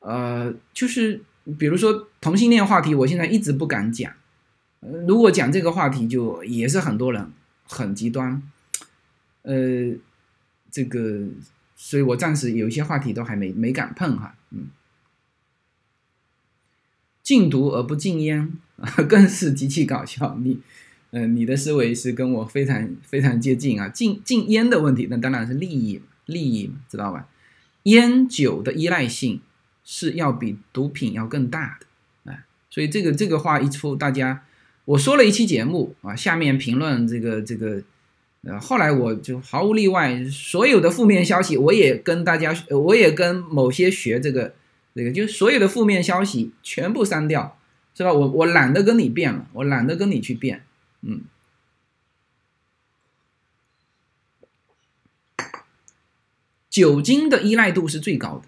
[0.00, 1.22] 呃，就是
[1.58, 4.12] 比如说同性恋话题，我现在一直不敢讲。
[5.06, 7.32] 如果讲这个话题，就也是很多人
[7.64, 8.40] 很极端。
[9.42, 9.92] 呃，
[10.70, 11.26] 这个，
[11.74, 14.36] 所以我暂时有一些话题都还没没敢碰哈。
[14.50, 14.68] 嗯，
[17.22, 18.52] 禁毒而不禁烟，
[19.08, 20.38] 更是极其搞笑。
[20.40, 20.60] 你，
[21.10, 23.88] 嗯，你的思维是跟我非常非常接近啊。
[23.88, 27.26] 禁禁烟的问题，那当然是利益利益，知道吧？
[27.82, 29.40] 烟酒的依赖性。
[29.90, 34.44] 是要比毒品要更大的，啊，所以这个这个话一出，大家
[34.84, 37.82] 我说了一期节目啊，下面评论这个这个，
[38.42, 44.54] 呃，后来我就毫无例外，所有的负面消息，我也跟大家，我也跟某些学这个
[44.94, 47.58] 这个，就所有的负面消息全部删掉，
[47.94, 48.12] 是吧？
[48.12, 50.62] 我我懒得跟你辩了，我懒得跟你去辩，
[51.00, 51.22] 嗯，
[56.68, 58.42] 酒精的依赖度是最高的。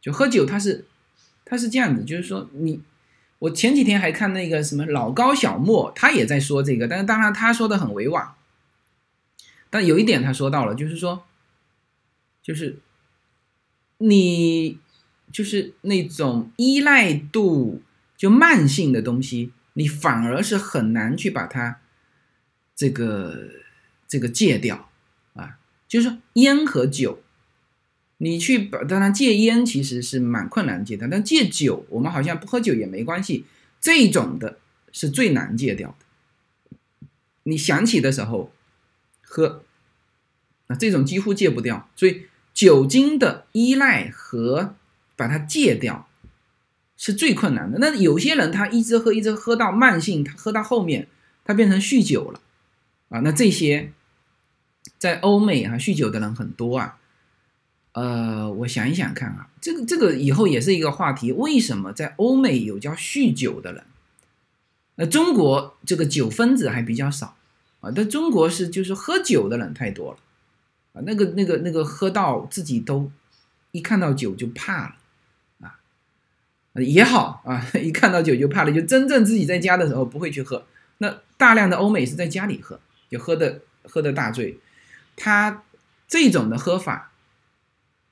[0.00, 0.86] 就喝酒，他是，
[1.44, 2.80] 他是这样子，就是说你，
[3.38, 8.32] 我前几天还看那个什么老高小莫，他也在说这个，但是当然他说的很委婉，
[9.68, 11.24] 但有一点他说到了，就是说，
[12.42, 12.78] 就是
[13.98, 14.78] 你
[15.30, 17.82] 就是那种依赖度
[18.16, 21.80] 就慢性的东西，你反而是很难去把它
[22.74, 23.50] 这个
[24.08, 24.88] 这个戒掉
[25.34, 27.22] 啊，就是说烟和酒。
[28.22, 33.46] 你去把当然戒烟其实是蛮困难戒的，但戒酒我们好像不喝酒也没关系，
[33.80, 34.58] 这种的
[34.92, 36.76] 是最难戒掉的。
[37.44, 38.52] 你想起的时候
[39.22, 39.64] 喝，
[40.66, 41.88] 啊，这种几乎戒不掉。
[41.96, 44.74] 所以酒精的依赖和
[45.16, 46.06] 把它戒掉
[46.98, 47.78] 是最困难的。
[47.78, 51.08] 那有些人他一直喝一直喝到慢性，他喝到后面
[51.46, 52.40] 他变成酗酒了，
[53.08, 53.90] 啊，那这些
[54.98, 56.98] 在欧美啊酗酒的人很多啊。
[57.92, 61.32] 呃，我想一想看啊，这个这个以后也是一个话题。
[61.32, 63.84] 为什么在欧美有叫酗酒的人？
[64.96, 67.34] 那中国这个酒分子还比较少
[67.80, 70.18] 啊，但中国是就是喝酒的人太多了
[70.92, 73.10] 啊，那个那个那个喝到自己都
[73.72, 74.96] 一看到酒就怕了
[75.60, 75.78] 啊，
[76.74, 80.64] 也好啊， 一看到酒就怕了，就真正自己在家的时候不会去喝。
[80.98, 84.58] 那大量的欧美是在家里喝，就喝的喝的大醉，
[85.16, 85.62] 他
[86.06, 87.09] 这种的喝法，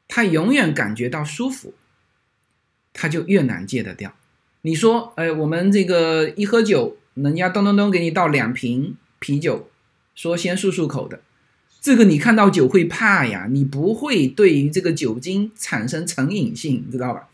[0.09, 1.75] 他永远感觉到舒服，
[2.93, 4.15] 他就越难戒得掉。
[4.63, 9.71] 你说，哎，我们这个一喝酒，人家咚咚咚给你倒两瓶啤酒，
[10.17, 11.21] 说先漱漱口的，
[11.81, 17.29] 这个你看到酒会怕呀，你不会对于这个酒精产生成瘾性，知道吧？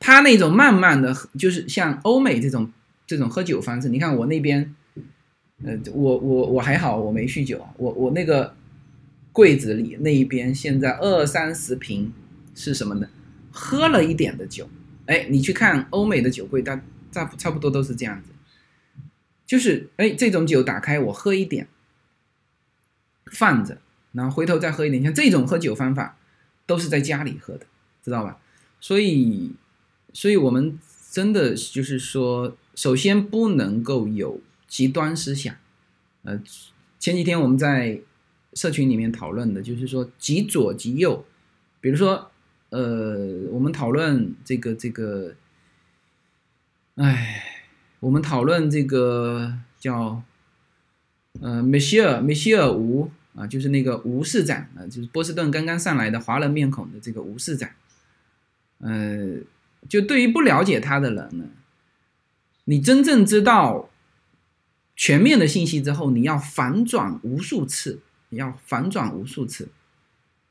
[0.00, 2.72] 他那种慢慢的，就是像欧美这种
[3.06, 4.74] 这种喝酒方式，你看我那边，
[5.64, 8.55] 呃，我我我还好，我没酗酒，我我那个
[9.36, 12.10] 柜子里那一边现在二三十瓶
[12.54, 13.06] 是什么呢？
[13.52, 14.66] 喝了一点的酒。
[15.04, 16.82] 哎，你去看欧美的酒柜，它
[17.12, 18.30] 差差不多都是这样子，
[19.44, 21.68] 就是哎，这种酒打开我喝一点，
[23.26, 23.76] 放着，
[24.12, 25.02] 然后回头再喝一点。
[25.02, 26.16] 像这种喝酒方法，
[26.64, 27.66] 都是在家里喝的，
[28.02, 28.38] 知道吧？
[28.80, 29.52] 所以，
[30.14, 30.78] 所以我们
[31.10, 35.54] 真的就是说，首先不能够有极端思想。
[36.22, 36.40] 呃，
[36.98, 38.00] 前几天我们在
[38.56, 41.24] 社群里面讨论的，就是说极左极右，
[41.80, 42.32] 比如说。
[42.70, 45.36] 呃，我们讨论这个这个，
[46.96, 47.44] 哎，
[48.00, 50.20] 我们讨论这个叫
[51.40, 57.70] 呃，梅歇尔梅歇尔吴啊，就是那个吴市长啊，就是波士顿刚刚上来的华人面孔的这个吴市长。
[58.78, 59.36] 呃，
[59.88, 61.44] 就对于不了解他的人呢，
[62.64, 63.88] 你真正知道
[64.96, 69.68] 全面的信息之后，你要反转无数次，你要反转无数次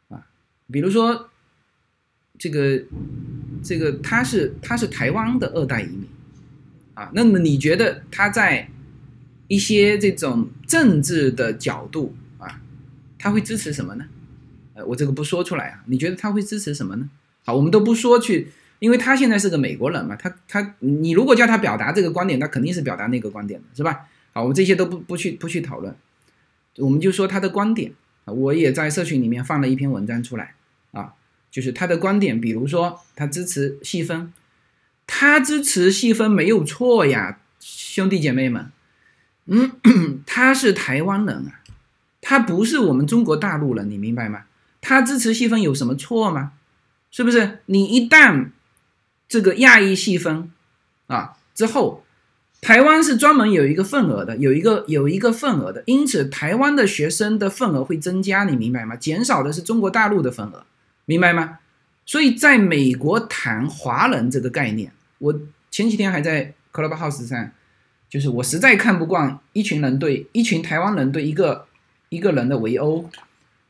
[0.09, 0.27] 啊，
[0.71, 1.29] 比如说。
[2.37, 2.83] 这个，
[3.63, 6.05] 这个他是他是台湾的二代移民，
[6.93, 8.69] 啊，那么你觉得他在
[9.47, 12.59] 一些这种政治的角度啊，
[13.17, 14.05] 他会支持什么呢？
[14.73, 17.09] 呃，我这个不说出来啊，你觉得他会支持什么呢？
[17.45, 24.07] 好，我们都不说去，因为他现在是个美国人嘛，他他你如果叫他表达这个观点，他肯定是表达那个观点的，是吧？
[24.33, 25.95] 好，我们这些都不不去不去讨论，
[26.77, 27.93] 我们就说他的观点，
[28.25, 30.55] 我也在社群里面放了一篇文章出来
[30.91, 31.13] 啊。
[31.51, 34.33] 就是他的观点，比如说他支持细分，
[35.07, 38.71] 他支持细分没有错呀，兄弟姐妹们，
[39.45, 39.71] 嗯，
[40.27, 41.61] 他是台湾人啊，
[42.21, 44.43] 他不是我们中国大陆人，你明白吗？
[44.81, 46.51] 他支持细分有什么错吗？
[47.09, 47.59] 是不是？
[47.67, 48.49] 你一旦
[49.27, 50.51] 这个亚裔细分
[51.07, 52.04] 啊之后，
[52.61, 58.95] 台湾是专门有一个份额的，有一个有一个份额的，因此台湾的学生的份额会增加，你明白吗？
[58.95, 60.65] 减少的是中国大陆的份额。
[61.07, 61.59] 明白吗？
[62.03, 67.51] 所以在美国谈华人这个概念，我前几天还在 Clubhouse 上，
[68.09, 71.67] 就是我实在看不惯一群人对一群台湾人对一个
[72.09, 73.07] 一个人的围殴，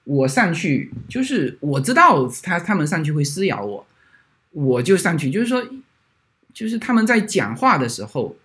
[0.06, 3.86] 我上去就是我知道他他们上去会撕咬我，
[4.52, 5.62] 我就上去，就是说，
[6.54, 8.38] 就是他们在讲话的时候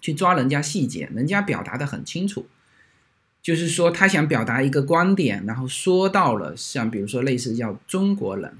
[0.00, 2.46] 去抓人家细节，人家表达的很清楚。
[3.40, 8.52] 就是说，他想表达一个观点，然后说到了像比如说类似叫中国人，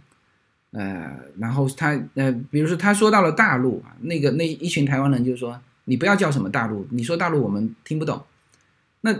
[0.70, 8.22] 呃，然后他呃，比如说他说到了大陆，那个那一群台湾人就说，你不要叫什么大陆，你说大陆我们听不懂。
[9.02, 9.14] 那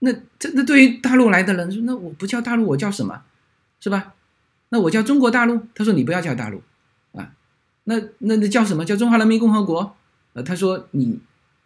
[0.00, 3.22] 那这那对于大陆来的人说，那我不叫大陆，我叫什么，
[3.80, 4.14] 是吧？
[4.68, 5.62] 那我叫中国大陆。
[5.74, 6.60] 他说你不要叫大陆
[7.12, 7.32] 啊，
[7.84, 9.96] 那那那叫什么叫中华人民共和国？
[10.36, 11.18] 呃，他说你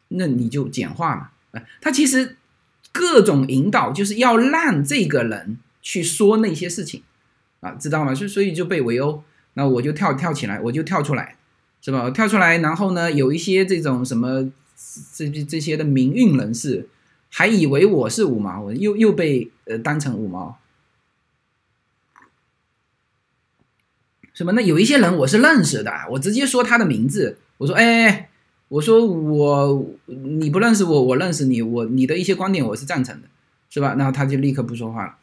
[0.09, 2.37] 那你就简化嘛，啊，他其实。
[2.93, 7.05] 各种引导就是要让这个人去说那些事情，
[7.61, 8.13] 啊，知道吗？
[8.13, 9.23] 所所以就被围殴，
[9.55, 11.37] 那我就跳跳起来，我就跳出来，
[11.81, 12.11] 是吧？
[12.11, 14.51] 跳出来，然后呢，有一些这种什么
[15.15, 16.89] 这这些的民运人士，
[17.29, 20.59] 还以为我是五毛，又又被呃当成五毛，
[24.35, 24.51] 什么？
[24.51, 28.30] 那有一些人我是认识的，我直接说他的名字，我说，哎。
[28.71, 33.29] 我说我你不认识我，我认识你，我你的一些观点我是赞成的，
[33.69, 33.97] 是吧？
[33.97, 35.19] 然后他就立刻不说话了，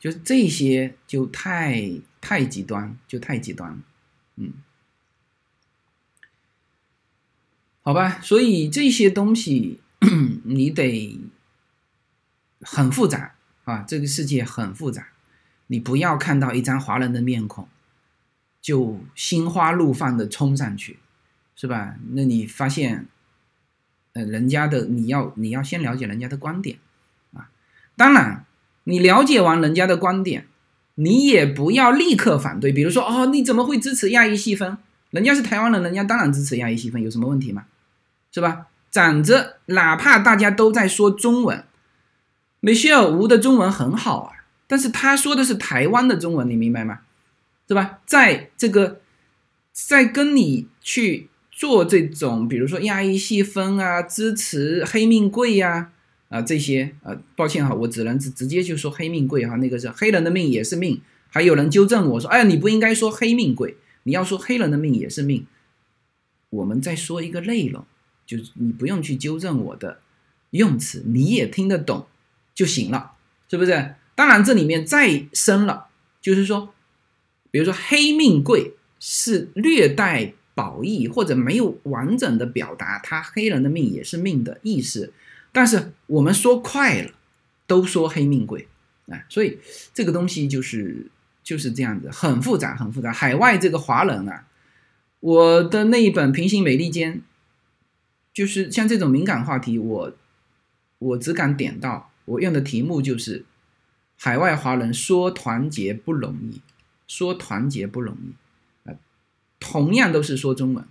[0.00, 1.88] 就这些就太
[2.20, 3.78] 太极端，就太极端了，
[4.34, 4.54] 嗯，
[7.82, 9.78] 好吧，所以这些东西
[10.42, 11.20] 你得
[12.62, 15.10] 很复杂啊，这个世界很复杂，
[15.68, 17.68] 你不要看到一张华人的面孔
[18.60, 20.98] 就心花怒放的冲上去。
[21.60, 21.96] 是吧？
[22.14, 23.06] 那你发现，
[24.14, 26.78] 呃，人家的你要你要先了解人家的观点
[27.34, 27.50] 啊。
[27.96, 28.46] 当然，
[28.84, 30.46] 你了解完人家的观点，
[30.94, 32.72] 你也不要立刻反对。
[32.72, 34.78] 比如说，哦，你怎么会支持亚裔细分？
[35.10, 37.66] 人家是台湾人，人家当然支持亚裔细分，有什么问题吗？
[38.32, 38.68] 是吧？
[38.90, 41.62] 长着，哪怕大家都在说中文
[42.62, 47.00] ，Michelle 吴的中文很好啊，但是他说的是台湾的中文，你明白吗？
[47.68, 47.98] 是吧？
[48.06, 49.02] 在这个，
[49.72, 51.28] 在跟你去
[51.60, 55.92] 做这种，比如说亚裔细分啊，支持黑命贵呀，
[56.30, 61.02] 啊这些，啊，抱歉哈，我只能直直接就说黑命贵哈，那个是黑人的命也是命。
[61.28, 65.46] 还有人纠正我说，哎，你不应该说黑命贵，你要说黑人的命也是命。
[66.48, 67.84] 我们再说一个内容。
[68.26, 69.98] 就是你不用去纠正我的
[70.50, 72.06] 用词，你也听得懂
[72.54, 73.12] 就行了，
[73.50, 73.96] 是不是？
[74.14, 75.88] 当然，这里面再深了，
[76.22, 76.72] 就是说，
[77.50, 85.14] 比如说黑命贵是略带褒义或者没有完整的表达他黑人的命也是命的意思。
[85.52, 87.12] 但是我们说快了，
[87.66, 88.68] 都说黑命贵，
[89.08, 89.58] 哎，所以
[89.94, 91.06] 这个东西就是
[91.42, 93.10] 就是这样子，很复杂，很复杂。
[93.10, 94.46] 海外这个华人啊，
[95.20, 97.14] 我的那一本《平行美利坚》。
[98.32, 100.12] 就是像这种敏感话题，我
[100.98, 103.44] 我只敢点到我用的题目就是
[104.16, 106.60] 海外华人说团结不容易，
[107.08, 108.30] 说团结不容易，
[109.60, 110.84] 同样都是说中文，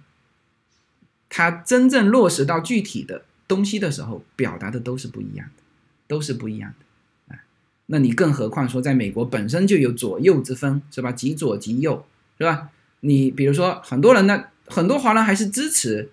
[1.27, 5.63] 他真正落实到具体的东西的时候，表达的都是不一样的，
[6.07, 7.43] 都是不一样的啊。
[7.87, 11.11] 那你更何况说，在美国本身就有左右之分，是吧？
[11.11, 12.05] 极左极右，
[12.37, 12.69] 是吧？
[13.01, 16.11] 你比如说很多人呢，很多华人还是支持。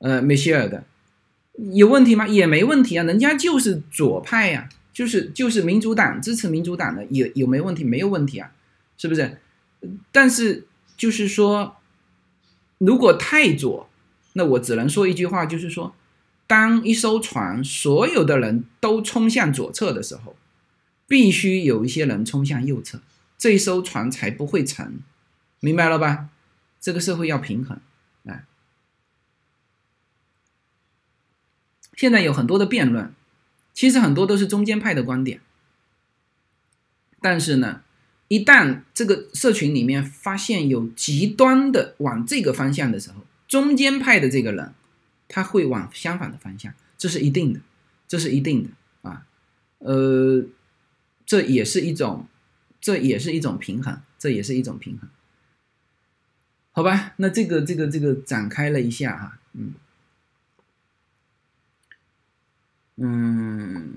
[0.00, 0.84] 呃，梅歇尔的
[1.72, 2.24] 有问题吗？
[2.28, 7.82] 也没问题啊，人家就是左派呀，就是就是民主党支持民主党的，有有没问题？
[7.82, 8.52] 没有问题啊，
[8.96, 9.38] 是不是？
[10.12, 11.77] 但是就是说，
[12.78, 13.88] 如果太左，
[14.32, 15.94] 那我只能说一句话，就是说，
[16.46, 20.36] 当一艘船所有的人都冲向左侧的时候，
[21.06, 23.00] 必须有一些人冲向右侧，
[23.36, 25.00] 这艘船才不会沉，
[25.60, 26.28] 明白了吧？
[26.80, 27.80] 这个社会要平衡。
[28.24, 28.44] 啊
[31.96, 33.12] 现在有很多的辩论，
[33.74, 35.40] 其实很多都是中间派的观点。
[37.20, 37.82] 但是呢，
[38.28, 44.72] 一旦这个社群里面发现有极端的往这个方向的时候，中间派的这个人
[45.26, 47.60] 他会往相反的方向，这是一定的，
[48.06, 49.26] 这是一定的啊。
[49.78, 50.44] 呃，
[51.26, 52.26] 这也是一种，
[52.80, 55.08] 这也是一种平衡，这也是一种平衡。
[56.72, 59.74] 好吧，那这个这个这个展开了一下哈，嗯。
[63.00, 63.96] 嗯，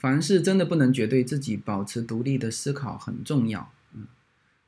[0.00, 3.70] 凡事真的不能绝对，自己保持独立的思考很重要。
[3.94, 4.06] 嗯，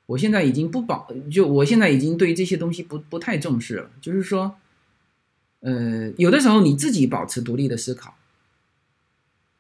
[0.07, 3.91] 我现在已经不保，就我现在已经对这些东西不不太重视了。
[4.01, 4.57] 就是说，
[5.61, 8.15] 呃，有的时候你自己保持独立的思考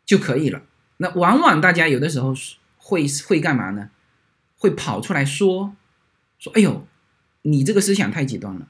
[0.04, 0.62] 就可以了。
[0.98, 2.34] 那往往大家有的时候
[2.76, 3.90] 会会干嘛呢？
[4.58, 5.74] 会跑出来说
[6.38, 6.86] 说，哎呦，
[7.42, 8.68] 你这个思想太极端了，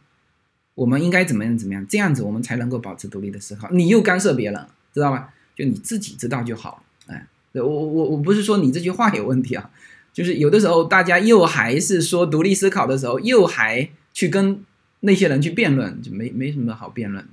[0.75, 3.69] 我们应该怎么样怎么样，这样子我们才能够保持独立的思考。
[3.71, 4.69] 你又干涉别人。
[4.95, 5.33] 知道吧？
[5.57, 6.83] 就你自己知道就好了。
[7.07, 9.71] 哎，我我我不是说你这句话有问题啊，
[10.13, 14.65] 就是有的时候大家又还是说独立思考的时候，又还去跟
[15.01, 17.31] 那些人去辩论，就没没什么好辩论的，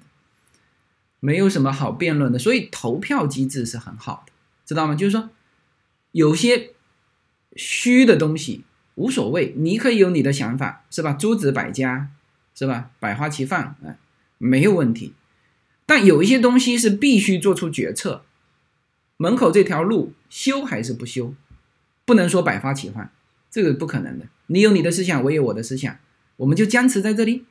[1.19, 2.39] 没有什么好辩论的。
[2.39, 4.31] 所以投票机制是很好的，
[4.65, 4.95] 知道吗？
[4.95, 5.29] 就是说
[6.11, 6.71] 有些
[7.55, 8.63] 虚的东西
[8.95, 11.13] 无所谓，你可以有你的想法，是吧？
[11.13, 12.09] 诸子百家，
[12.55, 12.91] 是吧？
[12.99, 13.97] 百花齐放，哎，
[14.37, 15.13] 没有问题。
[15.85, 18.23] 但有一些东西是必须做出决策，
[19.21, 21.33] 门口这条路修还是不修，
[22.05, 23.11] 不能说百花齐放，
[23.51, 24.27] 这个不可能的。
[24.47, 25.97] 你有你的思想，我有我的思想，
[26.37, 27.43] 我们就僵持在这里，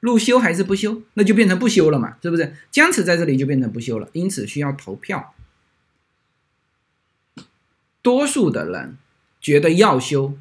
[0.00, 2.54] 路修还是不修，那就变成不修了嘛，是不是？
[2.70, 5.34] 僵持在这里就变成不修了，因此需要投票。
[8.02, 8.98] 多数的人
[9.40, 10.36] 觉得要修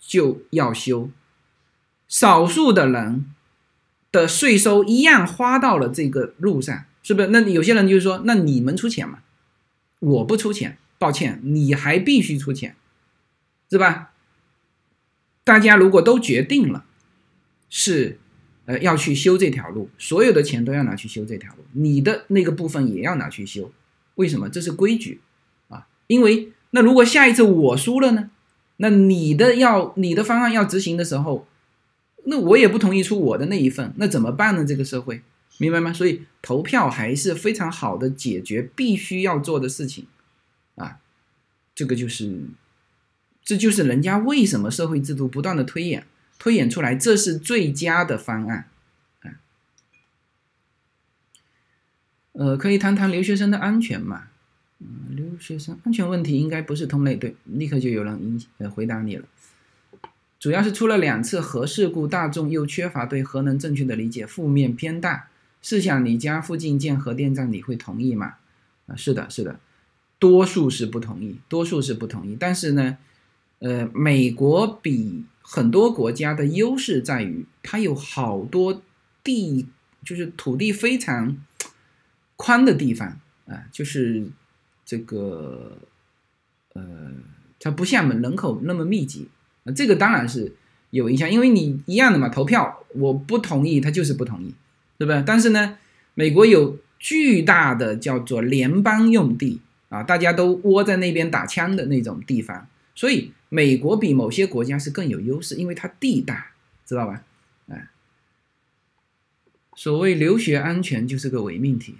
[0.00, 1.10] 就要修，
[2.08, 3.26] 少数的人。
[4.12, 7.28] 的税收一样花到了这个路上，是不是？
[7.28, 9.18] 那有些人就是说，那你们出钱嘛，
[9.98, 12.76] 我不出钱，抱歉，你还必须出钱，
[13.70, 14.12] 是吧？
[15.44, 16.84] 大家如果都决定了
[17.68, 18.18] 是，
[18.66, 23.72] 呃，要去修这条路，所有的钱都要拿去修这条路，你的那个部分也要拿去修，
[24.16, 24.48] 为什么？
[24.48, 25.20] 这是规矩
[25.68, 28.30] 啊，因为那如果下一次我输了呢，
[28.78, 31.46] 那你的要你的方案要执行的时候。
[32.28, 34.64] 那我也不同意出我的那一份，那怎么办呢？
[34.64, 35.22] 这个社会，
[35.58, 35.92] 明白吗？
[35.92, 40.06] 所以投票还是非常好的解决必须要做的事情，
[40.74, 41.00] 啊，
[41.74, 42.44] 这个就是，
[43.42, 46.06] 这就是人家为什么社会制度不断的推演，
[46.38, 48.68] 推演出来这是最佳的方案，
[49.22, 49.40] 啊，
[52.32, 54.28] 呃，可以谈谈留学生的安全吗？
[54.78, 59.26] 嗯，留学生安全问题应该不是同类，对，立刻就有人应呃回答你了。
[60.38, 65.30] 主要是出了两次核事故，大众又缺乏对核能正确的理解，负面偏大。
[65.66, 68.34] 试想你家附近建核电站，你会同意吗？
[68.86, 69.58] 啊，是的，是的，
[70.16, 72.36] 多数是不同意，多数是不同意。
[72.38, 72.96] 但是呢，
[73.58, 78.80] 呃，美国比很多国家的优势在于，它有好多
[79.24, 79.66] 地，
[80.04, 81.36] 就是土地非常
[82.36, 83.18] 宽的地方
[83.48, 84.28] 啊，就是
[84.84, 85.78] 这个，
[86.74, 87.10] 呃，
[87.58, 89.26] 它不像人口那么密集。
[89.74, 90.54] 这个当然是
[90.90, 94.54] 有影响，因为你一样的嘛，投票我不同意，他就是不同意，
[94.98, 95.22] 对不对？
[95.26, 95.78] 但是呢，
[96.14, 106.52] 美国有巨大的叫做联邦用地啊，大家都窝在那边打枪的那种地方，所以美国比某些国家是更有优势，因为它地大，
[106.84, 107.22] 知道吧？
[107.68, 107.88] 哎，
[109.74, 111.96] 所谓留学安全就是个伪命题，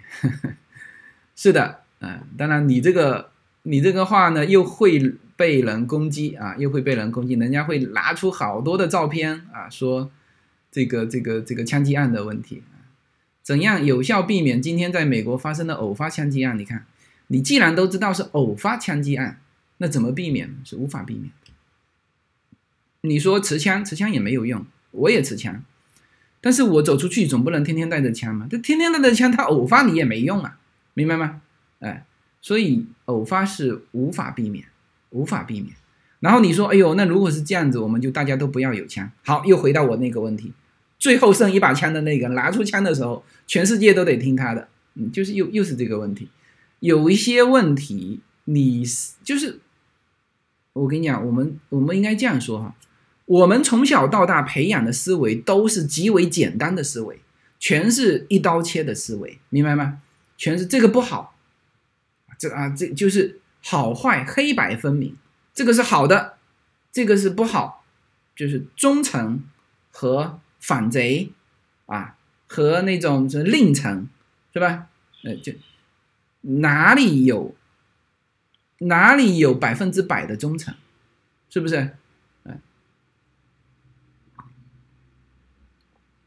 [1.35, 3.31] 是的，嗯，当然你这个
[3.63, 5.15] 你这个话呢又会。
[5.37, 10.09] 被人攻击啊，又会被人攻击，人家会拿出好多的照片啊，说
[10.71, 12.63] 这个这个这个枪击案的问题，
[13.47, 16.59] 怎样有效避免今天在美国发生的偶发枪击案？
[16.59, 16.85] 你看，
[17.27, 19.39] 你既然都知道是偶发枪击案，
[19.77, 20.53] 那怎么避免？
[20.65, 21.31] 是无法避免。
[23.03, 25.63] 你说持枪，持枪也没有用，我也持枪，
[26.41, 30.59] 但是我走出去总不能天天带着枪嘛，这天天带着枪，它偶发你也没用啊，
[30.93, 31.41] 明白吗？
[31.79, 32.05] 哎，
[32.41, 34.65] 所以偶发是无法避免。
[35.11, 35.73] 无法避免。
[36.19, 40.51] 然后你说：“哎呦，那如果是这样子，我们就大家都不要有枪。”好，又回到我那个问题，
[40.97, 44.67] 最后剩一把枪的那个拿出枪的时候，全世界都得听他的。
[44.95, 46.29] 嗯，就是又又是这个问题。
[46.79, 49.59] 有一些问题，你是就是
[50.73, 52.75] 我跟你讲，我们我们应该这样说哈，
[53.25, 57.19] 我们从小到大培养的思维都是极为简单的思维，
[57.59, 60.01] 全是一刀切的思维，明白吗？
[60.37, 61.35] 全是这个不好，
[62.37, 63.39] 这啊，这就是。
[63.59, 65.17] 好坏黑白分明，
[65.53, 66.35] 这个是好的，
[66.89, 67.83] 这个是不好，
[68.33, 69.43] 就是忠诚
[69.91, 71.31] 和反贼
[71.85, 72.17] 啊，
[72.47, 74.09] 和那种是令臣，
[74.53, 74.89] 是吧？
[75.23, 75.53] 呃，就
[76.41, 77.55] 哪里有
[78.79, 80.75] 哪里有百分之百的忠诚，
[81.49, 81.95] 是不是？
[82.43, 82.59] 嗯，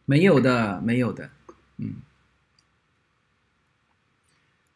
[0.05, 1.31] 没有的，没有的，
[1.77, 1.95] 嗯。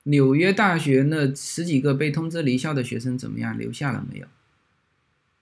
[0.07, 3.57] 纽约大学那十几个被通知离校的学生怎么样？
[3.57, 4.27] 留下了没有？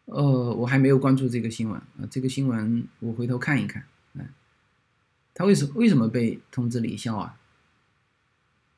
[0.05, 2.07] 呃，我还没有关注这个新闻啊。
[2.09, 3.85] 这个新闻我回头看一看。
[4.15, 4.29] 嗯，
[5.35, 7.39] 他为什么为什么被通知离校啊？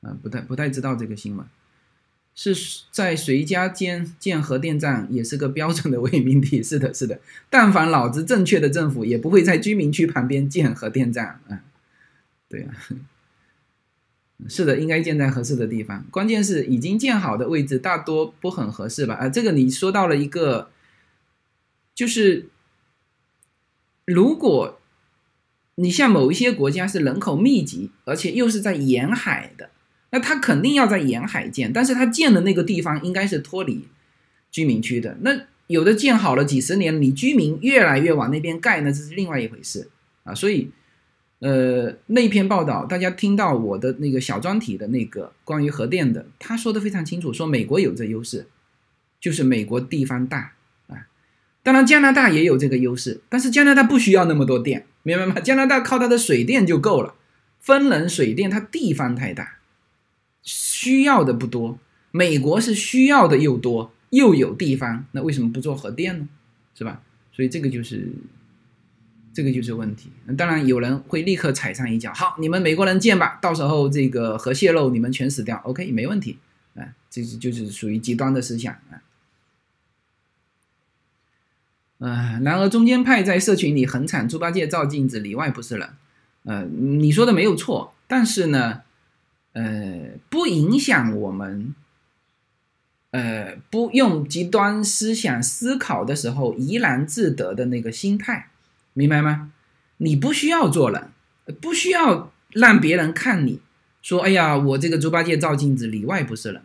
[0.02, 1.46] 啊，不太不太知道这个新闻。
[2.36, 6.60] 是在谁家建建核电站也是个标准的伪命题。
[6.62, 7.20] 是的，是的。
[7.48, 11.40] 但凡脑子正确的政府也不会在居民区旁边建核电站。
[11.48, 11.60] 嗯，
[12.48, 12.68] 对呀。
[14.48, 16.04] 是的，应该建在合适的地方。
[16.10, 19.14] 关键是已经建好的位置大多不很合适吧？
[19.14, 20.70] 啊，这个你说到了一个，
[21.94, 22.48] 就是
[24.04, 24.80] 如果
[25.76, 29.70] 你像某一些国家是人口密集，而且又是在沿海的，
[30.10, 33.88] 那它肯定要在沿海建，但是它建的那个地方应该是脱离
[34.50, 35.18] 居民区的。
[35.20, 35.30] 那
[35.66, 39.88] 有的建好了几十年，你居民越来越往那边盖，那这是另外一回事
[40.24, 40.34] 啊。
[40.34, 40.70] 所以。
[41.40, 48.46] 呃，那篇报道，大家听到我的那个小专题的那个关于核电的，他说的非常清楚，说美国有这优势，
[49.20, 50.54] 就是美国地方大。
[51.64, 55.40] 当然，加拿大也有这个优势，但是加拿大不需要那么多电，明白吗？
[55.40, 57.16] 加拿大靠它的水电就够了，
[57.58, 59.56] 风能、水电，它地方太大，
[60.42, 61.80] 需要的不多。
[62.12, 66.28] 美国是需要的又多，又有地方，那为什么不做核电呢？
[66.78, 67.02] 是吧？
[67.32, 68.12] 所以这个就是。
[69.36, 72.12] 这个就是问题，当然有人会立刻踩上一脚。
[72.14, 75.60] 好，你们美国人建吧，到时候这个核泄漏，你们全死掉。
[75.64, 76.38] OK，没问题。
[76.76, 79.02] 啊，这是就是属于极端的思想啊。
[82.04, 85.88] 啊，然而中间派在社群里很惨，猪八戒照镜子里外不是人。
[86.42, 88.82] 呃，你说的没有错，但是呢，
[89.54, 91.74] 呃，不影响我们，
[93.12, 98.50] 呃，不用极端思想思考的时候怡然自得的那个心态。
[98.92, 99.50] 明白吗？
[99.96, 101.08] 你不需要做人，
[101.62, 103.60] 不需要让别人看你
[104.02, 106.60] 说：“哎呀，我这个猪八戒照镜子里外不是人。”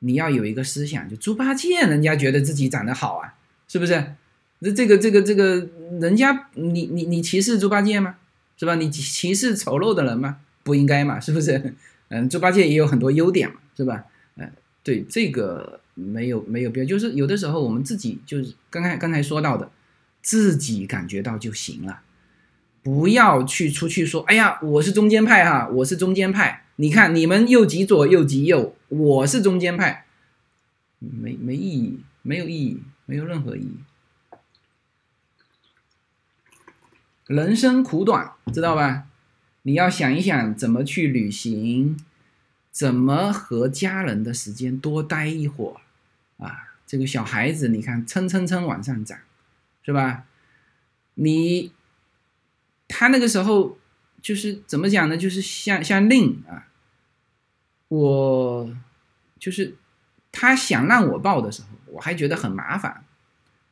[0.00, 3.34] 你要有一个思想，就猪八戒，人家觉得自己长得好啊，
[3.68, 4.16] 是不是？
[4.60, 5.68] 那这个这个这个，
[6.00, 8.16] 人家你你你歧视猪八戒吗？
[8.56, 8.76] 是吧？
[8.76, 10.38] 你歧视丑陋的人吗？
[10.62, 11.74] 不应该嘛，是不是？
[12.08, 14.04] 嗯，猪八戒也有很多优点嘛，是吧？
[14.36, 14.50] 嗯，
[14.82, 19.70] 对，这个没有没有必要，就是有的时候我们自己就是刚才刚才说到的。
[20.22, 22.02] 自己感觉到就行了，
[22.82, 30.04] 不要去出去说，哎呀，我是中间派哈，我是中间派，你看你们又极左又极右，我是中间派，
[30.98, 33.72] 没没意义，没有意义，没有任何意义。
[37.30, 39.06] 人生苦短，知道吧？
[39.62, 41.96] 你要想一想怎么去旅行，
[42.72, 46.74] 怎么和家人的时间多待一会儿啊！
[46.88, 49.16] 这个小孩子，你看蹭蹭蹭往上涨，
[49.84, 50.24] 是吧？
[51.14, 51.70] 你
[52.88, 53.78] 他那个时候
[54.20, 55.16] 就是怎么讲呢？
[55.16, 56.66] 就是像像令啊，
[57.86, 58.74] 我
[59.38, 59.76] 就是
[60.32, 63.04] 他想让我抱的时候，我还觉得很麻烦。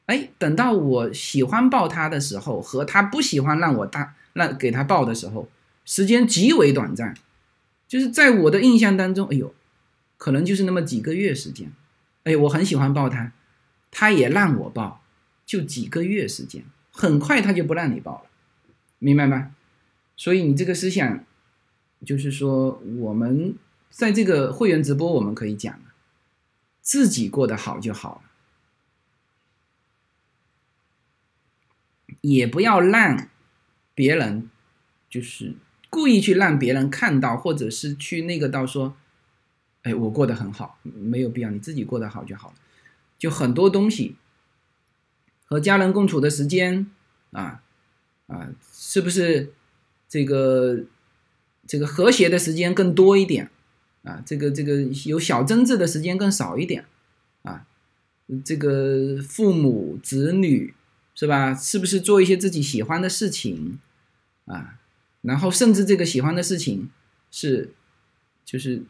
[0.08, 5.48] 哎，等到我喜欢抱他的时候，和他不喜欢让我大让给他抱的时候，
[5.84, 7.14] 时间极为短暂，
[7.86, 9.54] 就是在我的印象当中，哎呦，
[10.16, 11.70] 可能就是那么几个月时间。
[12.24, 13.32] 哎，我很喜欢抱他，
[13.90, 15.02] 他也让我抱，
[15.44, 18.30] 就几个月时间，很快他就不让你抱了，
[18.98, 19.50] 明白吗？
[20.16, 21.24] 所以你这个思想，
[22.06, 23.54] 就是说我们
[23.90, 25.78] 在这个会员直播，我们可以讲，
[26.80, 28.27] 自己过得好就好了。
[32.20, 33.28] 也不要让
[33.94, 34.48] 别人，
[35.08, 35.54] 就是
[35.88, 38.96] 故意去让别人看到，或者是去那个到说，
[39.82, 42.54] 哎，我过得很好，没有必要，你自己过得好就好了。
[43.18, 44.16] 就很多东西，
[45.44, 46.90] 和家人共处的时间
[47.32, 47.62] 啊
[48.26, 49.52] 啊，是不是
[50.08, 50.80] 这个
[51.66, 53.50] 这个和谐的时间更多一点
[54.02, 54.22] 啊？
[54.26, 56.84] 这个这个有小争执的时间更少一点
[57.42, 57.66] 啊？
[58.44, 60.74] 这个父母子女。
[61.18, 61.52] 是吧？
[61.52, 63.80] 是不是做一些自己喜欢的事情
[64.44, 64.78] 啊？
[65.22, 66.90] 然后甚至这个喜欢的事情
[67.32, 67.72] 是，
[68.44, 68.84] 就是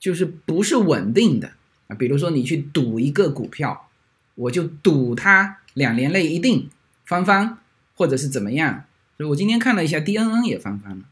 [0.00, 1.52] 就是不是稳定的
[1.86, 1.94] 啊？
[1.94, 3.88] 比如说你去赌一个股票，
[4.34, 6.68] 我就赌它两年内一定
[7.04, 7.58] 翻番，
[7.94, 8.86] 或者是怎么样？
[9.16, 11.04] 所以我今天看了一下 D N N 也翻番了，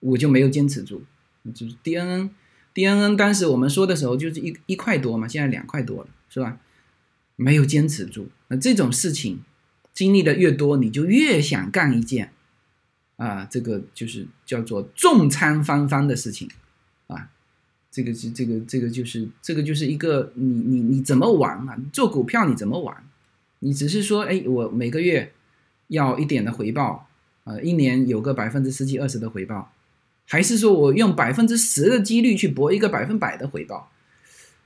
[0.00, 1.02] 我就没有坚持住。
[1.54, 2.30] 就是 D N N
[2.74, 6.58] D N N 当时我们说的时候就是一一块多嘛，现在两块多了，是吧？
[7.40, 9.38] 没有坚持住，那这种事情
[9.94, 12.32] 经历的越多，你就越想干一件，
[13.16, 16.50] 啊，这个就是叫做重仓翻番的事情，
[17.06, 17.30] 啊，
[17.92, 21.78] 这个是这个这个就是这个就是一个你你你怎么玩啊？
[21.92, 23.04] 做股票你怎么玩？
[23.60, 25.32] 你只是说，哎，我每个月
[25.86, 27.08] 要一点的回报，
[27.44, 29.72] 呃，一年有个百分之十几二十的回报，
[30.26, 33.92] 还是说我用百分之十的几率去博一个百分百的回报？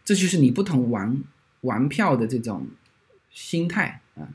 [0.03, 1.23] 这就是你不同玩。
[1.63, 2.69] 玩票的这种
[3.31, 4.29] 心态啊，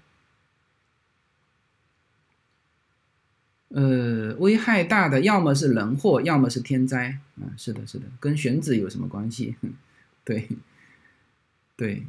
[3.70, 7.54] 呃，危害大的要么是人祸，要么是天灾啊。
[7.58, 9.56] 是的，是的，跟选址有什么关系？
[10.24, 10.50] 对，
[11.76, 12.06] 对，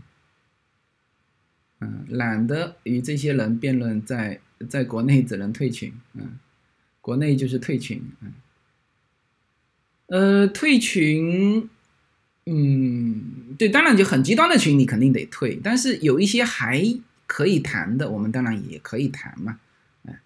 [1.80, 6.38] 嗯，懒得与这些人辩论，在在国内只能退群，嗯，
[7.00, 8.32] 国内就是退群，嗯，
[10.06, 11.68] 呃，退群。
[12.50, 16.82] 嗯，对，当然就很极端的群你肯定得退，但是有一些还
[17.26, 19.60] 可以谈的，我们当然也可以谈嘛。
[20.06, 20.18] 哎，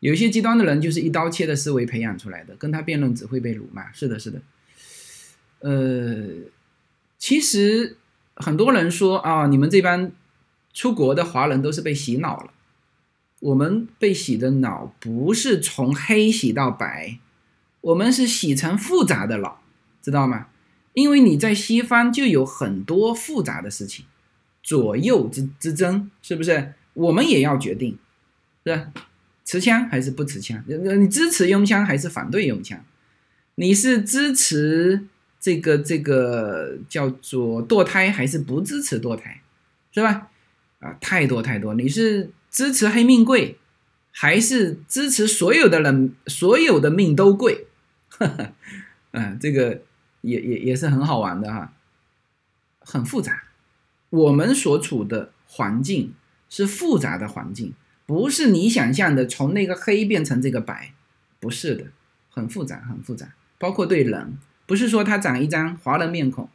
[0.00, 3.92] 有一些极端的人就是一刀切的思维培养出来的，跟他辩论只会被辱骂。
[3.92, 4.42] 是的，是的。
[5.60, 6.26] 呃，
[7.18, 7.96] 其实
[8.34, 10.10] 很多人说啊，你们这帮
[10.74, 12.50] 出国的华人都是被洗脑了。
[13.38, 17.18] 我们被洗的脑不是从黑洗到白，
[17.80, 19.62] 我们是洗成复杂的脑，
[20.02, 20.48] 知道吗？
[20.92, 24.04] 因为你在西方就有很多复杂的事情，
[24.62, 26.74] 左右之之争，是不是？
[26.94, 27.96] 我们也要决定，
[28.64, 28.92] 是吧？
[29.44, 30.62] 持枪还是不持枪？
[30.66, 32.84] 你支持拥枪还是反对拥枪？
[33.54, 35.06] 你是支持
[35.38, 39.40] 这个这个叫做堕胎还是不支持堕胎？
[39.92, 40.28] 是吧？
[40.80, 41.74] 啊，太多太多。
[41.74, 43.56] 你是支持黑命贵，
[44.10, 47.66] 还是支持所有的人所有的命都贵？
[49.12, 49.82] 嗯， 这个。
[50.20, 51.72] 也也也是很好玩的哈，
[52.80, 53.44] 很复杂。
[54.10, 56.14] 我们所处的环境
[56.48, 57.74] 是复杂的环境，
[58.06, 60.92] 不是你想象的从那个黑变成这个白，
[61.38, 61.84] 不是的，
[62.28, 63.34] 很复杂，很复杂。
[63.58, 64.36] 包括对人，
[64.66, 66.48] 不是说他长一张华人面孔，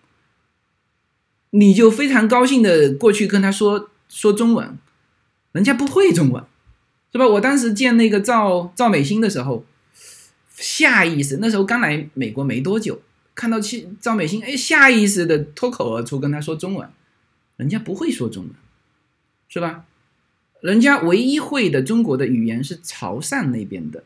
[1.51, 4.77] 你就非常高兴的过去跟他说说中文，
[5.53, 6.43] 人家不会中文，
[7.11, 7.25] 是吧？
[7.25, 9.63] 我当时见那个赵赵美心的时候，
[10.55, 13.01] 下意识那时候刚来美国没多久。
[13.36, 16.90] 看到去赵美心，哎，下意识的脱口而出跟他说中文，
[17.57, 18.53] 人家不会说中文，
[19.49, 19.86] 是吧？
[20.62, 24.03] 人家唯一会的中国的语言是潮汕那边的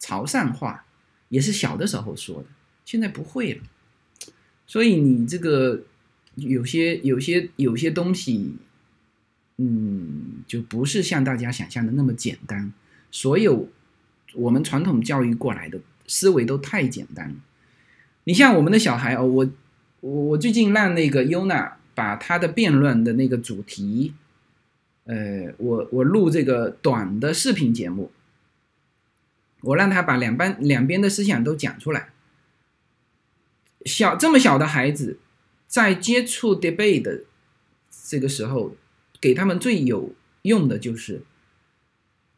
[0.00, 0.86] 潮汕话，
[1.28, 2.48] 也是小的时候说的，
[2.84, 3.62] 现在不会了。
[4.66, 5.82] 所以你这个
[6.36, 8.56] 有些有些有些东西，
[9.58, 12.72] 嗯，就不是像大家想象的那么简单。
[13.12, 13.68] 所有
[14.32, 15.78] 我们传统教育过来的
[16.08, 17.36] 思维都太简单了。
[18.24, 19.50] 你像我们的小孩哦，我
[20.00, 24.14] 我我最近让那个优娜把他的辩论的那个主题，
[25.04, 28.10] 呃，我我录这个短的视频节目，
[29.60, 32.08] 我让他把两班两边的思想都讲出来。
[33.84, 35.18] 小这么小的孩子，
[35.66, 37.24] 在接触 debate 的
[38.06, 38.74] 这个时候，
[39.20, 41.22] 给他们最有用的就是，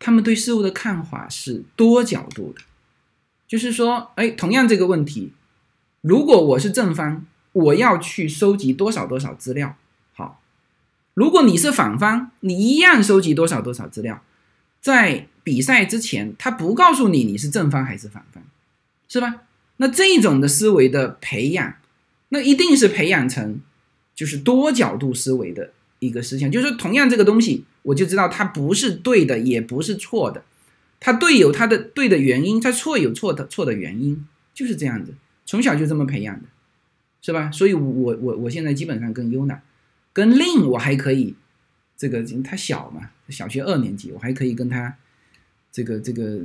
[0.00, 2.62] 他们对事物的看法是多角度的，
[3.46, 5.32] 就是说，哎，同样这个问题。
[6.06, 9.76] 如果我是正方，我要去收集多少多少资料？
[10.14, 10.40] 好，
[11.14, 14.22] 如果你是反方，你一样收集多少多少资料。
[14.80, 18.40] 在比赛之前，他不告诉你你是正方还是反方，
[19.08, 19.42] 是吧？
[19.78, 21.74] 那这种的思维的培养，
[22.28, 23.60] 那一定是培养成
[24.14, 26.48] 就是多角度思维的一个思想。
[26.48, 30.44] 就是，同样这个东西，我就知道它不是对的，也不是错的，
[31.00, 34.24] 它对有它的对的原因，它错有错的错的原因，
[34.54, 35.12] 就是这样子。
[35.46, 36.48] 从小就这么培养的，
[37.22, 37.50] 是吧？
[37.52, 39.62] 所以，我我我现在基本上跟优娜，
[40.12, 41.36] 跟令我还可以，
[41.96, 44.96] 这个他小嘛，小学二年级，我还可以跟他，
[45.70, 46.40] 这个这个，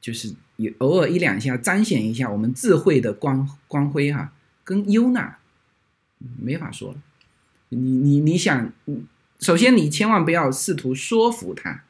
[0.00, 4.32] 就是也偶尔一两下彰显一下我们智慧的光光辉哈。
[4.62, 5.38] 跟优娜
[6.38, 7.02] 没法说了，
[7.70, 8.72] 你你你想，
[9.40, 11.82] 首先你千万不要试图说服他，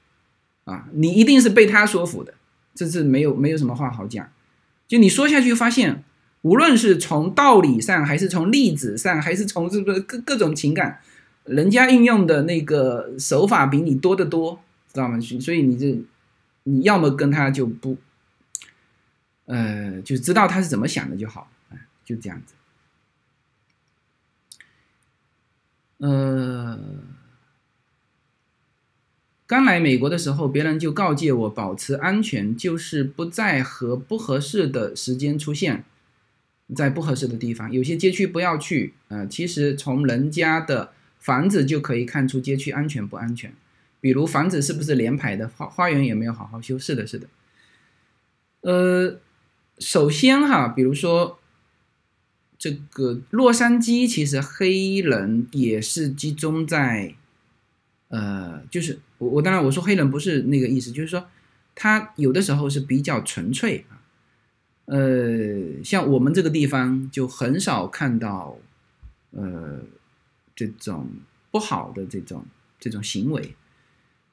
[0.65, 2.33] 啊，你一定是被他说服的，
[2.75, 4.33] 这是没有没有什么话好讲，
[4.89, 6.03] 就你说下去发现。
[6.43, 11.01] 无论是从道理上，还是从例子上，还是从是不是各各种情感，
[11.45, 14.59] 人家运用的那个手法比你多得多，
[14.93, 15.21] 知道吗？
[15.21, 16.01] 所以你这
[16.63, 17.99] 你要么跟他就不，
[19.45, 21.51] 呃，就知道他是怎么想的就好，
[22.05, 22.55] 就这样子。
[25.99, 26.79] 呃，
[29.47, 35.85] 刚来美国的时候，别人就告诫我保持安全，就是不在和不合适的时间出现。
[36.75, 38.95] 在不合适的地方，有些街区不要去。
[39.09, 43.53] 呃，其实从人家的房子就可以看出街区安全不安全。
[44.01, 46.79] 比如房子是不是连排的，花花园有没有好好修？
[46.79, 47.27] 是的，是的。
[48.63, 49.19] 呃，
[49.79, 51.39] 首先哈，比如说
[52.59, 57.15] 这个洛杉矶，其实黑人也是集中在，
[58.09, 61.29] 呃，就是我我当然我说黑人不是那个意思，就是说
[61.75, 64.00] 他有的时候是比较纯粹啊。
[64.91, 68.59] 呃，像我们这个地方就很少看到，
[69.31, 69.79] 呃，
[70.57, 71.09] 这种
[71.53, 72.45] 不好的这种
[72.81, 73.55] 这种行为，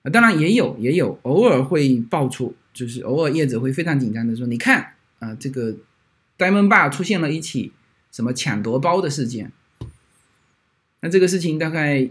[0.02, 5.76] 啊，当然也有也有，偶尔会爆出，就是偶尔叶子会非常紧张的说，你看啊，这个
[6.40, 7.72] Diamond Bar 出现了一起
[8.12, 9.52] 什么抢夺包的事件，
[11.02, 12.10] 那这个事情大概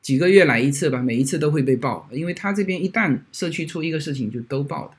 [0.00, 4.96] 几个月来一次吧，每一次都会被爆，因为他这边一旦社区出一个事情就都爆的。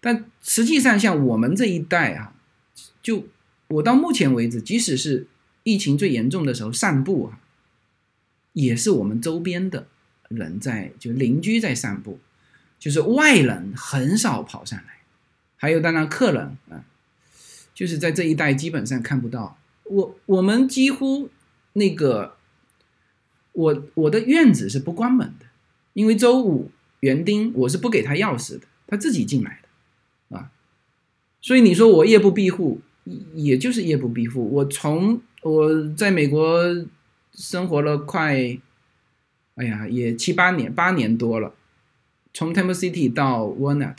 [0.00, 2.34] 但实际上，像我们这一代啊，
[3.02, 3.26] 就
[3.68, 5.26] 我到目前为止，即使是
[5.62, 7.38] 疫情最严重的时候散步啊，
[8.54, 9.86] 也是我们周边的
[10.28, 12.18] 人在，就邻居在散步，
[12.78, 15.00] 就是外人很少跑上来。
[15.56, 16.84] 还有当然客人啊，
[17.74, 19.58] 就是在这一带基本上看不到。
[19.84, 21.28] 我我们几乎
[21.74, 22.36] 那个，
[23.52, 25.46] 我我的院子是不关门的，
[25.92, 26.70] 因为周五
[27.00, 29.68] 园丁我是不给他钥匙的，他自己进来的。
[31.42, 32.80] 所以你说我夜不闭户，
[33.34, 34.48] 也就是夜不闭户。
[34.52, 36.62] 我从我在美国
[37.32, 38.58] 生活了快，
[39.54, 41.54] 哎呀，也七八年，八年多了。
[42.34, 43.96] 从 Temple City 到 Walnut，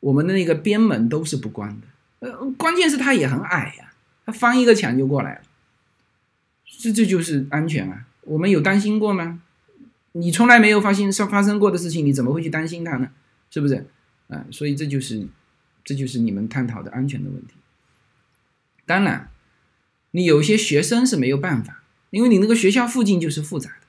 [0.00, 1.86] 我们的那个边门都是不关的。
[2.28, 3.92] 呃，关键是它也很矮呀，
[4.26, 5.40] 它翻一个墙就过来了。
[6.66, 8.06] 这这就是安全啊！
[8.22, 9.40] 我们有担心过吗？
[10.12, 13.10] 你从来没有发现发发生过的事情，你怎么会去担心它呢？
[13.50, 13.86] 是不是？
[14.28, 15.28] 啊，所以这就是。
[15.84, 17.54] 这就是你们探讨的安全的问题。
[18.86, 19.30] 当然，
[20.10, 23.86] 你有些学生是没有办法，因为你那个学校附近就是复杂的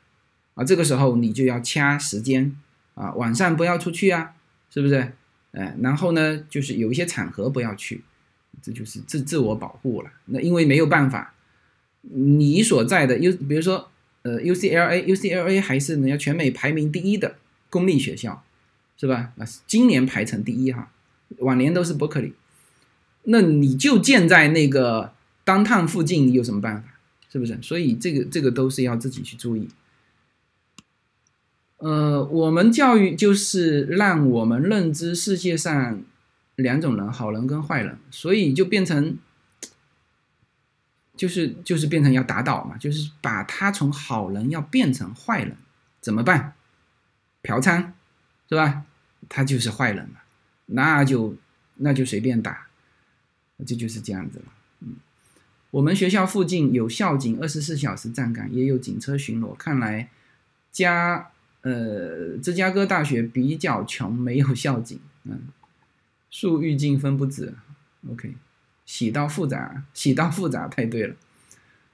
[0.56, 0.64] 啊。
[0.64, 2.56] 这个时候你就要掐时间
[2.94, 4.34] 啊，晚上不要出去啊，
[4.70, 5.14] 是不是？
[5.54, 8.04] 哎，然后呢，就是有一些场合不要去，
[8.62, 10.12] 这就是自自我保护了。
[10.26, 11.34] 那因为没有办法，
[12.02, 13.90] 你所在的 U，比如说
[14.22, 17.36] 呃 UCLA，UCLA 还是人家全美排名第一的
[17.70, 18.44] 公立学校，
[18.98, 19.34] 是吧？
[19.38, 20.90] 啊，今年排成第一哈。
[21.40, 22.34] 往年都是伯克利，
[23.24, 25.14] 那你就建在那个
[25.44, 26.90] 当趟附近，你有什么办法？
[27.32, 27.58] 是不是？
[27.62, 29.70] 所以这个这个都是要自己去注意。
[31.78, 36.04] 呃，我们教育就是让我们认知世界上
[36.56, 39.18] 两种人，好人跟坏人，所以就变成，
[41.16, 45.58] 就是就是变成要打倒嘛，就是把他从好人要变成坏人，
[46.00, 46.54] 怎么办？
[47.42, 47.94] 嫖娼
[48.48, 48.84] 是吧？
[49.28, 50.21] 他就是坏人嘛。
[50.68, 51.36] 那就
[51.78, 52.68] 那就随便打，
[53.66, 54.46] 这就是这样子了。
[54.82, 54.96] 嗯，
[55.72, 59.54] 我们学校附近有校警二十四小时站岗，也有警车巡逻。
[59.56, 60.10] 看来
[60.72, 61.32] 加
[61.62, 65.00] 呃芝加哥大学比较穷，没有校警。
[65.24, 65.42] 嗯，
[66.30, 67.54] 树欲静风不止。
[68.10, 68.36] OK，
[68.86, 71.16] 喜到复杂，喜到复杂太对了。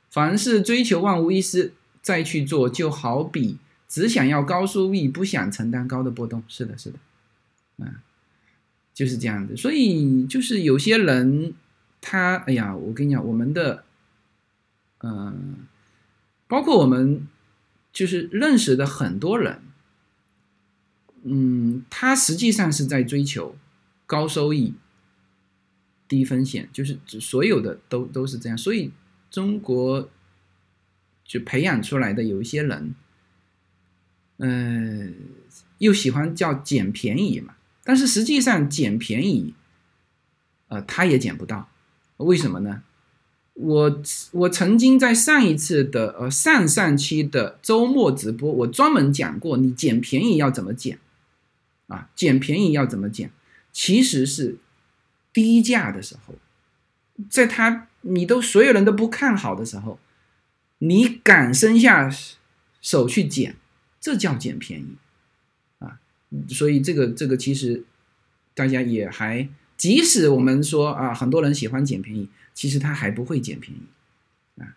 [0.10, 3.57] 凡是追求万无一失再去做，就好比
[3.89, 6.41] 只想要高收益，不想承担高的波动。
[6.48, 6.99] 是的，是的，
[7.80, 7.95] 嗯，
[8.98, 9.56] 就是这样的。
[9.56, 11.53] 所以就是有些人，
[12.02, 13.84] 他哎呀，我跟你讲，我们的，
[15.03, 15.68] 嗯，
[16.48, 17.28] 包括我们
[17.94, 19.61] 就是认识的很多人，
[21.22, 23.56] 嗯，他实际上是在追求
[24.07, 24.74] 高收益、
[26.07, 28.57] 低风险，就是所有的都都是这样。
[28.57, 28.91] 所以。
[29.30, 30.10] 中国
[31.26, 32.95] 就培养出来的有一些人，
[34.38, 35.15] 嗯，
[35.80, 37.57] 又喜欢叫捡便宜嘛，
[37.88, 39.54] 但是实际上捡便宜，
[40.68, 41.70] 呃，他也捡不到，
[42.18, 42.84] 为什么呢？
[43.54, 51.00] 我我曾经在上一次的呃上上期的周末直播，我专门讲过，你捡便宜要怎么捡
[51.88, 52.10] 啊？
[52.14, 53.32] 捡便宜要怎么捡？
[53.72, 54.58] 其实是
[55.32, 56.36] 低价的时候，
[57.30, 57.88] 在他。
[58.02, 60.00] 你都所有人都不看好的时候，
[60.78, 62.10] 你敢伸下
[62.80, 63.58] 手去捡，
[64.00, 64.96] 这叫捡便宜！
[66.49, 67.84] 所以这个这个其实
[68.54, 69.48] 大家也还，
[69.78, 74.76] 即使我们说啊，很多人喜欢捡便宜，其实他还不会捡便宜啊。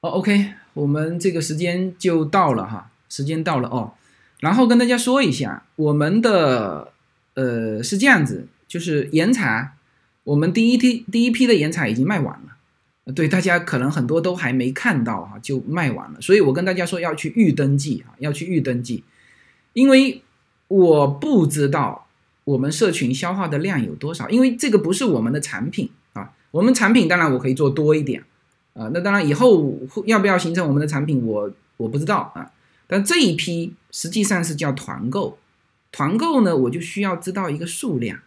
[0.00, 3.94] 哦，OK，我们这个时间就到了哈，时间到了哦。
[4.40, 6.92] 然后跟大家说一下，我们的
[7.34, 9.76] 呃是这样子，就是岩茶。
[10.24, 12.56] 我们第一批第一批的岩彩已经卖完了，
[13.14, 16.20] 对大家可能很多都还没看到哈，就卖完了。
[16.20, 19.04] 所以我跟大家说要去预登记啊，要去预登记，
[19.72, 20.22] 因为
[20.68, 22.06] 我不知道
[22.44, 26.32] 我们社群消耗的量有多少，因为这个不是我们的产品啊。
[26.50, 28.22] 我们产品当然我可以做多一点
[28.74, 32.50] 啊，那当然以后要不要形成我们的产品，我我不知道啊。
[32.86, 35.38] 但这一批实际上是叫团购，
[35.92, 38.18] 团购呢我就需要知道一个数量。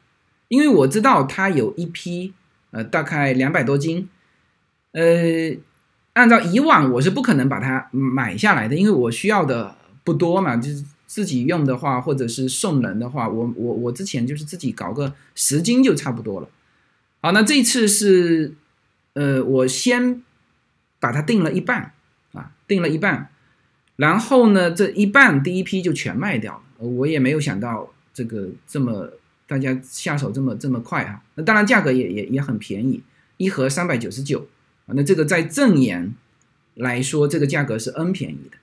[0.50, 2.32] 因为我知道它有一批，
[2.70, 4.08] 呃，大概两百多斤，
[4.94, 5.56] 呃，
[6.14, 16.50] 按照以往我是不可能把它买下来的，因为我需要的不多嘛，就是自己用的话，或者是送人的话，我我我之前就是自己搞个十斤就差不多了。
[17.22, 18.54] 好，那这次是，
[19.14, 20.24] 呃，我先
[21.00, 21.92] 把它定了一半
[22.32, 23.30] 啊，定了一半，
[23.98, 29.12] 然后呢，这一半第一批就全卖掉了，我也没有想到这个这么。
[29.46, 33.04] 大家下手这么这么快哈，那当然价格也也也很便宜，
[33.38, 34.48] 一盒三百九十九，
[34.86, 36.14] 啊那这个在正岩
[36.76, 38.58] 来说，这个价格是 N 便宜的。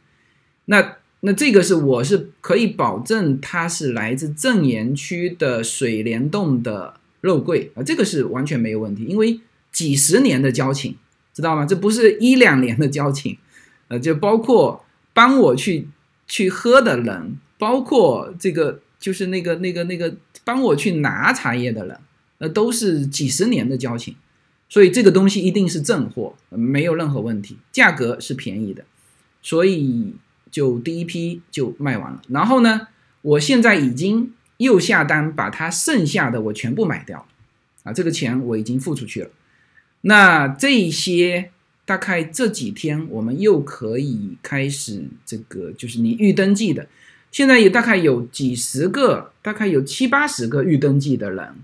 [0.67, 9.41] 那那这个是我是可以保证它是来自正岩区的水帘洞的肉桂啊，这个是完全没有问题，因为
[9.73, 10.97] 几十年的交情，
[11.35, 11.67] 知道吗？
[11.67, 13.39] 这不是一两年的交情，
[13.89, 15.89] 呃，就包括帮我去
[16.27, 20.15] 去喝的人，包括这个就是那个那个那个。
[20.43, 21.97] 帮我去拿茶叶的人，
[22.39, 24.17] 那都是几十年的交情，
[24.71, 28.85] 所以这个东西一定是正货，没有任何问题，价格是便宜的，
[29.43, 30.15] 所以
[30.51, 32.23] 就第一批就卖完了。
[32.29, 32.87] 然后呢，
[33.21, 37.27] 我现在已经又下单，把它剩下的我全部买掉，
[37.83, 39.31] 啊，这个钱我已经付出去了。
[40.03, 41.51] 那这些
[41.85, 46.89] 大概这几天我们又可以开始这个，就是你预登记的。
[47.33, 51.55] 现在也大概有几十个，大概有七八十个预登记的人，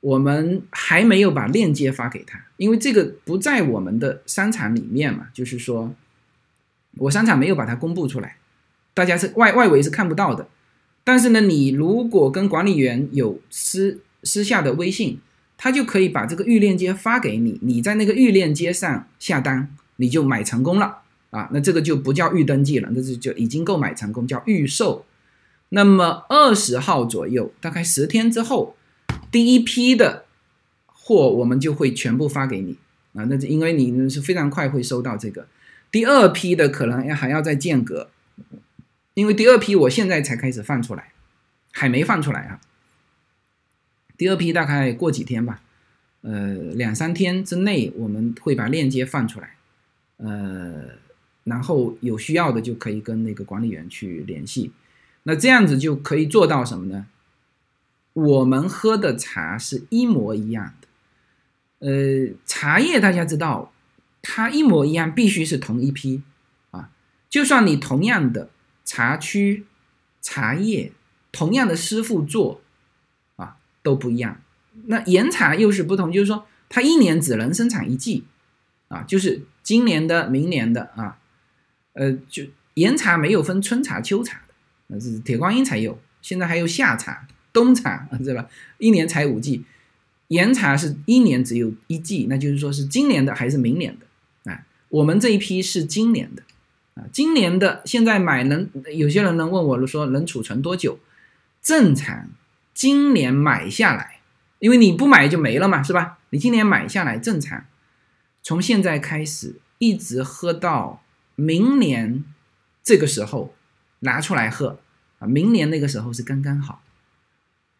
[0.00, 5.94] 我们还没有把链接发给他，因为这个不在我们的商场里面嘛，就是说，
[6.98, 8.36] 我商场没有把它公布出来，
[8.94, 10.48] 大家是外外围是看不到的。
[11.02, 15.18] 但是呢，你如果跟管理员有私私下的微信，
[15.56, 20.98] 他就可以把这个预链接发给你，你在那个预链接上下单，你就买成功了。
[21.30, 25.04] 啊，那这个就不叫预登记了，那是就已经购买成功，叫预售。
[25.68, 28.74] 那么二十号左右，大概十天之后，
[29.30, 30.24] 第一批的
[30.86, 32.76] 货我们就会全部发给你
[33.14, 33.24] 啊。
[33.24, 35.46] 那因为你是非常快会收到这个，
[35.90, 38.10] 第二批的可能要还要再间隔，
[39.14, 41.12] 因为第二批我现在才开始放出来，
[41.72, 42.60] 还没放出来啊。
[44.16, 45.62] 第二批大概过几天吧，
[46.22, 49.54] 呃，两三天之内我们会把链接放出来，
[50.18, 50.98] 呃。
[51.44, 54.70] 然后有需要的就可以跟那个管理员去联系，
[55.22, 57.06] 那这样子就可以做到什么呢？
[58.18, 60.88] 我们喝的茶是一模一样的，
[61.86, 63.72] 呃，茶叶大家知道，
[64.22, 66.22] 它一模一样，必须是同一批
[66.72, 66.90] 啊。
[67.28, 68.50] 就算你同样的
[68.84, 69.66] 茶区
[70.20, 70.90] 茶叶，
[71.30, 72.60] 同样的师傅做
[73.36, 74.40] 啊，都不一样。
[74.86, 78.24] 那岩茶又是不同，就是说它一年只能生产一季，
[78.88, 81.18] 啊，就是今年的、明年的啊，
[81.92, 82.42] 呃，就
[82.74, 84.54] 岩茶没有分春茶、秋茶的，
[84.88, 88.48] 那是铁观音才有，现在还有夏茶、冬茶，对吧？
[88.78, 89.64] 一年采五季，
[90.28, 94.64] 岩茶是一年只有一季，那就是说是今年的还是明年的啊？
[94.88, 96.42] 我们这一批是今年的
[96.94, 100.98] 啊，今年的现在买能有些人能问我说能储存多久？
[101.62, 102.30] 正常
[102.72, 104.16] 今年买下来。
[104.60, 106.18] 因为你不买就没了嘛，是吧？
[106.30, 107.64] 你今年买下来正常，
[108.42, 111.00] 从现在开始一直喝到
[111.36, 112.24] 明年
[112.82, 113.54] 这个时候
[114.00, 114.80] 拿出来喝
[115.20, 116.82] 啊，明年那个时候是刚刚好。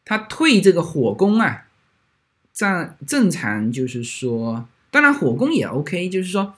[0.08, 1.66] 它退这个火攻啊，
[2.54, 6.54] 正正常就是说，当然火攻也 OK，就是说，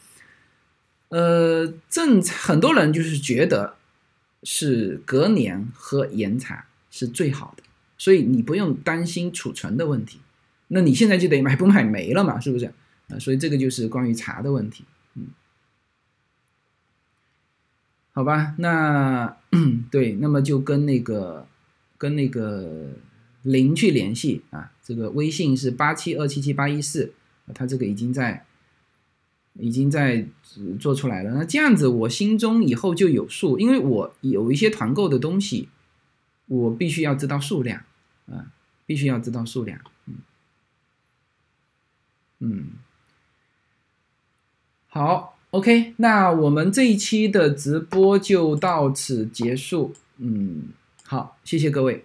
[1.09, 3.74] 呃，正很多人就是觉得
[4.44, 7.64] 是隔年喝岩茶是最好的。
[7.98, 10.20] 所以你不用担心储存的问题，
[10.68, 12.72] 那你现在就得买不买没了嘛，是不是？
[13.09, 14.85] 啊，所以这个就是关于茶的问题，
[15.16, 15.27] 嗯，
[18.12, 19.36] 好吧，那
[19.90, 21.48] 对，那么就跟那个
[21.98, 22.93] 跟那个
[23.42, 27.12] 零去联系啊，这个微信是八七二七七八一四，
[27.54, 28.44] 他这个已经在
[29.54, 30.26] 已经在
[30.78, 35.68] 做出来了，那这样子我心中以后就有数，因为我有一些团购的东西，
[36.46, 37.82] 我必须要知道数量。
[38.30, 38.46] 啊，
[38.86, 39.80] 必须要知道数量。
[40.06, 40.14] 嗯，
[42.38, 42.66] 嗯，
[44.86, 49.92] 好，OK，那我们这一期的直播就到此结束。
[50.18, 50.68] 嗯，
[51.02, 52.04] 好，谢谢各位。